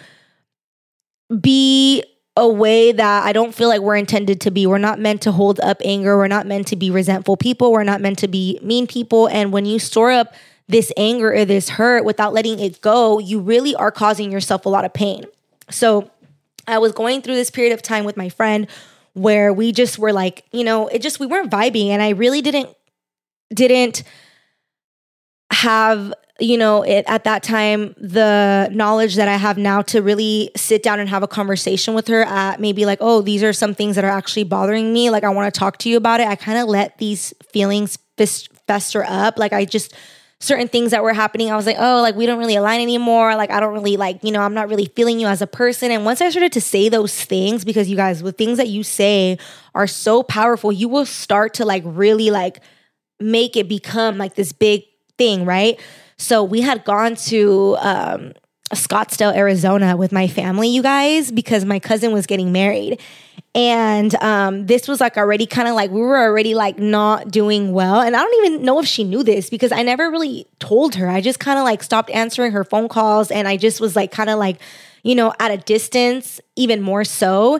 be 1.41 2.03
a 2.39 2.47
way 2.47 2.91
that 2.91 3.25
I 3.25 3.33
don't 3.33 3.53
feel 3.53 3.67
like 3.67 3.81
we're 3.81 3.97
intended 3.97 4.41
to 4.41 4.51
be. 4.51 4.65
We're 4.65 4.77
not 4.77 4.99
meant 4.99 5.21
to 5.23 5.31
hold 5.31 5.59
up 5.59 5.81
anger. 5.83 6.17
We're 6.17 6.27
not 6.27 6.47
meant 6.47 6.67
to 6.67 6.77
be 6.77 6.89
resentful 6.89 7.35
people. 7.35 7.71
We're 7.71 7.83
not 7.83 7.99
meant 7.99 8.19
to 8.19 8.27
be 8.27 8.59
mean 8.63 8.87
people. 8.87 9.27
And 9.27 9.51
when 9.51 9.65
you 9.65 9.77
store 9.77 10.11
up 10.11 10.33
this 10.67 10.91
anger 10.95 11.33
or 11.33 11.45
this 11.45 11.69
hurt 11.69 12.05
without 12.05 12.33
letting 12.33 12.59
it 12.59 12.79
go, 12.79 13.19
you 13.19 13.39
really 13.39 13.75
are 13.75 13.91
causing 13.91 14.31
yourself 14.31 14.65
a 14.65 14.69
lot 14.69 14.85
of 14.85 14.93
pain. 14.93 15.25
So 15.69 16.09
I 16.65 16.77
was 16.77 16.93
going 16.93 17.21
through 17.21 17.35
this 17.35 17.49
period 17.49 17.73
of 17.73 17.81
time 17.81 18.05
with 18.05 18.15
my 18.15 18.29
friend 18.29 18.67
where 19.13 19.51
we 19.51 19.71
just 19.71 19.99
were 19.99 20.13
like, 20.13 20.45
you 20.51 20.63
know, 20.63 20.87
it 20.87 21.01
just 21.01 21.19
we 21.19 21.25
weren't 21.25 21.51
vibing 21.51 21.87
and 21.87 22.01
I 22.01 22.09
really 22.09 22.41
didn't 22.41 22.69
didn't 23.53 24.03
have 25.51 26.13
you 26.39 26.57
know 26.57 26.83
it 26.83 27.03
at 27.07 27.23
that 27.23 27.43
time 27.43 27.93
the 27.97 28.69
knowledge 28.71 29.15
that 29.15 29.27
i 29.27 29.35
have 29.35 29.57
now 29.57 29.81
to 29.81 30.01
really 30.01 30.49
sit 30.55 30.81
down 30.81 30.99
and 30.99 31.09
have 31.09 31.23
a 31.23 31.27
conversation 31.27 31.93
with 31.93 32.07
her 32.07 32.23
at 32.23 32.59
maybe 32.59 32.85
like 32.85 32.97
oh 33.01 33.21
these 33.21 33.43
are 33.43 33.53
some 33.53 33.73
things 33.73 33.95
that 33.95 34.05
are 34.05 34.11
actually 34.11 34.43
bothering 34.43 34.93
me. 34.93 35.09
Like 35.09 35.23
i 35.23 35.29
want 35.29 35.53
to 35.53 35.57
talk 35.57 35.77
to 35.79 35.89
you 35.89 35.97
about 35.97 36.19
it. 36.19 36.27
I 36.27 36.35
kind 36.35 36.57
of 36.59 36.67
let 36.67 36.97
these 36.97 37.33
feelings 37.51 37.97
fester 38.67 39.03
up. 39.07 39.37
Like 39.37 39.53
i 39.53 39.65
just 39.65 39.93
certain 40.41 40.69
things 40.69 40.91
that 40.91 41.03
were 41.03 41.11
happening 41.11 41.51
i 41.51 41.55
was 41.57 41.65
like 41.65 41.75
oh 41.77 41.99
like 42.01 42.15
we 42.15 42.25
don't 42.25 42.39
really 42.39 42.55
align 42.55 42.79
anymore. 42.79 43.35
Like 43.35 43.51
i 43.51 43.59
don't 43.59 43.73
really 43.73 43.97
like 43.97 44.23
you 44.23 44.31
know 44.31 44.41
i'm 44.41 44.53
not 44.53 44.69
really 44.69 44.85
feeling 44.95 45.19
you 45.19 45.27
as 45.27 45.41
a 45.41 45.47
person. 45.47 45.91
And 45.91 46.05
once 46.05 46.21
i 46.21 46.29
started 46.29 46.53
to 46.53 46.61
say 46.61 46.89
those 46.89 47.13
things 47.25 47.65
because 47.65 47.89
you 47.89 47.97
guys 47.97 48.21
the 48.21 48.31
things 48.31 48.57
that 48.57 48.69
you 48.69 48.83
say 48.83 49.37
are 49.75 49.87
so 49.87 50.23
powerful 50.23 50.71
you 50.71 50.87
will 50.87 51.05
start 51.05 51.55
to 51.55 51.65
like 51.65 51.83
really 51.85 52.31
like 52.31 52.61
make 53.19 53.55
it 53.55 53.67
become 53.67 54.17
like 54.17 54.35
this 54.35 54.51
big 54.51 54.83
thing 55.17 55.45
right 55.45 55.79
so 56.17 56.43
we 56.43 56.59
had 56.59 56.83
gone 56.83 57.15
to 57.15 57.77
um, 57.79 58.33
Scottsdale, 58.73 59.35
Arizona 59.35 59.97
with 59.97 60.11
my 60.11 60.27
family, 60.27 60.67
you 60.67 60.83
guys, 60.83 61.31
because 61.31 61.65
my 61.65 61.79
cousin 61.79 62.11
was 62.11 62.27
getting 62.27 62.51
married. 62.51 62.99
And 63.55 64.13
um, 64.15 64.67
this 64.67 64.87
was 64.87 65.01
like 65.01 65.17
already 65.17 65.47
kind 65.47 65.67
of 65.67 65.73
like 65.73 65.89
we 65.89 66.01
were 66.01 66.19
already 66.19 66.53
like 66.53 66.77
not 66.77 67.31
doing 67.31 67.71
well. 67.71 67.99
And 68.01 68.15
I 68.15 68.19
don't 68.21 68.45
even 68.45 68.63
know 68.63 68.79
if 68.79 68.85
she 68.85 69.03
knew 69.03 69.23
this 69.23 69.49
because 69.49 69.71
I 69.71 69.81
never 69.81 70.11
really 70.11 70.45
told 70.59 70.95
her. 70.95 71.09
I 71.09 71.19
just 71.19 71.39
kind 71.39 71.57
of 71.57 71.63
like 71.63 71.81
stopped 71.81 72.11
answering 72.11 72.51
her 72.51 72.63
phone 72.63 72.89
calls 72.89 73.31
and 73.31 73.47
I 73.47 73.57
just 73.57 73.81
was 73.81 73.95
like 73.95 74.11
kind 74.11 74.29
of 74.29 74.37
like, 74.37 74.59
you 75.01 75.15
know, 75.15 75.33
at 75.39 75.49
a 75.49 75.57
distance, 75.57 76.39
even 76.55 76.81
more 76.81 77.03
so. 77.03 77.59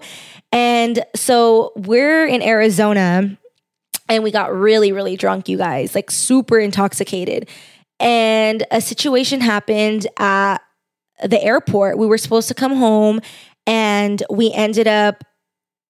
And 0.51 1.03
so 1.15 1.71
we're 1.75 2.27
in 2.27 2.43
Arizona 2.43 3.35
and 4.09 4.23
we 4.23 4.31
got 4.31 4.53
really, 4.53 4.91
really 4.91 5.15
drunk, 5.15 5.47
you 5.47 5.57
guys, 5.57 5.95
like 5.95 6.11
super 6.11 6.59
intoxicated 6.59 7.47
and 7.99 8.65
a 8.71 8.81
situation 8.81 9.41
happened 9.41 10.07
at 10.17 10.59
the 11.23 11.41
airport. 11.43 11.97
We 11.97 12.07
were 12.07 12.17
supposed 12.17 12.47
to 12.47 12.53
come 12.53 12.75
home 12.75 13.19
and 13.67 14.23
we 14.29 14.51
ended 14.53 14.87
up 14.87 15.23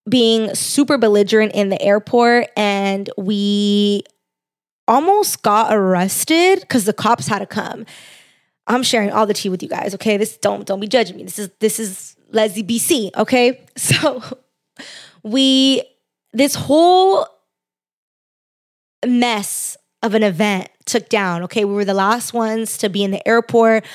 being 0.10 0.54
super 0.56 0.98
belligerent 0.98 1.54
in 1.54 1.70
the 1.70 1.80
airport 1.82 2.48
and 2.58 3.10
we 3.16 4.04
almost 4.88 5.44
got 5.44 5.74
arrested 5.74 6.62
because 6.62 6.86
the 6.86 6.94
cops 6.94 7.28
had 7.28 7.40
to 7.40 7.46
come. 7.46 7.86
I'm 8.66 8.82
sharing 8.82 9.12
all 9.12 9.28
the 9.28 9.34
tea 9.36 9.50
with 9.50 9.62
you 9.62 9.70
guys, 9.70 9.94
okay? 9.96 10.18
This 10.18 10.38
don't 10.38 10.66
don't 10.66 10.80
be 10.80 10.88
judging 10.88 11.18
me. 11.18 11.24
This 11.24 11.40
is 11.40 11.50
this 11.60 11.80
is 11.80 12.16
Leslie 12.32 12.64
BC, 12.64 13.16
okay? 13.16 13.62
So 13.78 14.22
we 15.24 15.84
this 16.34 16.56
whole 16.56 17.28
mess 19.06 19.78
of 20.02 20.14
an 20.14 20.24
event 20.24 20.70
took 20.86 21.10
down. 21.10 21.44
Okay, 21.44 21.66
we 21.66 21.74
were 21.74 21.86
the 21.86 21.94
last 21.94 22.34
ones 22.34 22.78
to 22.80 22.90
be 22.90 23.04
in 23.04 23.12
the 23.12 23.26
airport. 23.28 23.86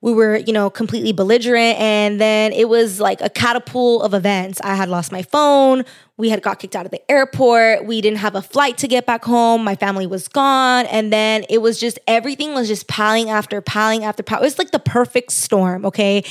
We 0.00 0.12
were, 0.12 0.36
you 0.36 0.52
know, 0.52 0.68
completely 0.68 1.12
belligerent. 1.12 1.78
And 1.78 2.20
then 2.20 2.52
it 2.52 2.68
was 2.68 2.98
like 2.98 3.20
a 3.20 3.30
catapult 3.30 4.02
of 4.02 4.14
events. 4.14 4.60
I 4.64 4.74
had 4.74 4.88
lost 4.88 5.12
my 5.12 5.22
phone. 5.22 5.84
We 6.16 6.28
had 6.28 6.42
got 6.42 6.58
kicked 6.58 6.74
out 6.74 6.84
of 6.84 6.90
the 6.90 7.08
airport. 7.08 7.84
We 7.84 8.00
didn't 8.00 8.18
have 8.18 8.34
a 8.34 8.42
flight 8.42 8.78
to 8.78 8.88
get 8.88 9.06
back 9.06 9.24
home. 9.24 9.62
My 9.62 9.76
family 9.76 10.08
was 10.08 10.26
gone. 10.26 10.86
And 10.86 11.12
then 11.12 11.44
it 11.48 11.58
was 11.58 11.78
just 11.78 12.00
everything 12.08 12.52
was 12.52 12.66
just 12.66 12.88
piling 12.88 13.30
after 13.30 13.60
piling 13.60 14.02
after 14.02 14.24
piling. 14.24 14.42
It 14.42 14.46
was 14.46 14.58
like 14.58 14.72
the 14.72 14.80
perfect 14.80 15.30
storm. 15.30 15.86
Okay. 15.86 16.24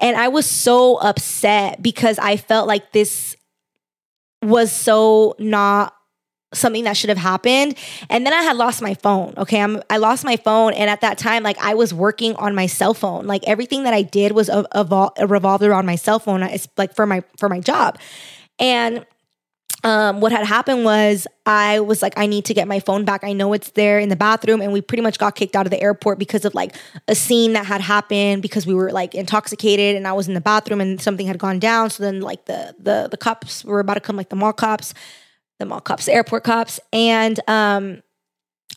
And 0.00 0.16
I 0.16 0.28
was 0.28 0.46
so 0.46 0.98
upset 0.98 1.82
because 1.82 2.20
I 2.20 2.36
felt 2.36 2.68
like 2.68 2.92
this 2.92 3.34
was 4.40 4.70
so 4.70 5.34
not 5.40 5.95
something 6.56 6.84
that 6.84 6.96
should 6.96 7.08
have 7.08 7.18
happened. 7.18 7.76
And 8.10 8.26
then 8.26 8.32
i 8.32 8.42
had 8.42 8.56
lost 8.56 8.82
my 8.82 8.94
phone 8.94 9.34
okay? 9.36 9.60
I'm, 9.60 9.82
i 9.90 9.96
lost 9.96 10.24
my 10.24 10.36
phone 10.36 10.72
and 10.72 10.90
at 10.90 11.00
that 11.00 11.18
time 11.18 11.42
like 11.42 11.58
i 11.58 11.74
was 11.74 11.92
working 11.92 12.34
on 12.36 12.54
my 12.54 12.66
cell 12.66 12.94
phone. 12.94 13.26
Like 13.26 13.42
everything 13.46 13.84
that 13.84 13.94
i 13.94 14.02
did 14.02 14.32
was 14.32 14.48
evol- 14.48 15.12
revolved 15.28 15.64
around 15.64 15.86
my 15.86 15.96
cell 15.96 16.18
phone 16.18 16.42
it's 16.42 16.68
like 16.76 16.94
for 16.94 17.06
my 17.06 17.22
for 17.38 17.48
my 17.48 17.60
job. 17.60 17.98
And 18.58 19.04
um, 19.86 20.20
what 20.20 20.32
had 20.32 20.44
happened 20.44 20.84
was 20.84 21.28
I 21.44 21.78
was 21.78 22.02
like, 22.02 22.14
I 22.16 22.26
need 22.26 22.46
to 22.46 22.54
get 22.54 22.66
my 22.66 22.80
phone 22.80 23.04
back. 23.04 23.22
I 23.22 23.32
know 23.32 23.52
it's 23.52 23.70
there 23.70 24.00
in 24.00 24.08
the 24.08 24.16
bathroom, 24.16 24.60
and 24.60 24.72
we 24.72 24.80
pretty 24.80 25.02
much 25.02 25.16
got 25.16 25.36
kicked 25.36 25.54
out 25.54 25.64
of 25.64 25.70
the 25.70 25.80
airport 25.80 26.18
because 26.18 26.44
of 26.44 26.54
like 26.54 26.74
a 27.06 27.14
scene 27.14 27.52
that 27.52 27.66
had 27.66 27.80
happened 27.80 28.42
because 28.42 28.66
we 28.66 28.74
were 28.74 28.90
like 28.90 29.14
intoxicated, 29.14 29.94
and 29.94 30.08
I 30.08 30.12
was 30.12 30.26
in 30.26 30.34
the 30.34 30.40
bathroom 30.40 30.80
and 30.80 31.00
something 31.00 31.26
had 31.26 31.38
gone 31.38 31.60
down. 31.60 31.90
So 31.90 32.02
then 32.02 32.20
like 32.20 32.46
the 32.46 32.74
the 32.80 33.08
the 33.08 33.16
cops 33.16 33.64
were 33.64 33.78
about 33.78 33.94
to 33.94 34.00
come, 34.00 34.16
like 34.16 34.30
the 34.30 34.36
mall 34.36 34.52
cops, 34.52 34.92
the 35.58 35.66
mall 35.66 35.80
cops, 35.80 36.06
the 36.06 36.12
airport 36.12 36.44
cops. 36.44 36.80
And 36.92 37.38
um, 37.48 38.02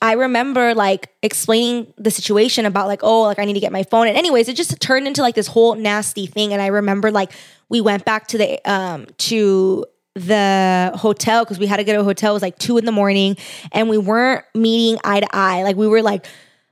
I 0.01 0.13
remember 0.13 0.73
like 0.73 1.09
explaining 1.21 1.93
the 1.97 2.11
situation 2.11 2.65
about 2.65 2.87
like, 2.87 3.01
oh, 3.03 3.23
like 3.23 3.39
I 3.39 3.45
need 3.45 3.53
to 3.53 3.59
get 3.59 3.71
my 3.71 3.83
phone. 3.83 4.07
And 4.07 4.17
anyways, 4.17 4.47
it 4.47 4.55
just 4.55 4.79
turned 4.79 5.07
into 5.07 5.21
like 5.21 5.35
this 5.35 5.47
whole 5.47 5.75
nasty 5.75 6.25
thing. 6.25 6.53
And 6.53 6.61
I 6.61 6.67
remember 6.67 7.11
like 7.11 7.31
we 7.67 7.81
went 7.81 8.05
back 8.05 8.27
to 8.27 8.37
the 8.37 8.71
um 8.71 9.07
to 9.17 9.85
the 10.15 10.91
hotel 10.95 11.43
because 11.43 11.59
we 11.59 11.67
had 11.67 11.77
to 11.77 11.83
get 11.83 11.99
a 11.99 12.03
hotel. 12.03 12.31
It 12.31 12.35
was 12.35 12.41
like 12.41 12.57
two 12.57 12.77
in 12.77 12.85
the 12.85 12.91
morning 12.91 13.37
and 13.71 13.89
we 13.89 13.97
weren't 13.97 14.45
meeting 14.55 14.99
eye 15.03 15.19
to 15.19 15.27
eye. 15.31 15.63
Like 15.63 15.75
we 15.75 15.87
were 15.87 16.01
like 16.01 16.25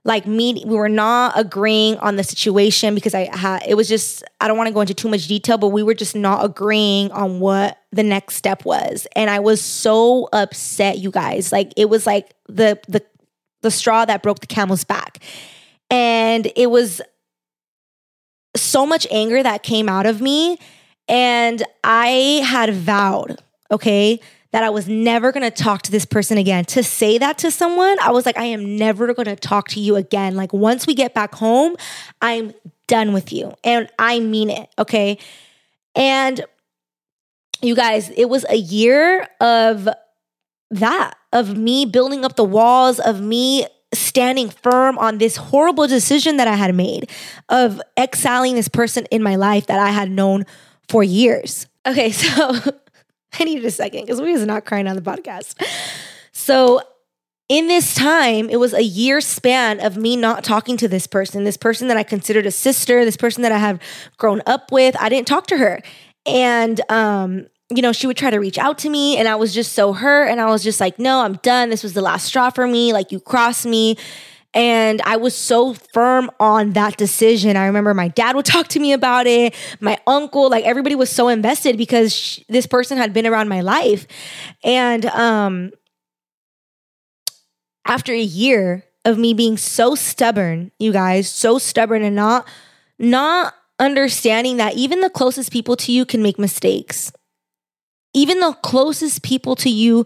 like 0.07 0.25
me 0.25 0.63
we 0.65 0.75
were 0.75 0.89
not 0.89 1.37
agreeing 1.37 1.97
on 1.97 2.15
the 2.15 2.23
situation 2.23 2.95
because 2.95 3.13
i 3.13 3.29
had 3.35 3.61
it 3.67 3.75
was 3.75 3.87
just 3.87 4.23
i 4.39 4.47
don't 4.47 4.57
want 4.57 4.67
to 4.67 4.73
go 4.73 4.81
into 4.81 4.93
too 4.93 5.09
much 5.09 5.27
detail 5.27 5.57
but 5.57 5.67
we 5.67 5.83
were 5.83 5.93
just 5.93 6.15
not 6.15 6.43
agreeing 6.43 7.11
on 7.11 7.39
what 7.39 7.77
the 7.91 8.03
next 8.03 8.35
step 8.35 8.63
was. 8.65 9.07
And 9.15 9.29
i 9.29 9.39
was 9.39 9.61
so 9.61 10.29
upset 10.33 10.97
you 10.99 11.11
guys. 11.11 11.51
Like 11.51 11.73
it 11.75 11.89
was 11.89 12.05
like 12.05 12.33
the 12.47 12.79
the 12.87 13.03
the 13.61 13.71
straw 13.71 14.05
that 14.05 14.23
broke 14.23 14.39
the 14.39 14.47
camel's 14.47 14.83
back. 14.83 15.19
And 15.89 16.51
it 16.55 16.69
was 16.69 17.01
so 18.55 18.85
much 18.85 19.07
anger 19.11 19.41
that 19.41 19.63
came 19.63 19.89
out 19.89 20.05
of 20.05 20.21
me. 20.21 20.57
And 21.07 21.63
i 21.83 22.41
had 22.45 22.73
vowed 22.73 23.39
okay 23.71 24.19
that 24.57 24.63
I 24.63 24.71
was 24.71 24.87
never 24.87 25.31
going 25.31 25.43
to 25.43 25.51
talk 25.51 25.83
to 25.83 25.91
this 25.91 26.03
person 26.03 26.39
again. 26.39 26.65
To 26.65 26.81
say 26.81 27.19
that 27.19 27.37
to 27.37 27.51
someone, 27.51 27.99
I 27.99 28.09
was 28.09 28.25
like, 28.25 28.39
I 28.39 28.45
am 28.45 28.75
never 28.75 29.13
going 29.13 29.27
to 29.27 29.35
talk 29.35 29.67
to 29.69 29.79
you 29.79 29.95
again. 29.95 30.35
Like, 30.35 30.51
once 30.51 30.87
we 30.87 30.95
get 30.95 31.13
back 31.13 31.35
home, 31.35 31.75
I'm 32.23 32.55
done 32.87 33.13
with 33.13 33.31
you. 33.31 33.53
And 33.63 33.87
I 33.99 34.19
mean 34.19 34.49
it. 34.49 34.67
Okay. 34.79 35.19
And 35.95 36.43
you 37.61 37.75
guys, 37.75 38.09
it 38.09 38.29
was 38.29 38.47
a 38.49 38.55
year 38.55 39.27
of 39.39 39.87
that, 40.71 41.13
of 41.31 41.55
me 41.55 41.85
building 41.85 42.25
up 42.25 42.35
the 42.35 42.43
walls, 42.43 42.99
of 42.99 43.21
me 43.21 43.67
standing 43.93 44.49
firm 44.49 44.97
on 44.97 45.19
this 45.19 45.37
horrible 45.37 45.85
decision 45.85 46.37
that 46.37 46.47
I 46.47 46.55
had 46.55 46.73
made 46.73 47.11
of 47.47 47.79
exiling 47.95 48.55
this 48.55 48.69
person 48.69 49.05
in 49.11 49.21
my 49.21 49.35
life 49.35 49.67
that 49.67 49.79
I 49.79 49.91
had 49.91 50.09
known 50.09 50.47
for 50.89 51.03
years. 51.03 51.67
Okay, 51.85 52.09
so 52.11 52.59
I 53.39 53.43
needed 53.43 53.65
a 53.65 53.71
second 53.71 54.01
because 54.01 54.21
we 54.21 54.31
was 54.31 54.45
not 54.45 54.65
crying 54.65 54.87
on 54.87 54.95
the 54.95 55.01
podcast. 55.01 55.61
So 56.31 56.81
in 57.49 57.67
this 57.67 57.95
time, 57.95 58.49
it 58.49 58.59
was 58.59 58.73
a 58.73 58.83
year 58.83 59.21
span 59.21 59.79
of 59.79 59.97
me 59.97 60.15
not 60.15 60.43
talking 60.43 60.75
to 60.77 60.87
this 60.87 61.07
person, 61.07 61.45
this 61.45 61.57
person 61.57 61.87
that 61.87 61.97
I 61.97 62.03
considered 62.03 62.45
a 62.45 62.51
sister, 62.51 63.05
this 63.05 63.17
person 63.17 63.41
that 63.43 63.51
I 63.51 63.57
have 63.57 63.79
grown 64.17 64.41
up 64.45 64.71
with. 64.71 64.95
I 64.99 65.09
didn't 65.09 65.27
talk 65.27 65.47
to 65.47 65.57
her. 65.57 65.81
And 66.25 66.81
um, 66.91 67.47
you 67.69 67.81
know, 67.81 67.91
she 67.91 68.07
would 68.07 68.17
try 68.17 68.29
to 68.29 68.37
reach 68.37 68.57
out 68.57 68.77
to 68.79 68.89
me 68.89 69.17
and 69.17 69.27
I 69.27 69.35
was 69.35 69.53
just 69.53 69.73
so 69.73 69.93
hurt 69.93 70.27
and 70.27 70.39
I 70.41 70.47
was 70.47 70.63
just 70.63 70.79
like, 70.79 70.99
"No, 70.99 71.21
I'm 71.21 71.33
done. 71.35 71.69
This 71.69 71.83
was 71.83 71.93
the 71.93 72.01
last 72.01 72.25
straw 72.25 72.49
for 72.49 72.67
me. 72.67 72.93
Like 72.93 73.11
you 73.11 73.19
crossed 73.19 73.65
me." 73.65 73.97
And 74.53 75.01
I 75.03 75.17
was 75.17 75.35
so 75.35 75.73
firm 75.73 76.31
on 76.39 76.71
that 76.71 76.97
decision. 76.97 77.57
I 77.57 77.65
remember 77.67 77.93
my 77.93 78.07
dad 78.07 78.35
would 78.35 78.45
talk 78.53 78.67
to 78.69 78.79
me 78.79 78.93
about 78.93 79.27
it, 79.27 79.53
my 79.79 79.97
uncle, 80.07 80.49
like 80.49 80.65
everybody 80.65 80.95
was 80.95 81.09
so 81.09 81.27
invested 81.27 81.77
because 81.77 82.39
this 82.49 82.65
person 82.65 82.97
had 82.97 83.13
been 83.13 83.27
around 83.27 83.49
my 83.49 83.61
life. 83.61 84.07
And 84.63 85.05
um, 85.07 85.71
after 87.85 88.13
a 88.13 88.21
year 88.21 88.83
of 89.05 89.17
me 89.17 89.33
being 89.33 89.57
so 89.57 89.95
stubborn, 89.95 90.71
you 90.79 90.91
guys, 90.91 91.29
so 91.29 91.57
stubborn 91.57 92.03
and 92.03 92.15
not 92.15 92.47
not 92.99 93.53
understanding 93.79 94.57
that 94.57 94.73
even 94.75 95.01
the 95.01 95.09
closest 95.09 95.51
people 95.51 95.75
to 95.77 95.91
you 95.91 96.05
can 96.05 96.21
make 96.21 96.39
mistakes. 96.39 97.11
Even 98.13 98.39
the 98.39 98.53
closest 98.63 99.21
people 99.21 99.55
to 99.57 99.69
you 99.69 100.05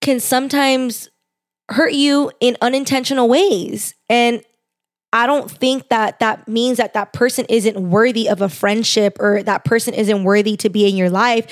can 0.00 0.18
sometimes 0.18 1.08
hurt 1.70 1.92
you 1.92 2.30
in 2.40 2.56
unintentional 2.60 3.28
ways. 3.28 3.94
And 4.08 4.42
I 5.12 5.26
don't 5.26 5.50
think 5.50 5.88
that 5.88 6.20
that 6.20 6.48
means 6.48 6.78
that 6.78 6.94
that 6.94 7.12
person 7.12 7.44
isn't 7.48 7.76
worthy 7.90 8.28
of 8.28 8.40
a 8.40 8.48
friendship 8.48 9.18
or 9.20 9.42
that 9.42 9.64
person 9.64 9.94
isn't 9.94 10.24
worthy 10.24 10.56
to 10.58 10.70
be 10.70 10.88
in 10.88 10.96
your 10.96 11.10
life. 11.10 11.46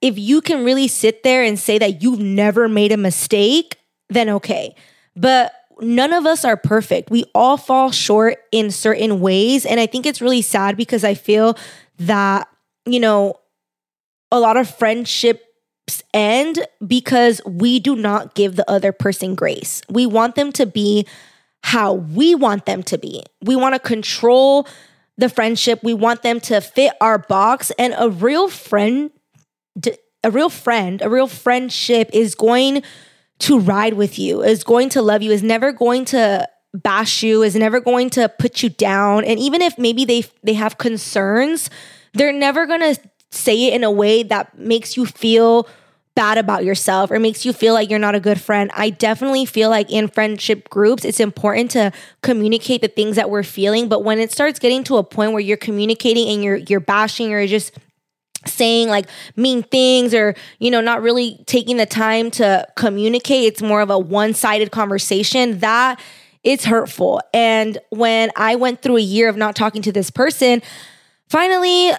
If 0.00 0.18
you 0.18 0.40
can 0.40 0.64
really 0.64 0.88
sit 0.88 1.22
there 1.22 1.42
and 1.42 1.58
say 1.58 1.78
that 1.78 2.02
you've 2.02 2.20
never 2.20 2.68
made 2.68 2.92
a 2.92 2.96
mistake, 2.96 3.76
then 4.08 4.28
okay. 4.28 4.74
But 5.14 5.52
none 5.80 6.12
of 6.12 6.26
us 6.26 6.44
are 6.44 6.56
perfect. 6.56 7.10
We 7.10 7.24
all 7.34 7.56
fall 7.56 7.90
short 7.92 8.38
in 8.52 8.70
certain 8.70 9.20
ways. 9.20 9.64
And 9.64 9.80
I 9.80 9.86
think 9.86 10.04
it's 10.04 10.20
really 10.20 10.42
sad 10.42 10.76
because 10.76 11.04
I 11.04 11.14
feel 11.14 11.56
that 11.98 12.48
you 12.86 13.00
know, 13.00 13.34
a 14.30 14.40
lot 14.40 14.56
of 14.56 14.70
friendships 14.70 15.42
end 16.12 16.66
because 16.86 17.40
we 17.46 17.78
do 17.78 17.94
not 17.96 18.34
give 18.34 18.56
the 18.56 18.68
other 18.70 18.92
person 18.92 19.34
grace. 19.34 19.82
We 19.88 20.06
want 20.06 20.34
them 20.34 20.52
to 20.52 20.66
be 20.66 21.06
how 21.62 21.94
we 21.94 22.34
want 22.34 22.66
them 22.66 22.82
to 22.84 22.98
be. 22.98 23.22
We 23.42 23.56
want 23.56 23.74
to 23.74 23.78
control 23.78 24.66
the 25.18 25.28
friendship. 25.28 25.80
We 25.82 25.94
want 25.94 26.22
them 26.22 26.40
to 26.40 26.60
fit 26.60 26.92
our 27.00 27.18
box. 27.18 27.72
And 27.78 27.94
a 27.98 28.10
real 28.10 28.48
friend, 28.48 29.10
a 30.22 30.30
real 30.30 30.50
friend, 30.50 31.02
a 31.02 31.08
real 31.08 31.26
friendship 31.26 32.10
is 32.12 32.34
going 32.34 32.82
to 33.40 33.58
ride 33.58 33.94
with 33.94 34.18
you, 34.18 34.42
is 34.42 34.64
going 34.64 34.88
to 34.90 35.02
love 35.02 35.22
you, 35.22 35.30
is 35.30 35.42
never 35.42 35.72
going 35.72 36.04
to 36.06 36.48
bash 36.72 37.22
you, 37.22 37.42
is 37.42 37.54
never 37.54 37.80
going 37.80 38.10
to 38.10 38.28
put 38.28 38.62
you 38.62 38.68
down. 38.68 39.24
And 39.24 39.38
even 39.38 39.62
if 39.62 39.78
maybe 39.78 40.04
they 40.04 40.24
they 40.42 40.54
have 40.54 40.78
concerns, 40.78 41.70
they're 42.14 42.32
never 42.32 42.66
going 42.66 42.94
to 42.94 43.00
say 43.30 43.66
it 43.66 43.74
in 43.74 43.84
a 43.84 43.90
way 43.90 44.22
that 44.22 44.58
makes 44.58 44.96
you 44.96 45.06
feel 45.06 45.68
bad 46.16 46.38
about 46.38 46.64
yourself 46.64 47.10
or 47.10 47.20
makes 47.20 47.44
you 47.44 47.52
feel 47.52 47.74
like 47.74 47.90
you're 47.90 47.98
not 47.98 48.14
a 48.14 48.20
good 48.20 48.40
friend. 48.40 48.70
I 48.74 48.90
definitely 48.90 49.44
feel 49.44 49.68
like 49.68 49.90
in 49.90 50.08
friendship 50.08 50.68
groups, 50.70 51.04
it's 51.04 51.20
important 51.20 51.70
to 51.72 51.92
communicate 52.22 52.80
the 52.80 52.88
things 52.88 53.16
that 53.16 53.28
we're 53.28 53.42
feeling. 53.42 53.88
But 53.88 54.02
when 54.02 54.18
it 54.18 54.32
starts 54.32 54.58
getting 54.58 54.82
to 54.84 54.96
a 54.96 55.04
point 55.04 55.32
where 55.32 55.40
you're 55.40 55.58
communicating 55.58 56.28
and 56.28 56.42
you're 56.42 56.56
you're 56.56 56.80
bashing 56.80 57.32
or 57.32 57.46
just 57.46 57.78
saying 58.46 58.88
like 58.88 59.06
mean 59.34 59.62
things 59.62 60.14
or 60.14 60.34
you 60.58 60.70
know 60.70 60.80
not 60.80 61.02
really 61.02 61.42
taking 61.46 61.76
the 61.76 61.86
time 61.86 62.30
to 62.30 62.66
communicate 62.76 63.44
it's 63.44 63.60
more 63.60 63.80
of 63.80 63.90
a 63.90 63.98
one-sided 63.98 64.70
conversation 64.70 65.58
that 65.58 66.00
it's 66.44 66.64
hurtful 66.64 67.20
and 67.34 67.78
when 67.90 68.30
i 68.36 68.54
went 68.54 68.80
through 68.82 68.96
a 68.96 69.00
year 69.00 69.28
of 69.28 69.36
not 69.36 69.56
talking 69.56 69.82
to 69.82 69.90
this 69.90 70.10
person 70.10 70.62
finally 71.28 71.90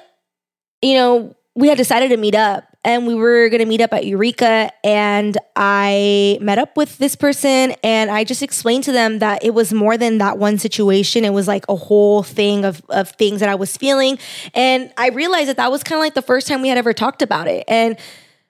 you 0.82 0.96
know 0.96 1.36
we 1.58 1.70
had 1.70 1.78
decided 1.78 2.10
to 2.10 2.18
meet 2.18 2.36
up 2.36 2.64
and 2.88 3.08
we 3.08 3.16
were 3.16 3.50
going 3.50 3.60
to 3.60 3.66
meet 3.66 3.82
up 3.82 3.92
at 3.92 4.06
Eureka 4.06 4.72
and 4.84 5.38
I 5.56 6.38
met 6.40 6.60
up 6.60 6.78
with 6.78 7.00
this 7.00 7.16
person 7.16 7.74
and 7.84 8.12
I 8.12 8.24
just 8.24 8.44
explained 8.44 8.84
to 8.84 8.92
them 8.92 9.20
that 9.20 9.44
it 9.44 9.56
was 9.56 9.74
more 9.74 9.98
than 9.98 10.20
that 10.20 10.38
one 10.38 10.60
situation. 10.60 11.26
It 11.26 11.34
was 11.34 11.48
like 11.48 11.66
a 11.68 11.76
whole 11.76 12.22
thing 12.22 12.64
of 12.64 12.82
of 12.90 13.10
things 13.10 13.40
that 13.40 13.50
I 13.50 13.56
was 13.56 13.76
feeling. 13.76 14.20
And 14.54 14.94
I 14.98 15.10
realized 15.10 15.50
that 15.50 15.58
that 15.58 15.72
was 15.72 15.84
kind 15.84 15.98
of 15.98 16.04
like 16.04 16.14
the 16.14 16.22
first 16.22 16.48
time 16.48 16.62
we 16.62 16.70
had 16.70 16.78
ever 16.78 16.94
talked 16.94 17.24
about 17.24 17.48
it. 17.48 17.66
And 17.68 17.98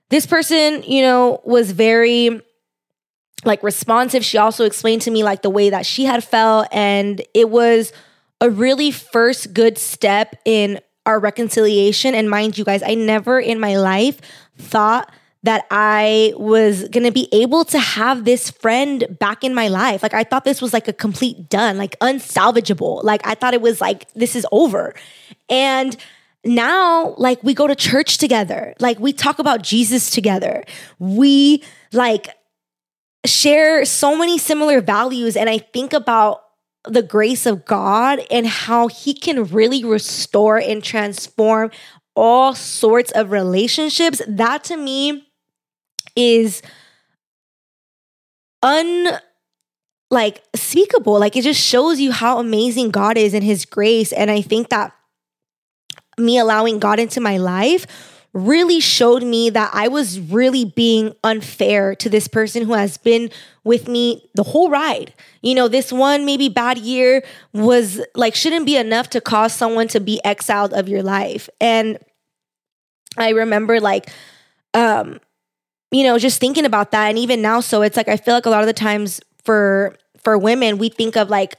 this 0.09 0.25
person 0.25 0.83
you 0.83 1.01
know 1.01 1.41
was 1.45 1.71
very 1.71 2.41
like 3.45 3.63
responsive. 3.63 4.25
She 4.25 4.37
also 4.37 4.65
explained 4.65 5.03
to 5.03 5.11
me 5.11 5.23
like 5.23 5.43
the 5.43 5.49
way 5.49 5.69
that 5.69 5.85
she 5.85 6.03
had 6.03 6.25
felt 6.25 6.67
and 6.73 7.21
it 7.33 7.49
was 7.49 7.93
a 8.41 8.49
really 8.49 8.91
first 8.91 9.53
good 9.53 9.77
step 9.77 10.35
in 10.45 10.79
our 11.07 11.19
reconciliation. 11.19 12.13
And 12.13 12.29
mind 12.29 12.57
you 12.57 12.63
guys, 12.63 12.83
I 12.83 12.93
never 12.93 13.39
in 13.39 13.59
my 13.59 13.77
life 13.77 14.19
thought 14.57 15.11
that 15.43 15.65
I 15.71 16.33
was 16.35 16.87
gonna 16.89 17.11
be 17.11 17.29
able 17.31 17.63
to 17.65 17.79
have 17.79 18.25
this 18.25 18.51
friend 18.51 19.17
back 19.19 19.43
in 19.43 19.53
my 19.55 19.69
life. 19.69 20.03
Like 20.03 20.13
I 20.13 20.25
thought 20.25 20.43
this 20.43 20.61
was 20.61 20.73
like 20.73 20.87
a 20.87 20.93
complete 20.93 21.49
done, 21.49 21.77
like 21.77 21.97
unsalvageable. 21.99 23.03
Like 23.03 23.25
I 23.25 23.33
thought 23.33 23.53
it 23.53 23.61
was 23.61 23.79
like 23.79 24.11
this 24.13 24.35
is 24.35 24.45
over. 24.51 24.93
And 25.49 25.95
now 26.43 27.15
like 27.17 27.41
we 27.43 27.53
go 27.53 27.65
to 27.65 27.75
church 27.75 28.17
together. 28.17 28.73
Like 28.79 28.99
we 28.99 29.13
talk 29.13 29.39
about 29.39 29.61
Jesus 29.61 30.09
together. 30.09 30.65
We 30.99 31.63
like 31.93 32.35
share 33.25 33.85
so 33.85 34.17
many 34.17 34.37
similar 34.37 34.81
values 34.81 35.37
and 35.37 35.49
I 35.49 35.59
think 35.59 35.93
about 35.93 36.41
the 36.89 37.01
grace 37.01 37.45
of 37.45 37.65
God 37.65 38.19
and 38.31 38.47
how 38.47 38.87
He 38.87 39.13
can 39.13 39.45
really 39.45 39.83
restore 39.83 40.57
and 40.57 40.83
transform 40.83 41.71
all 42.15 42.55
sorts 42.55 43.11
of 43.11 43.31
relationships, 43.31 44.21
that 44.27 44.63
to 44.65 44.77
me 44.77 45.27
is 46.15 46.61
un 48.63 49.19
like 50.09 50.41
speakable. 50.55 51.19
Like 51.19 51.35
it 51.35 51.43
just 51.43 51.61
shows 51.61 51.99
you 51.99 52.11
how 52.11 52.39
amazing 52.39 52.91
God 52.91 53.17
is 53.17 53.33
and 53.33 53.43
His 53.43 53.65
grace. 53.65 54.11
And 54.11 54.31
I 54.31 54.41
think 54.41 54.69
that 54.69 54.93
me 56.17 56.39
allowing 56.39 56.79
God 56.79 56.99
into 56.99 57.21
my 57.21 57.37
life 57.37 58.16
really 58.33 58.79
showed 58.79 59.23
me 59.23 59.49
that 59.49 59.71
I 59.73 59.87
was 59.87 60.19
really 60.19 60.65
being 60.65 61.15
unfair 61.23 61.95
to 61.95 62.09
this 62.09 62.27
person 62.27 62.63
who 62.65 62.73
has 62.73 62.97
been 62.97 63.29
with 63.63 63.87
me 63.87 64.29
the 64.35 64.43
whole 64.43 64.69
ride. 64.69 65.13
You 65.41 65.55
know, 65.55 65.67
this 65.67 65.91
one 65.91 66.25
maybe 66.25 66.49
bad 66.49 66.77
year 66.77 67.23
was 67.53 68.01
like 68.15 68.35
shouldn't 68.35 68.65
be 68.65 68.77
enough 68.77 69.09
to 69.11 69.21
cause 69.21 69.53
someone 69.53 69.87
to 69.89 69.99
be 69.99 70.23
exiled 70.23 70.73
of 70.73 70.87
your 70.87 71.03
life. 71.03 71.49
And 71.59 71.97
I 73.17 73.29
remember 73.29 73.79
like 73.79 74.09
um 74.73 75.19
you 75.89 76.03
know, 76.03 76.19
just 76.19 76.41
thinking 76.41 76.65
about 76.65 76.91
that 76.91 77.07
and 77.07 77.17
even 77.17 77.41
now 77.41 77.59
so 77.61 77.81
it's 77.81 77.97
like 77.97 78.07
I 78.07 78.17
feel 78.17 78.33
like 78.33 78.45
a 78.45 78.49
lot 78.49 78.61
of 78.61 78.67
the 78.67 78.73
times 78.73 79.21
for 79.43 79.95
for 80.21 80.37
women 80.37 80.77
we 80.77 80.89
think 80.89 81.15
of 81.15 81.29
like 81.29 81.55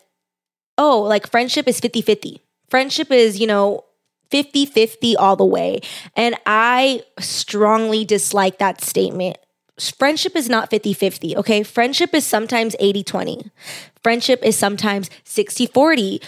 oh, 0.76 1.00
like 1.02 1.28
friendship 1.28 1.66
is 1.66 1.80
50-50. 1.80 2.38
Friendship 2.70 3.10
is, 3.10 3.40
you 3.40 3.48
know, 3.48 3.84
50 4.30 4.66
50 4.66 5.16
all 5.16 5.36
the 5.36 5.44
way. 5.44 5.80
And 6.14 6.36
I 6.46 7.02
strongly 7.18 8.04
dislike 8.04 8.58
that 8.58 8.80
statement. 8.80 9.38
Friendship 9.78 10.34
is 10.34 10.48
not 10.48 10.70
50 10.70 10.92
50, 10.92 11.36
okay? 11.36 11.62
Friendship 11.62 12.14
is 12.14 12.26
sometimes 12.26 12.74
80 12.80 13.04
20. 13.04 13.50
Friendship 14.02 14.40
is 14.42 14.56
sometimes 14.56 15.08
60 15.24 15.66
40. 15.66 16.20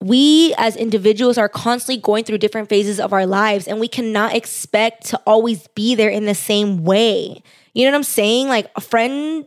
We 0.00 0.54
as 0.58 0.76
individuals 0.76 1.38
are 1.38 1.48
constantly 1.48 2.02
going 2.02 2.24
through 2.24 2.38
different 2.38 2.68
phases 2.68 3.00
of 3.00 3.12
our 3.12 3.26
lives, 3.26 3.66
and 3.66 3.80
we 3.80 3.88
cannot 3.88 4.34
expect 4.34 5.06
to 5.06 5.20
always 5.26 5.66
be 5.68 5.94
there 5.94 6.10
in 6.10 6.26
the 6.26 6.34
same 6.34 6.84
way. 6.84 7.42
You 7.72 7.84
know 7.84 7.92
what 7.92 7.98
I'm 7.98 8.02
saying? 8.02 8.48
Like 8.48 8.70
a 8.76 8.80
friend 8.80 9.46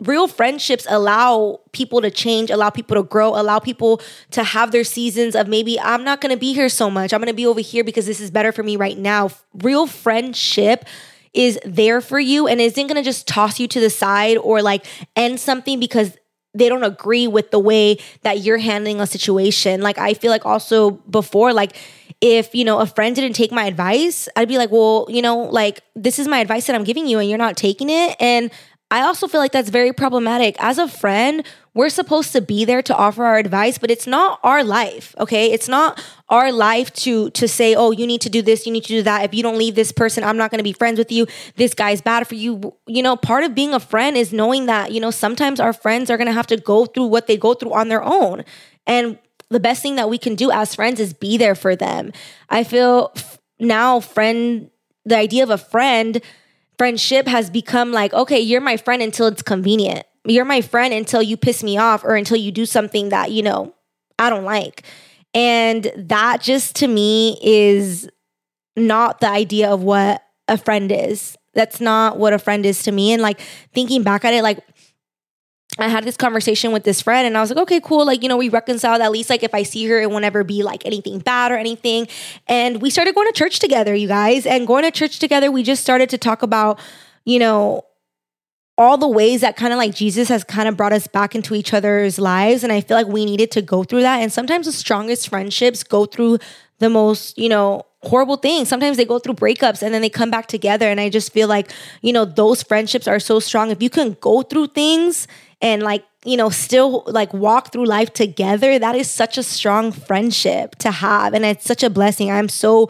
real 0.00 0.26
friendships 0.26 0.86
allow 0.88 1.60
people 1.72 2.00
to 2.00 2.10
change, 2.10 2.50
allow 2.50 2.70
people 2.70 2.96
to 2.96 3.02
grow, 3.02 3.28
allow 3.28 3.58
people 3.58 4.00
to 4.32 4.42
have 4.42 4.72
their 4.72 4.84
seasons 4.84 5.34
of 5.34 5.48
maybe 5.48 5.78
I'm 5.78 6.04
not 6.04 6.20
going 6.20 6.32
to 6.32 6.38
be 6.38 6.52
here 6.52 6.68
so 6.68 6.90
much. 6.90 7.12
I'm 7.12 7.20
going 7.20 7.28
to 7.28 7.34
be 7.34 7.46
over 7.46 7.60
here 7.60 7.84
because 7.84 8.06
this 8.06 8.20
is 8.20 8.30
better 8.30 8.52
for 8.52 8.62
me 8.62 8.76
right 8.76 8.98
now. 8.98 9.30
Real 9.54 9.86
friendship 9.86 10.84
is 11.32 11.58
there 11.64 12.00
for 12.00 12.18
you 12.18 12.46
and 12.46 12.60
isn't 12.60 12.86
going 12.86 12.96
to 12.96 13.02
just 13.02 13.26
toss 13.26 13.58
you 13.58 13.66
to 13.68 13.80
the 13.80 13.90
side 13.90 14.36
or 14.38 14.62
like 14.62 14.84
end 15.16 15.40
something 15.40 15.80
because 15.80 16.16
they 16.54 16.68
don't 16.68 16.84
agree 16.84 17.26
with 17.26 17.50
the 17.50 17.58
way 17.58 17.98
that 18.22 18.38
you're 18.38 18.58
handling 18.58 19.00
a 19.00 19.06
situation. 19.06 19.80
Like 19.80 19.98
I 19.98 20.14
feel 20.14 20.30
like 20.30 20.46
also 20.46 20.92
before 20.92 21.52
like 21.52 21.76
if, 22.20 22.54
you 22.54 22.64
know, 22.64 22.78
a 22.78 22.86
friend 22.86 23.14
didn't 23.14 23.34
take 23.34 23.52
my 23.52 23.64
advice, 23.64 24.28
I'd 24.36 24.48
be 24.48 24.56
like, 24.56 24.70
"Well, 24.70 25.06
you 25.10 25.20
know, 25.20 25.40
like 25.40 25.80
this 25.94 26.18
is 26.18 26.28
my 26.28 26.38
advice 26.38 26.66
that 26.66 26.76
I'm 26.76 26.84
giving 26.84 27.06
you 27.06 27.18
and 27.18 27.28
you're 27.28 27.38
not 27.38 27.56
taking 27.56 27.90
it." 27.90 28.16
And 28.20 28.50
I 28.90 29.00
also 29.02 29.26
feel 29.26 29.40
like 29.40 29.52
that's 29.52 29.70
very 29.70 29.92
problematic. 29.92 30.56
As 30.60 30.78
a 30.78 30.86
friend, 30.86 31.44
we're 31.74 31.88
supposed 31.88 32.32
to 32.32 32.40
be 32.40 32.64
there 32.64 32.82
to 32.82 32.94
offer 32.94 33.24
our 33.24 33.38
advice, 33.38 33.76
but 33.78 33.90
it's 33.90 34.06
not 34.06 34.38
our 34.44 34.62
life, 34.62 35.14
okay? 35.18 35.50
It's 35.50 35.68
not 35.68 36.00
our 36.28 36.52
life 36.52 36.92
to 37.04 37.30
to 37.30 37.48
say, 37.48 37.74
"Oh, 37.74 37.90
you 37.90 38.06
need 38.06 38.20
to 38.20 38.30
do 38.30 38.40
this, 38.42 38.66
you 38.66 38.72
need 38.72 38.84
to 38.84 38.88
do 38.88 39.02
that. 39.02 39.24
If 39.24 39.34
you 39.34 39.42
don't 39.42 39.58
leave 39.58 39.74
this 39.74 39.90
person, 39.90 40.22
I'm 40.22 40.36
not 40.36 40.50
going 40.50 40.58
to 40.58 40.64
be 40.64 40.72
friends 40.72 40.98
with 40.98 41.10
you. 41.10 41.26
This 41.56 41.74
guy's 41.74 42.00
bad 42.00 42.28
for 42.28 42.36
you." 42.36 42.74
You 42.86 43.02
know, 43.02 43.16
part 43.16 43.42
of 43.42 43.54
being 43.54 43.74
a 43.74 43.80
friend 43.80 44.16
is 44.16 44.32
knowing 44.32 44.66
that, 44.66 44.92
you 44.92 45.00
know, 45.00 45.10
sometimes 45.10 45.58
our 45.58 45.72
friends 45.72 46.08
are 46.10 46.16
going 46.16 46.28
to 46.28 46.32
have 46.32 46.46
to 46.48 46.56
go 46.56 46.86
through 46.86 47.06
what 47.06 47.26
they 47.26 47.36
go 47.36 47.54
through 47.54 47.72
on 47.72 47.88
their 47.88 48.02
own. 48.02 48.44
And 48.86 49.18
the 49.50 49.60
best 49.60 49.82
thing 49.82 49.96
that 49.96 50.08
we 50.08 50.18
can 50.18 50.34
do 50.36 50.50
as 50.50 50.74
friends 50.74 51.00
is 51.00 51.12
be 51.12 51.36
there 51.36 51.54
for 51.54 51.74
them. 51.74 52.12
I 52.48 52.64
feel 52.64 53.12
now 53.58 54.00
friend 54.00 54.70
the 55.04 55.16
idea 55.16 55.42
of 55.42 55.50
a 55.50 55.58
friend 55.58 56.20
friendship 56.78 57.26
has 57.26 57.50
become 57.50 57.92
like, 57.92 58.12
okay, 58.12 58.40
you're 58.40 58.60
my 58.60 58.76
friend 58.76 59.02
until 59.02 59.26
it's 59.26 59.42
convenient. 59.42 60.04
You're 60.24 60.44
my 60.44 60.60
friend 60.60 60.94
until 60.94 61.22
you 61.22 61.36
piss 61.36 61.62
me 61.62 61.76
off 61.78 62.04
or 62.04 62.16
until 62.16 62.36
you 62.36 62.50
do 62.50 62.66
something 62.66 63.10
that, 63.10 63.30
you 63.30 63.42
know, 63.42 63.74
I 64.18 64.30
don't 64.30 64.44
like. 64.44 64.82
And 65.34 65.90
that 65.96 66.40
just 66.40 66.76
to 66.76 66.86
me 66.86 67.38
is 67.42 68.08
not 68.76 69.20
the 69.20 69.28
idea 69.28 69.70
of 69.70 69.82
what 69.82 70.22
a 70.48 70.56
friend 70.56 70.90
is. 70.90 71.36
That's 71.54 71.80
not 71.80 72.18
what 72.18 72.32
a 72.32 72.38
friend 72.38 72.64
is 72.66 72.82
to 72.84 72.92
me. 72.92 73.12
And 73.12 73.22
like 73.22 73.40
thinking 73.72 74.02
back 74.02 74.24
at 74.24 74.34
it, 74.34 74.42
like 74.42 74.60
I 75.78 75.88
had 75.88 76.04
this 76.04 76.16
conversation 76.16 76.70
with 76.70 76.84
this 76.84 77.00
friend 77.00 77.26
and 77.26 77.36
I 77.36 77.40
was 77.40 77.50
like, 77.50 77.58
okay, 77.62 77.80
cool. 77.80 78.06
Like, 78.06 78.22
you 78.22 78.28
know, 78.28 78.36
we 78.36 78.48
reconciled. 78.48 79.00
At 79.00 79.10
least, 79.10 79.28
like, 79.28 79.42
if 79.42 79.54
I 79.54 79.64
see 79.64 79.86
her, 79.86 80.00
it 80.00 80.10
won't 80.10 80.24
ever 80.24 80.44
be 80.44 80.62
like 80.62 80.86
anything 80.86 81.18
bad 81.18 81.50
or 81.50 81.56
anything. 81.56 82.06
And 82.46 82.80
we 82.80 82.90
started 82.90 83.14
going 83.14 83.26
to 83.26 83.32
church 83.32 83.58
together, 83.58 83.94
you 83.94 84.06
guys. 84.06 84.46
And 84.46 84.66
going 84.66 84.84
to 84.84 84.92
church 84.92 85.18
together, 85.18 85.50
we 85.50 85.62
just 85.64 85.82
started 85.82 86.10
to 86.10 86.18
talk 86.18 86.42
about, 86.42 86.78
you 87.24 87.40
know, 87.40 87.84
all 88.76 88.98
the 88.98 89.08
ways 89.08 89.40
that 89.40 89.56
kind 89.56 89.72
of 89.72 89.78
like 89.78 89.94
Jesus 89.94 90.28
has 90.28 90.42
kind 90.44 90.68
of 90.68 90.76
brought 90.76 90.92
us 90.92 91.06
back 91.06 91.34
into 91.34 91.54
each 91.54 91.72
other's 91.72 92.18
lives. 92.18 92.64
And 92.64 92.72
I 92.72 92.80
feel 92.80 92.96
like 92.96 93.06
we 93.06 93.24
needed 93.24 93.50
to 93.52 93.62
go 93.62 93.84
through 93.84 94.02
that. 94.02 94.20
And 94.20 94.32
sometimes 94.32 94.66
the 94.66 94.72
strongest 94.72 95.28
friendships 95.28 95.82
go 95.82 96.06
through 96.06 96.38
the 96.78 96.90
most, 96.90 97.38
you 97.38 97.48
know, 97.48 97.86
horrible 98.02 98.36
things. 98.36 98.68
Sometimes 98.68 98.96
they 98.96 99.04
go 99.04 99.18
through 99.18 99.34
breakups 99.34 99.82
and 99.82 99.94
then 99.94 100.02
they 100.02 100.10
come 100.10 100.30
back 100.30 100.46
together. 100.46 100.88
And 100.88 101.00
I 101.00 101.08
just 101.08 101.32
feel 101.32 101.48
like, 101.48 101.70
you 102.02 102.12
know, 102.12 102.24
those 102.24 102.62
friendships 102.62 103.08
are 103.08 103.20
so 103.20 103.40
strong. 103.40 103.70
If 103.70 103.82
you 103.82 103.90
can 103.90 104.16
go 104.20 104.42
through 104.42 104.68
things 104.68 105.26
and 105.60 105.82
like 105.82 106.04
you 106.24 106.36
know 106.36 106.50
still 106.50 107.02
like 107.06 107.32
walk 107.34 107.72
through 107.72 107.84
life 107.84 108.12
together 108.12 108.78
that 108.78 108.94
is 108.94 109.10
such 109.10 109.38
a 109.38 109.42
strong 109.42 109.92
friendship 109.92 110.74
to 110.76 110.90
have 110.90 111.34
and 111.34 111.44
it's 111.44 111.64
such 111.64 111.82
a 111.82 111.90
blessing 111.90 112.30
i'm 112.30 112.48
so 112.48 112.88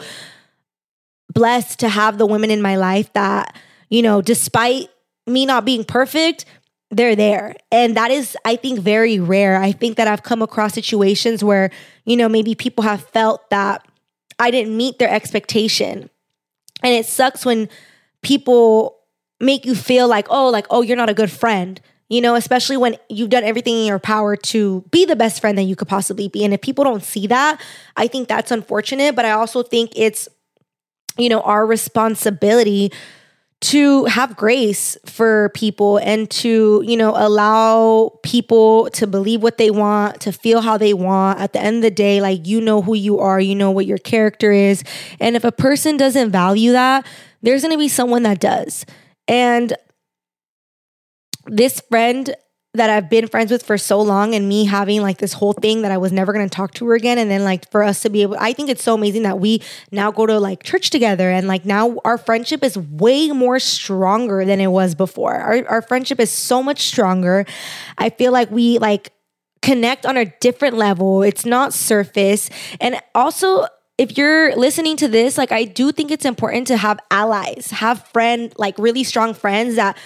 blessed 1.35 1.81
to 1.81 1.89
have 1.89 2.17
the 2.17 2.27
women 2.27 2.51
in 2.51 2.63
my 2.63 2.77
life 2.77 3.13
that, 3.13 3.55
you 3.91 4.01
know, 4.01 4.23
despite 4.23 4.89
me 5.27 5.45
not 5.45 5.65
being 5.65 5.85
perfect, 5.85 6.45
they're 6.91 7.17
there. 7.17 7.57
And 7.73 7.97
that 7.97 8.11
is, 8.11 8.37
I 8.45 8.57
think, 8.57 8.79
very 8.79 9.19
rare. 9.19 9.61
I 9.61 9.73
think 9.73 9.97
that 9.97 10.09
I've 10.09 10.23
come 10.23 10.43
across 10.43 10.73
situations 10.73 11.43
where, 11.43 11.71
you 12.05 12.17
know, 12.17 12.29
maybe 12.29 12.55
people 12.55 12.85
have 12.85 13.05
felt 13.09 13.51
that 13.51 13.87
I 14.39 14.51
didn't 14.51 14.77
meet 14.77 14.99
their 14.99 15.11
expectation. 15.11 16.09
And 16.83 16.93
it 16.95 17.07
sucks 17.07 17.45
when 17.45 17.69
people 18.23 18.99
make 19.41 19.67
you 19.67 19.75
feel 19.75 20.07
like, 20.09 20.27
oh, 20.31 20.49
like, 20.49 20.67
oh, 20.71 20.83
you're 20.83 20.97
not 20.97 21.09
a 21.09 21.15
good 21.15 21.31
friend, 21.31 21.81
you 22.15 22.21
know, 22.21 22.37
especially 22.37 22.77
when 22.77 22.97
you've 23.09 23.29
done 23.29 23.43
everything 23.43 23.77
in 23.77 23.87
your 23.87 23.99
power 23.99 24.37
to 24.37 24.83
be 24.93 25.05
the 25.05 25.17
best 25.17 25.41
friend 25.41 25.59
that 25.59 25.65
you 25.65 25.75
could 25.75 25.89
possibly 25.89 26.29
be. 26.29 26.45
And 26.45 26.55
if 26.55 26.61
people 26.61 26.85
don't 26.85 27.03
see 27.03 27.27
that, 27.27 27.61
I 27.97 28.07
think 28.07 28.29
that's 28.29 28.53
unfortunate. 28.53 29.17
But 29.17 29.25
I 29.25 29.33
also 29.33 29.65
think 29.65 29.91
it's, 29.97 30.29
you 31.19 31.29
know, 31.29 31.41
our 31.41 31.67
responsibility 31.67 32.93
to 33.63 34.05
have 34.05 34.37
grace 34.37 34.97
for 35.07 35.49
people 35.55 35.97
and 35.97 36.31
to, 36.31 36.85
you 36.87 36.97
know, 36.97 37.15
allow 37.17 38.17
people 38.23 38.91
to 38.91 39.09
believe 39.09 39.43
what 39.43 39.59
they 39.59 39.73
want, 39.73 40.21
to 40.21 40.31
feel 40.31 40.61
how 40.61 40.79
they 40.79 40.95
want. 40.95 41.41
At 41.41 41.53
the 41.53 41.61
end 41.61 41.79
of 41.79 41.83
the 41.83 41.91
day, 41.91 42.21
like 42.21 42.47
you 42.47 42.61
know 42.61 42.81
who 42.81 42.95
you 42.95 43.19
are, 43.19 43.41
you 43.41 43.57
know 43.57 43.73
what 43.73 43.87
your 43.87 43.99
character 43.99 44.53
is. 44.53 44.85
And 45.19 45.35
if 45.35 45.43
a 45.43 45.51
person 45.51 45.97
doesn't 45.97 46.31
value 46.31 46.71
that, 46.71 47.05
there's 47.43 47.63
going 47.63 47.73
to 47.73 47.79
be 47.79 47.89
someone 47.89 48.23
that 48.23 48.39
does. 48.39 48.87
And 49.27 49.73
this 51.47 51.81
friend 51.81 52.35
that 52.75 52.91
I've 52.91 53.09
been 53.09 53.29
friends 53.29 53.53
with 53.53 53.63
for 53.63 53.79
so 53.79 54.01
long 54.01 54.35
and 54.35 54.49
me 54.49 54.65
having 54.65 55.01
like 55.01 55.19
this 55.19 55.33
whole 55.33 55.53
thing 55.53 55.83
that 55.83 55.93
I 55.93 55.97
was 55.97 56.11
never 56.11 56.33
going 56.33 56.49
to 56.49 56.55
talk 56.55 56.75
to 56.75 56.87
her 56.89 56.95
again 56.95 57.19
and 57.19 57.31
then 57.31 57.45
like 57.45 57.71
for 57.71 57.85
us 57.85 58.03
to 58.03 58.11
be 58.11 58.23
able 58.23 58.37
I 58.39 58.53
think 58.53 58.69
it's 58.69 58.83
so 58.83 58.95
amazing 58.95 59.23
that 59.23 59.39
we 59.39 59.63
now 59.93 60.11
go 60.11 60.27
to 60.27 60.41
like 60.41 60.65
church 60.65 60.91
together 60.91 61.31
and 61.31 61.47
like 61.47 61.65
now 61.65 61.99
our 62.05 62.19
friendship 62.19 62.65
is 62.65 62.77
way 62.77 63.31
more 63.31 63.61
stronger 63.61 64.45
than 64.45 64.61
it 64.61 64.67
was 64.67 64.97
before. 64.97 65.35
Our 65.35 65.67
our 65.69 65.83
friendship 65.83 66.19
is 66.19 66.31
so 66.31 66.63
much 66.63 66.83
stronger. 66.83 67.47
I 67.97 68.11
feel 68.11 68.33
like 68.33 68.51
we 68.51 68.79
like 68.79 69.13
connect 69.63 70.05
on 70.05 70.17
a 70.17 70.25
different 70.41 70.77
level. 70.77 71.23
It's 71.23 71.47
not 71.47 71.73
surface. 71.73 72.51
And 72.81 73.01
also 73.15 73.67
if 73.97 74.19
you're 74.19 74.55
listening 74.57 74.97
to 74.97 75.07
this, 75.07 75.39
like 75.39 75.53
I 75.53 75.65
do 75.65 75.93
think 75.93 76.11
it's 76.11 76.25
important 76.25 76.67
to 76.67 76.77
have 76.77 76.99
allies, 77.13 77.71
have 77.71 78.05
friend 78.09 78.53
like 78.59 78.77
really 78.79 79.05
strong 79.05 79.33
friends 79.33 79.77
that 79.77 79.97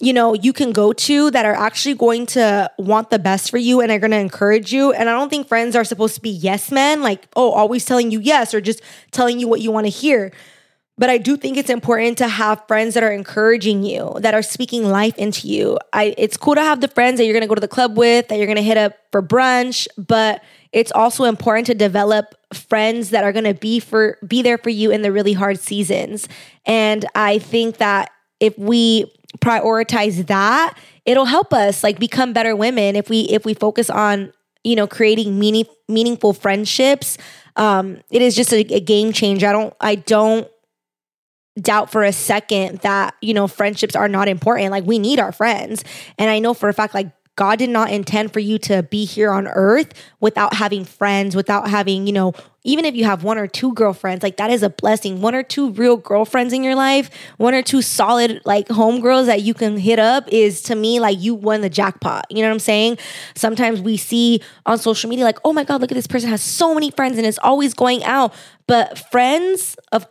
you 0.00 0.12
know, 0.12 0.32
you 0.34 0.52
can 0.52 0.70
go 0.70 0.92
to 0.92 1.30
that 1.32 1.44
are 1.44 1.54
actually 1.54 1.94
going 1.94 2.26
to 2.26 2.70
want 2.78 3.10
the 3.10 3.18
best 3.18 3.50
for 3.50 3.58
you 3.58 3.80
and 3.80 3.90
are 3.90 3.98
going 3.98 4.12
to 4.12 4.18
encourage 4.18 4.72
you. 4.72 4.92
And 4.92 5.08
I 5.08 5.12
don't 5.12 5.28
think 5.28 5.48
friends 5.48 5.74
are 5.74 5.84
supposed 5.84 6.14
to 6.14 6.20
be 6.20 6.30
yes 6.30 6.70
men, 6.70 7.02
like, 7.02 7.28
oh, 7.34 7.50
always 7.50 7.84
telling 7.84 8.10
you 8.10 8.20
yes 8.20 8.54
or 8.54 8.60
just 8.60 8.80
telling 9.10 9.40
you 9.40 9.48
what 9.48 9.60
you 9.60 9.72
want 9.72 9.86
to 9.86 9.90
hear. 9.90 10.32
But 10.98 11.10
I 11.10 11.18
do 11.18 11.36
think 11.36 11.56
it's 11.56 11.70
important 11.70 12.18
to 12.18 12.28
have 12.28 12.66
friends 12.66 12.94
that 12.94 13.04
are 13.04 13.12
encouraging 13.12 13.84
you, 13.84 14.16
that 14.20 14.34
are 14.34 14.42
speaking 14.42 14.88
life 14.88 15.16
into 15.16 15.46
you. 15.46 15.78
I 15.92 16.14
it's 16.18 16.36
cool 16.36 16.56
to 16.56 16.60
have 16.60 16.80
the 16.80 16.88
friends 16.88 17.18
that 17.18 17.24
you're 17.24 17.34
going 17.34 17.42
to 17.42 17.48
go 17.48 17.54
to 17.54 17.60
the 17.60 17.68
club 17.68 17.96
with, 17.96 18.28
that 18.28 18.36
you're 18.36 18.46
going 18.46 18.56
to 18.56 18.62
hit 18.62 18.76
up 18.76 18.94
for 19.12 19.22
brunch, 19.22 19.86
but 19.96 20.42
it's 20.72 20.90
also 20.92 21.24
important 21.24 21.66
to 21.68 21.74
develop 21.74 22.34
friends 22.52 23.10
that 23.10 23.22
are 23.22 23.32
going 23.32 23.44
to 23.44 23.54
be 23.54 23.78
for 23.78 24.18
be 24.26 24.42
there 24.42 24.58
for 24.58 24.70
you 24.70 24.90
in 24.90 25.02
the 25.02 25.12
really 25.12 25.34
hard 25.34 25.60
seasons. 25.60 26.28
And 26.66 27.04
I 27.14 27.38
think 27.38 27.76
that 27.76 28.10
if 28.40 28.58
we 28.58 29.12
prioritize 29.38 30.26
that, 30.26 30.78
it'll 31.04 31.26
help 31.26 31.52
us 31.52 31.82
like 31.82 31.98
become 31.98 32.32
better 32.32 32.56
women 32.56 32.96
if 32.96 33.08
we 33.08 33.22
if 33.22 33.44
we 33.44 33.54
focus 33.54 33.90
on, 33.90 34.32
you 34.64 34.76
know, 34.76 34.86
creating 34.86 35.38
meaning 35.38 35.66
meaningful 35.88 36.32
friendships. 36.32 37.18
Um, 37.56 37.98
it 38.10 38.22
is 38.22 38.36
just 38.36 38.52
a, 38.52 38.60
a 38.74 38.80
game 38.80 39.12
changer. 39.12 39.46
I 39.46 39.52
don't 39.52 39.74
I 39.80 39.94
don't 39.96 40.48
doubt 41.60 41.90
for 41.90 42.04
a 42.04 42.12
second 42.12 42.78
that 42.78 43.14
you 43.20 43.34
know 43.34 43.48
friendships 43.48 43.96
are 43.96 44.08
not 44.08 44.28
important 44.28 44.70
like 44.70 44.84
we 44.84 44.98
need 44.98 45.18
our 45.18 45.32
friends 45.32 45.82
and 46.16 46.30
i 46.30 46.38
know 46.38 46.54
for 46.54 46.68
a 46.68 46.72
fact 46.72 46.94
like 46.94 47.10
God 47.38 47.60
did 47.60 47.70
not 47.70 47.92
intend 47.92 48.32
for 48.32 48.40
you 48.40 48.58
to 48.58 48.82
be 48.82 49.04
here 49.04 49.30
on 49.30 49.46
earth 49.46 49.94
without 50.18 50.54
having 50.54 50.84
friends, 50.84 51.36
without 51.36 51.70
having, 51.70 52.04
you 52.08 52.12
know, 52.12 52.32
even 52.64 52.84
if 52.84 52.96
you 52.96 53.04
have 53.04 53.22
one 53.22 53.38
or 53.38 53.46
two 53.46 53.72
girlfriends, 53.74 54.24
like 54.24 54.38
that 54.38 54.50
is 54.50 54.64
a 54.64 54.68
blessing. 54.68 55.20
One 55.20 55.36
or 55.36 55.44
two 55.44 55.70
real 55.70 55.96
girlfriends 55.96 56.52
in 56.52 56.64
your 56.64 56.74
life, 56.74 57.10
one 57.36 57.54
or 57.54 57.62
two 57.62 57.80
solid 57.80 58.42
like 58.44 58.66
homegirls 58.66 59.26
that 59.26 59.42
you 59.42 59.54
can 59.54 59.78
hit 59.78 60.00
up 60.00 60.24
is 60.32 60.62
to 60.62 60.74
me 60.74 60.98
like 60.98 61.20
you 61.20 61.32
won 61.32 61.60
the 61.60 61.70
jackpot. 61.70 62.26
You 62.28 62.42
know 62.42 62.48
what 62.48 62.54
I'm 62.54 62.58
saying? 62.58 62.98
Sometimes 63.36 63.80
we 63.80 63.96
see 63.96 64.42
on 64.66 64.76
social 64.76 65.08
media 65.08 65.24
like, 65.24 65.38
oh 65.44 65.52
my 65.52 65.62
God, 65.62 65.80
look 65.80 65.92
at 65.92 65.94
this 65.94 66.08
person 66.08 66.30
has 66.30 66.42
so 66.42 66.74
many 66.74 66.90
friends 66.90 67.18
and 67.18 67.26
is 67.26 67.38
always 67.44 67.72
going 67.72 68.02
out. 68.02 68.34
But 68.66 68.98
friends 68.98 69.76
of 69.92 70.08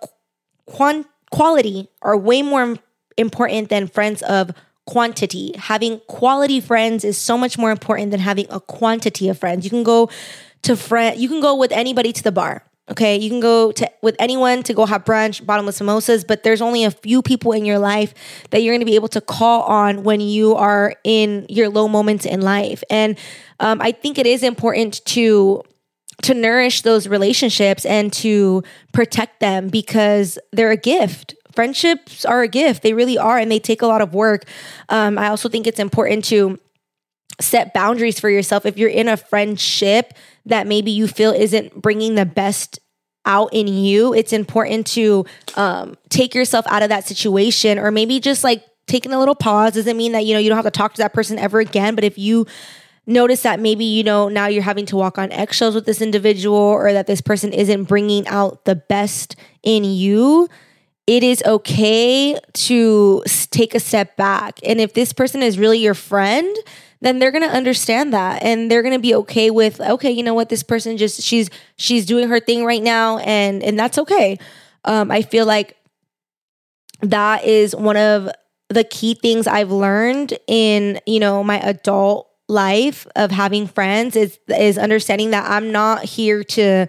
quant- 0.65 1.07
quality 1.30 1.89
are 2.01 2.15
way 2.15 2.41
more 2.41 2.78
important 3.17 3.67
than 3.67 3.88
friends 3.88 4.21
of 4.23 4.51
quantity. 4.88 5.54
Having 5.58 6.00
quality 6.08 6.60
friends 6.60 7.04
is 7.04 7.18
so 7.18 7.38
much 7.38 7.58
more 7.58 7.70
important 7.70 8.10
than 8.10 8.20
having 8.20 8.48
a 8.50 8.60
quantity 8.60 9.30
of 9.30 9.38
friends. 9.38 9.64
You 9.64 9.70
can 9.70 9.84
go 9.84 10.10
to 10.64 10.76
friend 10.76 11.20
you 11.20 11.30
can 11.30 11.40
go 11.40 11.56
with 11.56 11.72
anybody 11.72 12.12
to 12.12 12.24
the 12.24 12.32
bar. 12.32 12.64
Okay, 12.90 13.18
you 13.18 13.30
can 13.30 13.42
go 13.42 13.74
to 13.74 13.92
with 14.02 14.16
anyone 14.18 14.64
to 14.64 14.74
go 14.74 14.86
have 14.86 15.04
brunch, 15.04 15.46
bottomless 15.46 15.82
mimosas, 15.82 16.24
but 16.24 16.44
there's 16.44 16.62
only 16.62 16.86
a 16.86 16.92
few 16.92 17.22
people 17.22 17.52
in 17.52 17.66
your 17.66 17.80
life 17.80 18.14
that 18.52 18.64
you're 18.64 18.74
going 18.74 18.80
to 18.80 18.86
be 18.86 18.96
able 18.96 19.10
to 19.10 19.20
call 19.20 19.64
on 19.64 20.04
when 20.04 20.22
you 20.22 20.56
are 20.56 20.96
in 21.04 21.46
your 21.50 21.68
low 21.68 21.90
moments 21.90 22.26
in 22.26 22.40
life. 22.40 22.82
And 22.90 23.18
um, 23.60 23.82
I 23.82 23.92
think 23.92 24.18
it 24.18 24.26
is 24.26 24.42
important 24.42 25.04
to 25.08 25.64
to 26.24 26.34
nourish 26.34 26.82
those 26.82 27.08
relationships 27.08 27.86
and 27.86 28.12
to 28.12 28.64
protect 28.92 29.40
them 29.40 29.68
because 29.68 30.40
they're 30.52 30.72
a 30.72 30.78
gift 30.78 31.36
friendships 31.58 32.24
are 32.24 32.43
a 32.43 32.47
gift. 32.47 32.84
They 32.84 32.93
really 32.93 33.18
are, 33.18 33.39
and 33.39 33.51
they 33.51 33.58
take 33.58 33.82
a 33.82 33.88
lot 33.88 33.99
of 33.99 34.14
work. 34.14 34.43
Um, 34.89 35.18
I 35.18 35.30
also 35.30 35.49
think 35.49 35.66
it's 35.66 35.80
important 35.80 36.24
to 36.26 36.60
set 37.41 37.74
boundaries 37.74 38.20
for 38.20 38.30
yourself. 38.30 38.68
If 38.68 38.78
you're 38.78 38.91
in 38.91 39.08
a 39.08 39.18
friendship 39.18 40.14
that 40.45 40.68
maybe 40.68 40.91
you 40.91 41.08
feel 41.08 41.32
isn't 41.32 41.74
bringing 41.74 42.14
the 42.14 42.28
best 42.28 42.80
out 43.26 43.49
in 43.53 43.68
you, 43.68 44.14
it's 44.14 44.34
important 44.34 44.86
to 44.97 45.26
um, 45.55 45.95
take 46.10 46.36
yourself 46.36 46.64
out 46.68 46.84
of 46.84 46.89
that 46.89 47.08
situation, 47.08 47.80
or 47.80 47.89
maybe 47.89 48.20
just 48.20 48.43
like 48.43 48.64
taking 48.86 49.12
a 49.12 49.18
little 49.18 49.34
pause 49.34 49.74
doesn't 49.74 49.97
mean 49.97 50.12
that 50.12 50.28
you 50.28 50.36
know 50.36 50.39
you 50.39 50.49
don't 50.49 50.58
have 50.58 50.72
to 50.72 50.78
talk 50.80 50.93
to 50.93 51.01
that 51.01 51.14
person 51.16 51.39
ever 51.39 51.60
again. 51.60 51.95
But 51.95 52.03
if 52.03 52.20
you 52.20 52.45
notice 53.08 53.41
that 53.41 53.60
maybe 53.60 53.84
you 53.84 54.03
know 54.03 54.30
now 54.30 54.45
you're 54.45 54.62
having 54.62 54.86
to 54.86 54.95
walk 54.95 55.18
on 55.18 55.32
eggshells 55.32 55.74
with 55.74 55.88
this 55.88 56.03
individual 56.03 56.55
or 56.55 56.93
that 56.93 57.08
this 57.08 57.22
person 57.22 57.51
isn't 57.51 57.86
bringing 57.86 58.28
out 58.28 58.66
the 58.66 58.76
best 58.76 59.36
in 59.64 59.84
you 59.84 60.47
it 61.08 61.24
is 61.24 61.41
okay 61.45 62.38
to 62.53 63.24
take 63.49 63.74
a 63.74 63.80
step 63.80 64.18
back. 64.18 64.60
And 64.64 64.82
if 64.82 64.93
this 64.93 65.14
person 65.14 65.41
is 65.41 65.58
really 65.58 65.80
your 65.80 65.93
friend, 65.93 66.55
then 66.99 67.20
they're 67.20 67.32
going 67.32 67.47
to 67.47 67.55
understand 67.55 68.14
that 68.14 68.43
and 68.43 68.70
they're 68.70 68.82
going 68.82 68.93
to 68.93 68.99
be 68.99 69.16
okay 69.16 69.49
with 69.49 69.80
okay, 69.80 70.12
you 70.12 70.24
know 70.24 70.34
what 70.34 70.49
this 70.49 70.64
person 70.64 70.97
just 70.97 71.22
she's 71.22 71.49
she's 71.78 72.05
doing 72.05 72.28
her 72.28 72.39
thing 72.39 72.66
right 72.66 72.84
now 72.84 73.20
and 73.20 73.64
and 73.64 73.80
that's 73.80 73.97
okay. 73.97 74.38
Um 74.84 75.10
I 75.10 75.22
feel 75.22 75.45
like 75.45 75.78
that 77.01 77.45
is 77.45 77.76
one 77.76 77.97
of 77.97 78.30
the 78.70 78.84
key 78.84 79.14
things 79.14 79.47
I've 79.47 79.72
learned 79.72 80.38
in, 80.47 80.99
you 81.05 81.20
know, 81.20 81.43
my 81.43 81.60
adult 81.60 82.30
life 82.49 83.08
of 83.16 83.32
having 83.32 83.68
friends 83.68 84.16
is 84.16 84.39
is 84.47 84.78
understanding 84.78 85.32
that 85.32 85.49
I'm 85.49 85.72
not 85.72 86.03
here 86.03 86.43
to 86.43 86.88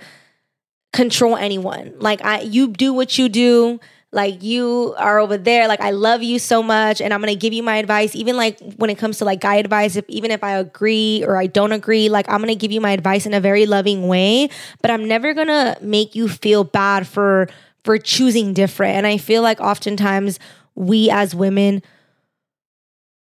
control 0.92 1.36
anyone. 1.36 1.94
Like 1.98 2.24
I 2.24 2.40
you 2.40 2.68
do 2.68 2.92
what 2.92 3.18
you 3.18 3.28
do 3.28 3.78
like 4.10 4.42
you 4.42 4.94
are 4.96 5.18
over 5.18 5.36
there 5.36 5.68
like 5.68 5.80
i 5.80 5.90
love 5.90 6.22
you 6.22 6.38
so 6.38 6.62
much 6.62 7.00
and 7.00 7.12
i'm 7.12 7.20
gonna 7.20 7.34
give 7.34 7.52
you 7.52 7.62
my 7.62 7.76
advice. 7.76 8.14
Even 8.14 8.36
like 8.36 8.58
when 8.76 8.88
it 8.90 8.96
comes 8.96 9.18
to 9.18 9.24
like 9.24 9.40
guy 9.40 9.56
advice 9.56 9.96
if 9.96 10.04
even 10.08 10.30
if 10.30 10.42
i 10.42 10.52
agree 10.52 11.22
or 11.26 11.36
i 11.36 11.46
don't 11.46 11.72
agree 11.72 12.08
like 12.08 12.28
i'm 12.28 12.40
gonna 12.40 12.54
give 12.54 12.72
you 12.72 12.80
my 12.80 12.92
advice 12.92 13.26
in 13.26 13.34
a 13.34 13.40
very 13.40 13.66
loving 13.66 14.08
way 14.08 14.48
but 14.80 14.90
i'm 14.90 15.06
never 15.06 15.34
gonna 15.34 15.76
make 15.82 16.14
you 16.14 16.28
feel 16.28 16.64
bad 16.64 17.06
for 17.06 17.48
for 17.84 17.96
choosing 17.98 18.52
different. 18.54 18.96
And 18.96 19.06
i 19.06 19.18
feel 19.18 19.42
like 19.42 19.60
oftentimes 19.60 20.38
we 20.74 21.10
as 21.10 21.34
women 21.34 21.82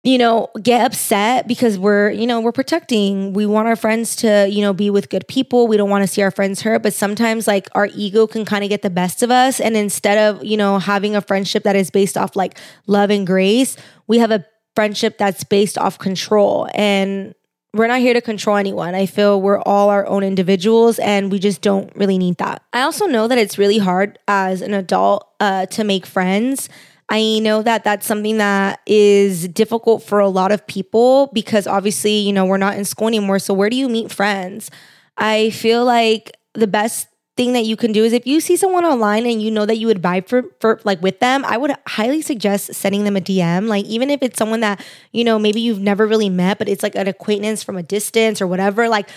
you 0.02 0.16
know, 0.16 0.48
get 0.62 0.86
upset 0.86 1.46
because 1.46 1.78
we're, 1.78 2.10
you 2.10 2.26
know, 2.26 2.40
we're 2.40 2.52
protecting. 2.52 3.34
We 3.34 3.44
want 3.44 3.68
our 3.68 3.76
friends 3.76 4.16
to, 4.16 4.48
you 4.48 4.62
know, 4.62 4.72
be 4.72 4.88
with 4.88 5.10
good 5.10 5.28
people. 5.28 5.66
We 5.66 5.76
don't 5.76 5.90
want 5.90 6.02
to 6.02 6.08
see 6.08 6.22
our 6.22 6.30
friends 6.30 6.62
hurt, 6.62 6.82
but 6.82 6.94
sometimes 6.94 7.46
like 7.46 7.68
our 7.72 7.86
ego 7.94 8.26
can 8.26 8.46
kind 8.46 8.64
of 8.64 8.70
get 8.70 8.80
the 8.80 8.88
best 8.88 9.22
of 9.22 9.30
us 9.30 9.60
and 9.60 9.76
instead 9.76 10.16
of, 10.16 10.42
you 10.42 10.56
know, 10.56 10.78
having 10.78 11.14
a 11.14 11.20
friendship 11.20 11.64
that 11.64 11.76
is 11.76 11.90
based 11.90 12.16
off 12.16 12.34
like 12.34 12.58
love 12.86 13.10
and 13.10 13.26
grace, 13.26 13.76
we 14.06 14.18
have 14.18 14.30
a 14.30 14.44
friendship 14.74 15.18
that's 15.18 15.44
based 15.44 15.76
off 15.76 15.98
control 15.98 16.66
and 16.74 17.34
we're 17.74 17.86
not 17.86 18.00
here 18.00 18.14
to 18.14 18.20
control 18.22 18.56
anyone. 18.56 18.94
I 18.94 19.04
feel 19.06 19.40
we're 19.40 19.60
all 19.60 19.90
our 19.90 20.06
own 20.06 20.24
individuals 20.24 20.98
and 20.98 21.30
we 21.30 21.38
just 21.38 21.60
don't 21.60 21.94
really 21.94 22.18
need 22.18 22.38
that. 22.38 22.62
I 22.72 22.82
also 22.82 23.06
know 23.06 23.28
that 23.28 23.38
it's 23.38 23.58
really 23.58 23.78
hard 23.78 24.18
as 24.26 24.62
an 24.62 24.72
adult 24.72 25.28
uh, 25.40 25.66
to 25.66 25.84
make 25.84 26.06
friends 26.06 26.68
I 27.12 27.40
know 27.40 27.62
that 27.62 27.82
that's 27.82 28.06
something 28.06 28.38
that 28.38 28.80
is 28.86 29.48
difficult 29.48 30.02
for 30.04 30.20
a 30.20 30.28
lot 30.28 30.52
of 30.52 30.64
people 30.68 31.28
because 31.32 31.66
obviously, 31.66 32.18
you 32.18 32.32
know, 32.32 32.46
we're 32.46 32.56
not 32.56 32.76
in 32.78 32.84
school 32.84 33.08
anymore. 33.08 33.40
So, 33.40 33.52
where 33.52 33.68
do 33.68 33.76
you 33.76 33.88
meet 33.88 34.12
friends? 34.12 34.70
I 35.18 35.50
feel 35.50 35.84
like 35.84 36.36
the 36.54 36.68
best 36.68 37.08
thing 37.36 37.52
that 37.54 37.64
you 37.64 37.76
can 37.76 37.90
do 37.90 38.04
is 38.04 38.12
if 38.12 38.26
you 38.26 38.40
see 38.40 38.56
someone 38.56 38.84
online 38.84 39.24
and 39.26 39.42
you 39.42 39.50
know 39.50 39.64
that 39.66 39.78
you 39.78 39.86
would 39.86 40.02
vibe 40.02 40.28
for, 40.28 40.44
for 40.60 40.80
like 40.84 41.02
with 41.02 41.18
them, 41.20 41.44
I 41.44 41.56
would 41.56 41.72
highly 41.88 42.22
suggest 42.22 42.74
sending 42.74 43.04
them 43.04 43.16
a 43.16 43.20
DM. 43.20 43.66
Like 43.66 43.86
even 43.86 44.10
if 44.10 44.22
it's 44.22 44.38
someone 44.38 44.60
that, 44.60 44.84
you 45.12 45.24
know, 45.24 45.38
maybe 45.38 45.60
you've 45.60 45.80
never 45.80 46.06
really 46.06 46.28
met, 46.28 46.58
but 46.58 46.68
it's 46.68 46.82
like 46.82 46.94
an 46.94 47.08
acquaintance 47.08 47.62
from 47.62 47.76
a 47.76 47.82
distance 47.82 48.40
or 48.40 48.46
whatever, 48.46 48.88
like 48.88 49.08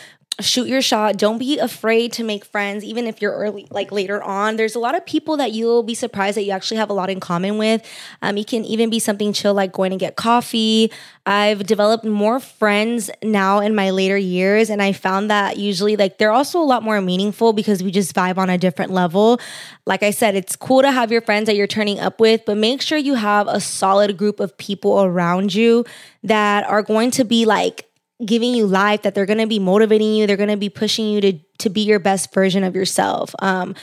shoot 0.42 0.68
your 0.68 0.82
shot. 0.82 1.18
Don't 1.18 1.38
be 1.38 1.60
afraid 1.60 2.12
to 2.14 2.24
make 2.24 2.44
friends, 2.44 2.84
even 2.84 3.06
if 3.06 3.22
you're 3.22 3.34
early, 3.34 3.68
like 3.70 3.92
later 3.92 4.22
on. 4.22 4.56
There's 4.56 4.74
a 4.74 4.80
lot 4.80 4.96
of 4.96 5.06
people 5.06 5.38
that 5.38 5.52
you'll 5.52 5.84
be 5.84 5.94
surprised 5.94 6.38
that 6.38 6.44
you 6.44 6.52
actually 6.52 6.78
have 6.78 6.90
a 6.90 6.94
lot 6.94 7.12
in 7.12 7.20
common 7.20 7.60
with. 7.60 7.88
Um, 8.22 8.38
it 8.38 8.48
can 8.48 8.66
even 8.66 8.90
be 8.90 8.98
something 8.98 9.32
chill 9.32 9.54
like 9.54 9.72
going 9.72 9.92
to 9.92 9.98
get 9.98 10.16
coffee. 10.16 10.92
I've 11.28 11.66
developed 11.68 12.04
more 12.04 12.40
friends 12.40 13.12
now 13.22 13.60
in 13.60 13.76
my 13.76 13.92
later 13.92 14.18
years, 14.18 14.72
and 14.72 14.82
I 14.82 14.92
found 14.92 15.30
that 15.30 15.58
usually 15.58 15.96
like 15.96 16.18
they're 16.18 16.32
also 16.32 16.60
a 16.60 16.66
lot 16.66 16.82
more 16.82 17.00
meaningful 17.00 17.54
because 17.54 17.84
we 17.84 17.92
just 17.92 18.16
vibe 18.16 18.38
on 18.38 18.50
a 18.50 18.58
different 18.58 18.92
level. 18.92 19.40
Like 19.86 20.02
I 20.02 20.10
said, 20.10 20.36
it's 20.36 20.56
cool 20.56 20.82
to 20.82 20.92
have 20.92 21.12
your 21.12 21.22
friends 21.22 21.46
that 21.46 21.56
you're 21.56 21.68
turning 21.68 22.00
up 22.00 22.20
with, 22.20 22.42
but 22.46 22.58
make 22.58 22.82
sure 22.82 22.98
you 22.98 23.16
have 23.16 23.48
a 23.48 23.62
solid 23.62 24.18
group 24.18 24.40
of 24.40 24.58
people 24.58 25.04
around 25.04 25.54
you 25.54 25.86
that 26.24 26.68
are 26.68 26.82
going 26.82 27.12
to 27.12 27.24
be 27.24 27.46
like 27.46 27.88
giving 28.26 28.54
you 28.54 28.66
life 28.66 29.02
that 29.04 29.16
they're 29.16 29.26
going 29.26 29.40
to 29.40 29.48
be 29.48 29.60
motivating 29.60 30.14
you 30.14 30.28
they're 30.28 30.38
going 30.38 30.50
to 30.50 30.58
be 30.58 30.70
pushing 30.70 31.08
you 31.08 31.22
to 31.22 31.34
to 31.60 31.70
be 31.70 31.82
your 31.82 32.00
best 32.00 32.34
version 32.34 32.64
of 32.64 32.76
yourself. 32.76 33.34
Um 33.40 33.76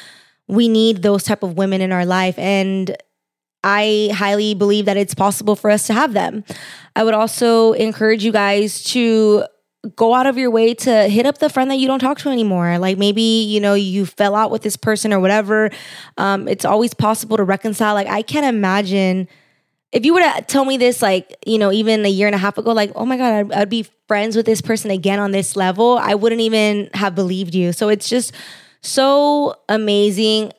we 0.49 0.69
need 0.69 1.03
those 1.03 1.23
type 1.23 1.43
of 1.43 1.57
women 1.57 1.81
in 1.81 1.93
our 1.93 2.05
life 2.05 2.37
and 2.39 2.97
i 3.63 4.11
highly 4.13 4.55
believe 4.55 4.87
that 4.87 4.97
it's 4.97 5.15
possible 5.15 5.55
for 5.55 5.71
us 5.71 5.87
to 5.87 5.93
have 5.93 6.13
them. 6.13 6.45
I 6.97 7.05
would 7.05 7.15
also 7.15 7.73
encourage 7.73 8.25
you 8.25 8.33
guys 8.33 8.83
to 8.85 9.45
go 9.97 10.13
out 10.13 10.27
of 10.27 10.37
your 10.37 10.51
way 10.51 10.75
to 10.75 11.09
hit 11.09 11.25
up 11.25 11.39
the 11.39 11.49
friend 11.49 11.71
that 11.71 11.77
you 11.77 11.87
don't 11.87 12.01
talk 12.01 12.19
to 12.19 12.29
anymore. 12.29 12.79
Like 12.79 12.99
maybe 12.99 13.23
you 13.23 13.61
know 13.61 13.75
you 13.75 14.07
fell 14.07 14.35
out 14.35 14.51
with 14.51 14.63
this 14.63 14.77
person 14.77 15.13
or 15.13 15.21
whatever. 15.21 15.71
Um, 16.19 16.49
it's 16.49 16.65
always 16.65 16.95
possible 16.95 17.37
to 17.37 17.45
reconcile. 17.45 17.95
Like 17.95 18.09
i 18.09 18.23
can't 18.23 18.47
imagine 18.47 19.29
if 19.93 20.05
you 20.05 20.15
were 20.15 20.21
to 20.21 20.45
tell 20.47 20.65
me 20.65 20.77
this 20.77 21.03
like 21.03 21.37
you 21.47 21.59
know 21.59 21.73
even 21.73 22.05
a 22.05 22.09
year 22.09 22.27
and 22.27 22.35
a 22.35 22.39
half 22.39 22.59
ago 22.59 22.73
like 22.73 22.93
oh 22.95 23.05
my 23.05 23.17
god 23.17 23.33
I'd, 23.33 23.53
I'd, 23.53 23.69
be 23.69 23.87
friends 24.09 24.37
with 24.37 24.47
this 24.47 24.61
person 24.61 24.91
again 24.91 25.19
on 25.19 25.31
this 25.31 25.57
level 25.57 25.99
i 26.01 26.15
wouldn't 26.15 26.41
even 26.41 26.91
have 26.95 27.15
believed 27.15 27.55
you. 27.55 27.73
So 27.73 27.89
it's 27.89 28.09
just 28.09 28.33
so 28.83 29.57
amazing 29.69 30.53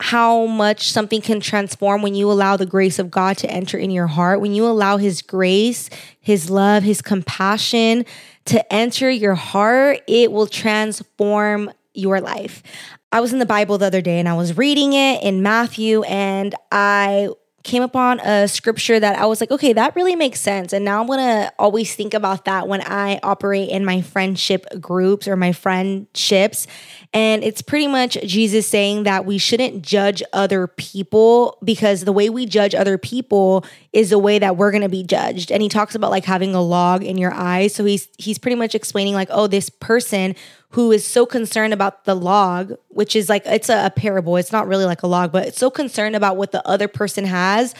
how 0.00 0.46
much 0.46 0.90
something 0.90 1.20
can 1.20 1.40
transform 1.40 2.02
when 2.02 2.14
you 2.14 2.30
allow 2.30 2.56
the 2.56 2.66
grace 2.66 2.98
of 2.98 3.10
god 3.10 3.38
to 3.38 3.50
enter 3.50 3.78
in 3.78 3.90
your 3.90 4.08
heart 4.08 4.40
when 4.40 4.52
you 4.52 4.66
allow 4.66 4.96
his 4.96 5.22
grace 5.22 5.88
his 6.20 6.50
love 6.50 6.82
his 6.82 7.00
compassion 7.00 8.04
to 8.44 8.72
enter 8.72 9.08
your 9.08 9.34
heart 9.34 10.00
it 10.08 10.32
will 10.32 10.46
transform 10.48 11.70
your 11.94 12.20
life. 12.20 12.62
I 13.10 13.20
was 13.20 13.32
in 13.32 13.38
the 13.38 13.46
Bible 13.46 13.78
the 13.78 13.86
other 13.86 14.00
day 14.00 14.18
and 14.18 14.28
I 14.28 14.34
was 14.34 14.56
reading 14.56 14.94
it 14.94 15.22
in 15.22 15.42
Matthew 15.42 16.02
and 16.04 16.54
I 16.70 17.28
came 17.62 17.82
upon 17.82 18.20
a 18.20 18.48
scripture 18.48 18.98
that 18.98 19.18
I 19.18 19.26
was 19.26 19.40
like, 19.40 19.50
okay, 19.50 19.72
that 19.72 19.94
really 19.94 20.16
makes 20.16 20.40
sense. 20.40 20.72
And 20.72 20.84
now 20.84 21.00
I'm 21.00 21.06
gonna 21.06 21.52
always 21.58 21.94
think 21.94 22.14
about 22.14 22.44
that 22.44 22.66
when 22.68 22.80
I 22.82 23.20
operate 23.22 23.68
in 23.68 23.84
my 23.84 24.00
friendship 24.00 24.66
groups 24.80 25.28
or 25.28 25.36
my 25.36 25.52
friendships. 25.52 26.66
And 27.12 27.44
it's 27.44 27.62
pretty 27.62 27.86
much 27.86 28.18
Jesus 28.24 28.66
saying 28.66 29.04
that 29.04 29.26
we 29.26 29.38
shouldn't 29.38 29.82
judge 29.82 30.22
other 30.32 30.66
people 30.66 31.58
because 31.62 32.04
the 32.04 32.12
way 32.12 32.30
we 32.30 32.46
judge 32.46 32.74
other 32.74 32.98
people 32.98 33.64
is 33.92 34.10
the 34.10 34.18
way 34.18 34.38
that 34.38 34.56
we're 34.56 34.72
gonna 34.72 34.88
be 34.88 35.04
judged. 35.04 35.52
And 35.52 35.62
he 35.62 35.68
talks 35.68 35.94
about 35.94 36.10
like 36.10 36.24
having 36.24 36.54
a 36.54 36.62
log 36.62 37.04
in 37.04 37.18
your 37.18 37.32
eyes. 37.32 37.74
So 37.74 37.84
he's 37.84 38.08
he's 38.18 38.38
pretty 38.38 38.56
much 38.56 38.74
explaining 38.74 39.14
like, 39.14 39.28
oh, 39.30 39.46
this 39.46 39.70
person 39.70 40.34
who 40.72 40.90
is 40.90 41.06
so 41.06 41.26
concerned 41.26 41.72
about 41.72 42.04
the 42.04 42.14
log, 42.14 42.74
which 42.88 43.14
is 43.14 43.28
like 43.28 43.42
it's 43.46 43.68
a, 43.68 43.86
a 43.86 43.90
parable. 43.90 44.36
It's 44.36 44.52
not 44.52 44.66
really 44.66 44.86
like 44.86 45.02
a 45.02 45.06
log, 45.06 45.30
but 45.30 45.46
it's 45.46 45.58
so 45.58 45.70
concerned 45.70 46.16
about 46.16 46.36
what 46.36 46.52
the 46.52 46.66
other 46.66 46.88
person 46.88 47.24
has 47.24 47.74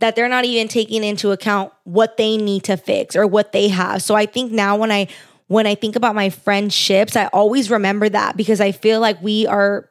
that 0.00 0.16
they're 0.16 0.28
not 0.28 0.44
even 0.44 0.68
taking 0.68 1.04
into 1.04 1.32
account 1.32 1.72
what 1.84 2.16
they 2.16 2.36
need 2.36 2.64
to 2.64 2.76
fix 2.76 3.16
or 3.16 3.26
what 3.26 3.52
they 3.52 3.68
have. 3.68 4.02
So 4.02 4.14
I 4.14 4.26
think 4.26 4.52
now 4.52 4.76
when 4.76 4.90
I 4.90 5.08
when 5.48 5.66
I 5.66 5.74
think 5.74 5.96
about 5.96 6.14
my 6.14 6.30
friendships, 6.30 7.16
I 7.16 7.26
always 7.26 7.70
remember 7.70 8.08
that 8.08 8.36
because 8.36 8.60
I 8.60 8.72
feel 8.72 9.00
like 9.00 9.20
we 9.22 9.46
are 9.46 9.88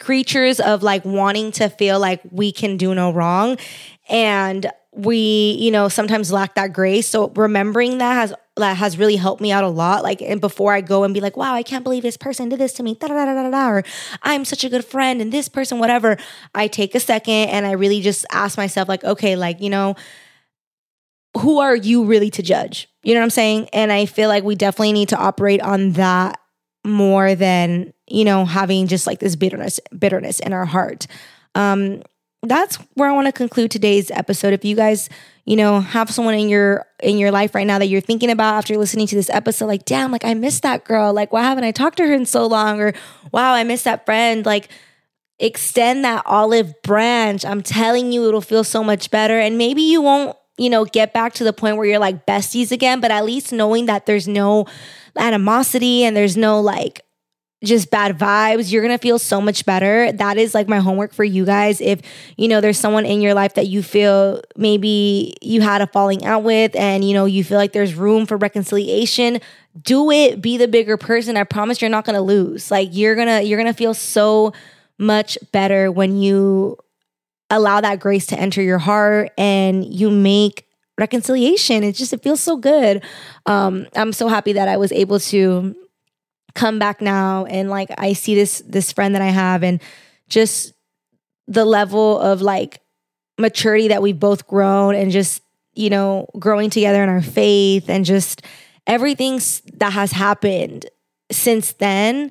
creatures 0.00 0.60
of 0.60 0.82
like 0.82 1.04
wanting 1.04 1.52
to 1.52 1.68
feel 1.68 1.98
like 1.98 2.20
we 2.30 2.52
can 2.52 2.76
do 2.76 2.94
no 2.94 3.12
wrong 3.12 3.56
and 4.08 4.70
we 4.92 5.56
you 5.60 5.70
know 5.70 5.88
sometimes 5.88 6.32
lack 6.32 6.56
that 6.56 6.72
grace 6.72 7.06
so 7.06 7.28
remembering 7.36 7.98
that 7.98 8.14
has 8.14 8.34
that 8.56 8.76
has 8.76 8.98
really 8.98 9.16
helped 9.16 9.40
me 9.40 9.50
out 9.50 9.64
a 9.64 9.68
lot 9.68 10.02
like 10.02 10.20
and 10.20 10.40
before 10.40 10.74
i 10.74 10.80
go 10.80 11.04
and 11.04 11.14
be 11.14 11.20
like 11.20 11.36
wow 11.36 11.54
i 11.54 11.62
can't 11.62 11.84
believe 11.84 12.02
this 12.02 12.18
person 12.18 12.48
did 12.48 12.58
this 12.58 12.74
to 12.74 12.82
me 12.82 12.96
or 13.00 13.82
i'm 14.22 14.44
such 14.44 14.62
a 14.62 14.68
good 14.68 14.84
friend 14.84 15.22
and 15.22 15.32
this 15.32 15.48
person 15.48 15.78
whatever 15.78 16.16
i 16.54 16.66
take 16.66 16.94
a 16.94 17.00
second 17.00 17.48
and 17.48 17.66
i 17.66 17.72
really 17.72 18.00
just 18.00 18.26
ask 18.30 18.58
myself 18.58 18.88
like 18.88 19.02
okay 19.04 19.36
like 19.36 19.60
you 19.60 19.70
know 19.70 19.96
who 21.38 21.60
are 21.60 21.76
you 21.76 22.04
really 22.04 22.30
to 22.30 22.42
judge? 22.42 22.88
You 23.02 23.14
know 23.14 23.20
what 23.20 23.24
i'm 23.24 23.30
saying? 23.30 23.68
And 23.72 23.92
i 23.92 24.06
feel 24.06 24.28
like 24.28 24.44
we 24.44 24.54
definitely 24.54 24.92
need 24.92 25.08
to 25.10 25.16
operate 25.16 25.60
on 25.60 25.92
that 25.92 26.38
more 26.84 27.34
than 27.34 27.92
you 28.08 28.24
know 28.24 28.44
having 28.44 28.86
just 28.86 29.06
like 29.06 29.20
this 29.20 29.36
bitterness 29.36 29.80
bitterness 29.98 30.40
in 30.40 30.52
our 30.52 30.66
heart. 30.66 31.06
Um 31.54 32.02
that's 32.42 32.76
where 32.94 33.08
I 33.08 33.12
want 33.12 33.26
to 33.26 33.32
conclude 33.32 33.70
today's 33.70 34.10
episode. 34.10 34.52
If 34.52 34.64
you 34.64 34.74
guys, 34.74 35.08
you 35.44 35.56
know, 35.56 35.80
have 35.80 36.10
someone 36.10 36.34
in 36.34 36.48
your 36.48 36.86
in 37.00 37.18
your 37.18 37.30
life 37.30 37.54
right 37.54 37.66
now 37.66 37.78
that 37.78 37.86
you're 37.86 38.00
thinking 38.00 38.30
about 38.30 38.54
after 38.54 38.76
listening 38.76 39.06
to 39.08 39.16
this 39.16 39.30
episode, 39.30 39.66
like, 39.66 39.84
damn, 39.84 40.10
like 40.10 40.24
I 40.24 40.34
miss 40.34 40.60
that 40.60 40.84
girl. 40.84 41.12
Like, 41.12 41.32
why 41.32 41.42
haven't 41.42 41.64
I 41.64 41.70
talked 41.70 41.98
to 41.98 42.06
her 42.06 42.12
in 42.12 42.26
so 42.26 42.46
long? 42.46 42.80
Or 42.80 42.92
wow, 43.32 43.54
I 43.54 43.62
miss 43.62 43.84
that 43.84 44.04
friend. 44.04 44.44
Like, 44.44 44.68
extend 45.38 46.04
that 46.04 46.24
olive 46.26 46.74
branch. 46.82 47.44
I'm 47.44 47.62
telling 47.62 48.12
you, 48.12 48.26
it'll 48.26 48.40
feel 48.40 48.64
so 48.64 48.82
much 48.82 49.10
better. 49.10 49.38
And 49.38 49.56
maybe 49.56 49.82
you 49.82 50.02
won't, 50.02 50.36
you 50.58 50.68
know, 50.68 50.84
get 50.84 51.12
back 51.12 51.34
to 51.34 51.44
the 51.44 51.52
point 51.52 51.76
where 51.76 51.86
you're 51.86 51.98
like 51.98 52.26
besties 52.26 52.72
again, 52.72 53.00
but 53.00 53.10
at 53.12 53.24
least 53.24 53.52
knowing 53.52 53.86
that 53.86 54.06
there's 54.06 54.26
no 54.26 54.66
animosity 55.16 56.04
and 56.04 56.16
there's 56.16 56.36
no 56.36 56.60
like 56.60 57.02
just 57.64 57.90
bad 57.90 58.18
vibes, 58.18 58.72
you're 58.72 58.82
gonna 58.82 58.98
feel 58.98 59.18
so 59.18 59.40
much 59.40 59.64
better. 59.64 60.10
That 60.12 60.36
is 60.36 60.54
like 60.54 60.68
my 60.68 60.78
homework 60.78 61.12
for 61.12 61.24
you 61.24 61.44
guys. 61.44 61.80
If 61.80 62.00
you 62.36 62.48
know 62.48 62.60
there's 62.60 62.78
someone 62.78 63.06
in 63.06 63.20
your 63.20 63.34
life 63.34 63.54
that 63.54 63.68
you 63.68 63.82
feel 63.82 64.42
maybe 64.56 65.34
you 65.40 65.60
had 65.60 65.80
a 65.80 65.86
falling 65.86 66.24
out 66.24 66.42
with 66.42 66.74
and 66.74 67.04
you 67.04 67.14
know 67.14 67.24
you 67.24 67.44
feel 67.44 67.58
like 67.58 67.72
there's 67.72 67.94
room 67.94 68.26
for 68.26 68.36
reconciliation, 68.36 69.40
do 69.80 70.10
it. 70.10 70.42
Be 70.42 70.56
the 70.56 70.68
bigger 70.68 70.96
person. 70.96 71.36
I 71.36 71.44
promise 71.44 71.80
you're 71.80 71.90
not 71.90 72.04
gonna 72.04 72.22
lose. 72.22 72.70
Like 72.70 72.88
you're 72.92 73.14
gonna 73.14 73.42
you're 73.42 73.58
gonna 73.58 73.74
feel 73.74 73.94
so 73.94 74.52
much 74.98 75.38
better 75.52 75.90
when 75.90 76.16
you 76.20 76.76
allow 77.50 77.80
that 77.80 78.00
grace 78.00 78.26
to 78.26 78.38
enter 78.38 78.62
your 78.62 78.78
heart 78.78 79.30
and 79.36 79.84
you 79.84 80.10
make 80.10 80.66
reconciliation. 80.98 81.84
It 81.84 81.94
just 81.94 82.12
it 82.12 82.22
feels 82.22 82.40
so 82.40 82.56
good. 82.56 83.04
Um, 83.46 83.86
I'm 83.94 84.12
so 84.12 84.28
happy 84.28 84.54
that 84.54 84.68
I 84.68 84.76
was 84.76 84.92
able 84.92 85.20
to 85.20 85.76
come 86.54 86.78
back 86.78 87.00
now 87.00 87.44
and 87.46 87.70
like 87.70 87.90
I 87.98 88.12
see 88.12 88.34
this 88.34 88.62
this 88.66 88.92
friend 88.92 89.14
that 89.14 89.22
I 89.22 89.28
have 89.28 89.62
and 89.62 89.80
just 90.28 90.72
the 91.46 91.64
level 91.64 92.18
of 92.18 92.42
like 92.42 92.80
maturity 93.38 93.88
that 93.88 94.02
we've 94.02 94.18
both 94.18 94.46
grown 94.46 94.94
and 94.94 95.10
just 95.10 95.42
you 95.74 95.90
know 95.90 96.26
growing 96.38 96.70
together 96.70 97.02
in 97.02 97.08
our 97.08 97.22
faith 97.22 97.88
and 97.88 98.04
just 98.04 98.42
everything 98.86 99.40
that 99.74 99.92
has 99.92 100.12
happened 100.12 100.86
since 101.30 101.72
then 101.74 102.30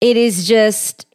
it 0.00 0.16
is 0.16 0.46
just 0.46 1.06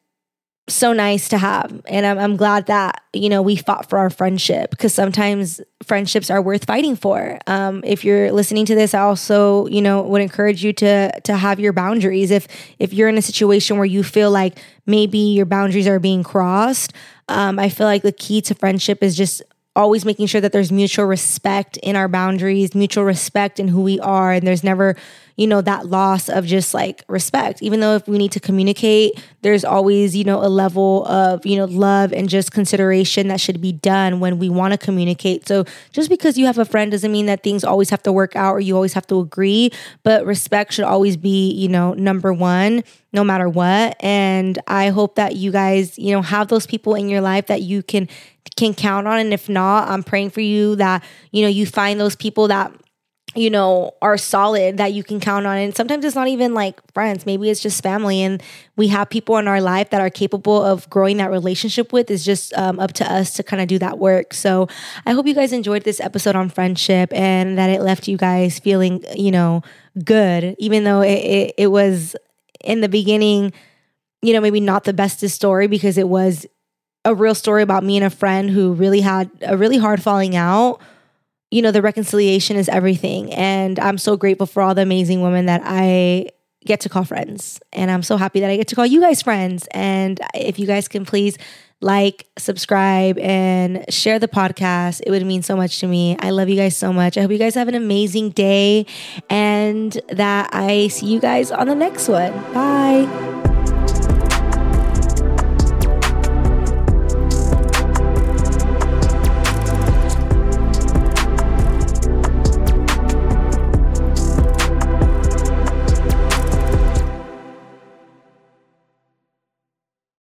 so 0.69 0.93
nice 0.93 1.29
to 1.29 1.37
have. 1.37 1.81
And 1.87 2.05
I'm, 2.05 2.17
I'm 2.17 2.35
glad 2.37 2.67
that, 2.67 3.03
you 3.13 3.29
know, 3.29 3.41
we 3.41 3.55
fought 3.55 3.89
for 3.89 3.99
our 3.99 4.09
friendship 4.09 4.71
because 4.71 4.93
sometimes 4.93 5.59
friendships 5.83 6.29
are 6.29 6.41
worth 6.41 6.65
fighting 6.65 6.95
for. 6.95 7.39
Um, 7.47 7.83
if 7.85 8.05
you're 8.05 8.31
listening 8.31 8.65
to 8.67 8.75
this, 8.75 8.93
I 8.93 9.01
also, 9.01 9.67
you 9.67 9.81
know, 9.81 10.01
would 10.03 10.21
encourage 10.21 10.63
you 10.63 10.73
to, 10.73 11.19
to 11.21 11.35
have 11.35 11.59
your 11.59 11.73
boundaries. 11.73 12.31
If, 12.31 12.47
if 12.79 12.93
you're 12.93 13.09
in 13.09 13.17
a 13.17 13.21
situation 13.21 13.77
where 13.77 13.85
you 13.85 14.03
feel 14.03 14.31
like 14.31 14.59
maybe 14.85 15.19
your 15.19 15.45
boundaries 15.45 15.87
are 15.87 15.99
being 15.99 16.23
crossed, 16.23 16.93
um, 17.27 17.59
I 17.59 17.69
feel 17.69 17.87
like 17.87 18.01
the 18.01 18.11
key 18.11 18.41
to 18.41 18.55
friendship 18.55 19.03
is 19.03 19.15
just 19.15 19.41
always 19.79 20.03
making 20.03 20.27
sure 20.27 20.41
that 20.41 20.51
there's 20.51 20.73
mutual 20.73 21.05
respect 21.05 21.77
in 21.77 21.95
our 21.95 22.09
boundaries, 22.09 22.75
mutual 22.75 23.05
respect 23.05 23.61
in 23.61 23.69
who 23.69 23.81
we 23.81 23.97
are, 24.01 24.33
and 24.33 24.45
there's 24.45 24.61
never, 24.61 24.97
you 25.37 25.47
know, 25.47 25.61
that 25.61 25.85
loss 25.85 26.27
of 26.27 26.45
just 26.45 26.73
like 26.73 27.01
respect. 27.07 27.61
Even 27.61 27.79
though 27.79 27.95
if 27.95 28.05
we 28.05 28.17
need 28.17 28.33
to 28.33 28.41
communicate, 28.41 29.23
there's 29.41 29.63
always, 29.63 30.17
you 30.17 30.25
know, 30.25 30.43
a 30.43 30.49
level 30.49 31.05
of, 31.05 31.45
you 31.45 31.55
know, 31.55 31.63
love 31.63 32.11
and 32.11 32.27
just 32.27 32.51
consideration 32.51 33.29
that 33.29 33.39
should 33.39 33.61
be 33.61 33.71
done 33.71 34.19
when 34.19 34.37
we 34.37 34.49
want 34.49 34.73
to 34.73 34.77
communicate. 34.77 35.47
So 35.47 35.63
just 35.93 36.09
because 36.09 36.37
you 36.37 36.45
have 36.45 36.57
a 36.57 36.65
friend 36.65 36.91
doesn't 36.91 37.11
mean 37.11 37.27
that 37.27 37.41
things 37.41 37.63
always 37.63 37.89
have 37.89 38.03
to 38.03 38.11
work 38.11 38.35
out 38.35 38.51
or 38.51 38.59
you 38.59 38.75
always 38.75 38.91
have 38.93 39.07
to 39.07 39.21
agree, 39.21 39.71
but 40.03 40.25
respect 40.25 40.73
should 40.73 40.83
always 40.83 41.15
be, 41.15 41.51
you 41.53 41.69
know, 41.69 41.93
number 41.93 42.33
one 42.33 42.83
no 43.11 43.23
matter 43.23 43.49
what 43.49 43.95
and 44.01 44.59
i 44.67 44.89
hope 44.89 45.15
that 45.15 45.35
you 45.35 45.51
guys 45.51 45.97
you 45.97 46.11
know 46.11 46.21
have 46.21 46.47
those 46.47 46.67
people 46.67 46.93
in 46.95 47.09
your 47.09 47.21
life 47.21 47.47
that 47.47 47.61
you 47.61 47.81
can 47.81 48.07
can 48.55 48.73
count 48.73 49.07
on 49.07 49.19
and 49.19 49.33
if 49.33 49.49
not 49.49 49.87
i'm 49.87 50.03
praying 50.03 50.29
for 50.29 50.41
you 50.41 50.75
that 50.75 51.03
you 51.31 51.41
know 51.41 51.47
you 51.47 51.65
find 51.65 51.99
those 51.99 52.15
people 52.15 52.47
that 52.47 52.71
you 53.35 53.49
know, 53.49 53.91
are 54.01 54.17
solid 54.17 54.77
that 54.77 54.93
you 54.93 55.03
can 55.03 55.19
count 55.19 55.45
on. 55.45 55.57
And 55.57 55.75
sometimes 55.75 56.03
it's 56.03 56.15
not 56.15 56.27
even 56.27 56.53
like 56.53 56.79
friends, 56.93 57.25
maybe 57.25 57.49
it's 57.49 57.61
just 57.61 57.83
family. 57.83 58.21
And 58.21 58.41
we 58.75 58.87
have 58.87 59.09
people 59.09 59.37
in 59.37 59.47
our 59.47 59.61
life 59.61 59.91
that 59.91 60.01
are 60.01 60.09
capable 60.09 60.63
of 60.63 60.89
growing 60.89 61.17
that 61.17 61.29
relationship 61.29 61.93
with. 61.93 62.09
It's 62.09 62.25
just 62.25 62.53
um, 62.55 62.79
up 62.79 62.93
to 62.93 63.11
us 63.11 63.33
to 63.33 63.43
kind 63.43 63.61
of 63.61 63.67
do 63.67 63.77
that 63.79 63.99
work. 63.99 64.33
So 64.33 64.67
I 65.05 65.11
hope 65.11 65.27
you 65.27 65.35
guys 65.35 65.53
enjoyed 65.53 65.83
this 65.83 65.99
episode 65.99 66.35
on 66.35 66.49
friendship 66.49 67.13
and 67.13 67.57
that 67.57 67.69
it 67.69 67.81
left 67.81 68.07
you 68.07 68.17
guys 68.17 68.57
feeling, 68.57 69.03
you 69.15 69.31
know, 69.31 69.61
good, 70.03 70.55
even 70.57 70.83
though 70.83 71.01
it, 71.01 71.19
it, 71.19 71.53
it 71.57 71.67
was 71.67 72.15
in 72.63 72.81
the 72.81 72.89
beginning, 72.89 73.53
you 74.23 74.33
know, 74.33 74.41
maybe 74.41 74.59
not 74.59 74.85
the 74.85 74.93
bestest 74.93 75.35
story 75.35 75.67
because 75.67 75.99
it 75.99 76.09
was 76.09 76.47
a 77.05 77.15
real 77.15 77.35
story 77.35 77.61
about 77.61 77.83
me 77.83 77.97
and 77.97 78.05
a 78.05 78.09
friend 78.09 78.49
who 78.49 78.73
really 78.73 79.01
had 79.01 79.29
a 79.41 79.57
really 79.57 79.77
hard 79.77 80.01
falling 80.01 80.35
out 80.35 80.81
you 81.51 81.61
know, 81.61 81.71
the 81.71 81.81
reconciliation 81.81 82.57
is 82.57 82.69
everything. 82.69 83.33
And 83.33 83.79
I'm 83.79 83.97
so 83.97 84.15
grateful 84.17 84.45
for 84.45 84.61
all 84.61 84.75
the 84.75 84.81
amazing 84.81 85.21
women 85.21 85.47
that 85.47 85.61
I 85.63 86.27
get 86.65 86.81
to 86.81 86.89
call 86.89 87.05
friends. 87.05 87.59
And 87.73 87.89
I'm 87.89 88.03
so 88.03 88.17
happy 88.17 88.41
that 88.41 88.49
I 88.49 88.57
get 88.57 88.67
to 88.69 88.75
call 88.75 88.85
you 88.85 89.01
guys 89.01 89.21
friends. 89.21 89.67
And 89.71 90.19
if 90.35 90.59
you 90.59 90.67
guys 90.67 90.87
can 90.87 91.05
please 91.05 91.37
like, 91.81 92.27
subscribe, 92.37 93.17
and 93.19 93.85
share 93.91 94.19
the 94.19 94.27
podcast, 94.27 95.01
it 95.07 95.11
would 95.11 95.25
mean 95.25 95.41
so 95.41 95.55
much 95.55 95.79
to 95.79 95.87
me. 95.87 96.17
I 96.19 96.31
love 96.31 96.49
you 96.49 96.57
guys 96.57 96.75
so 96.75 96.91
much. 96.91 97.17
I 97.17 97.21
hope 97.21 97.31
you 97.31 97.37
guys 97.37 97.55
have 97.55 97.69
an 97.69 97.75
amazing 97.75 98.31
day 98.31 98.85
and 99.29 99.93
that 100.09 100.49
I 100.51 100.89
see 100.89 101.05
you 101.05 101.21
guys 101.21 101.51
on 101.51 101.67
the 101.67 101.75
next 101.75 102.09
one. 102.09 102.33
Bye. 102.53 103.48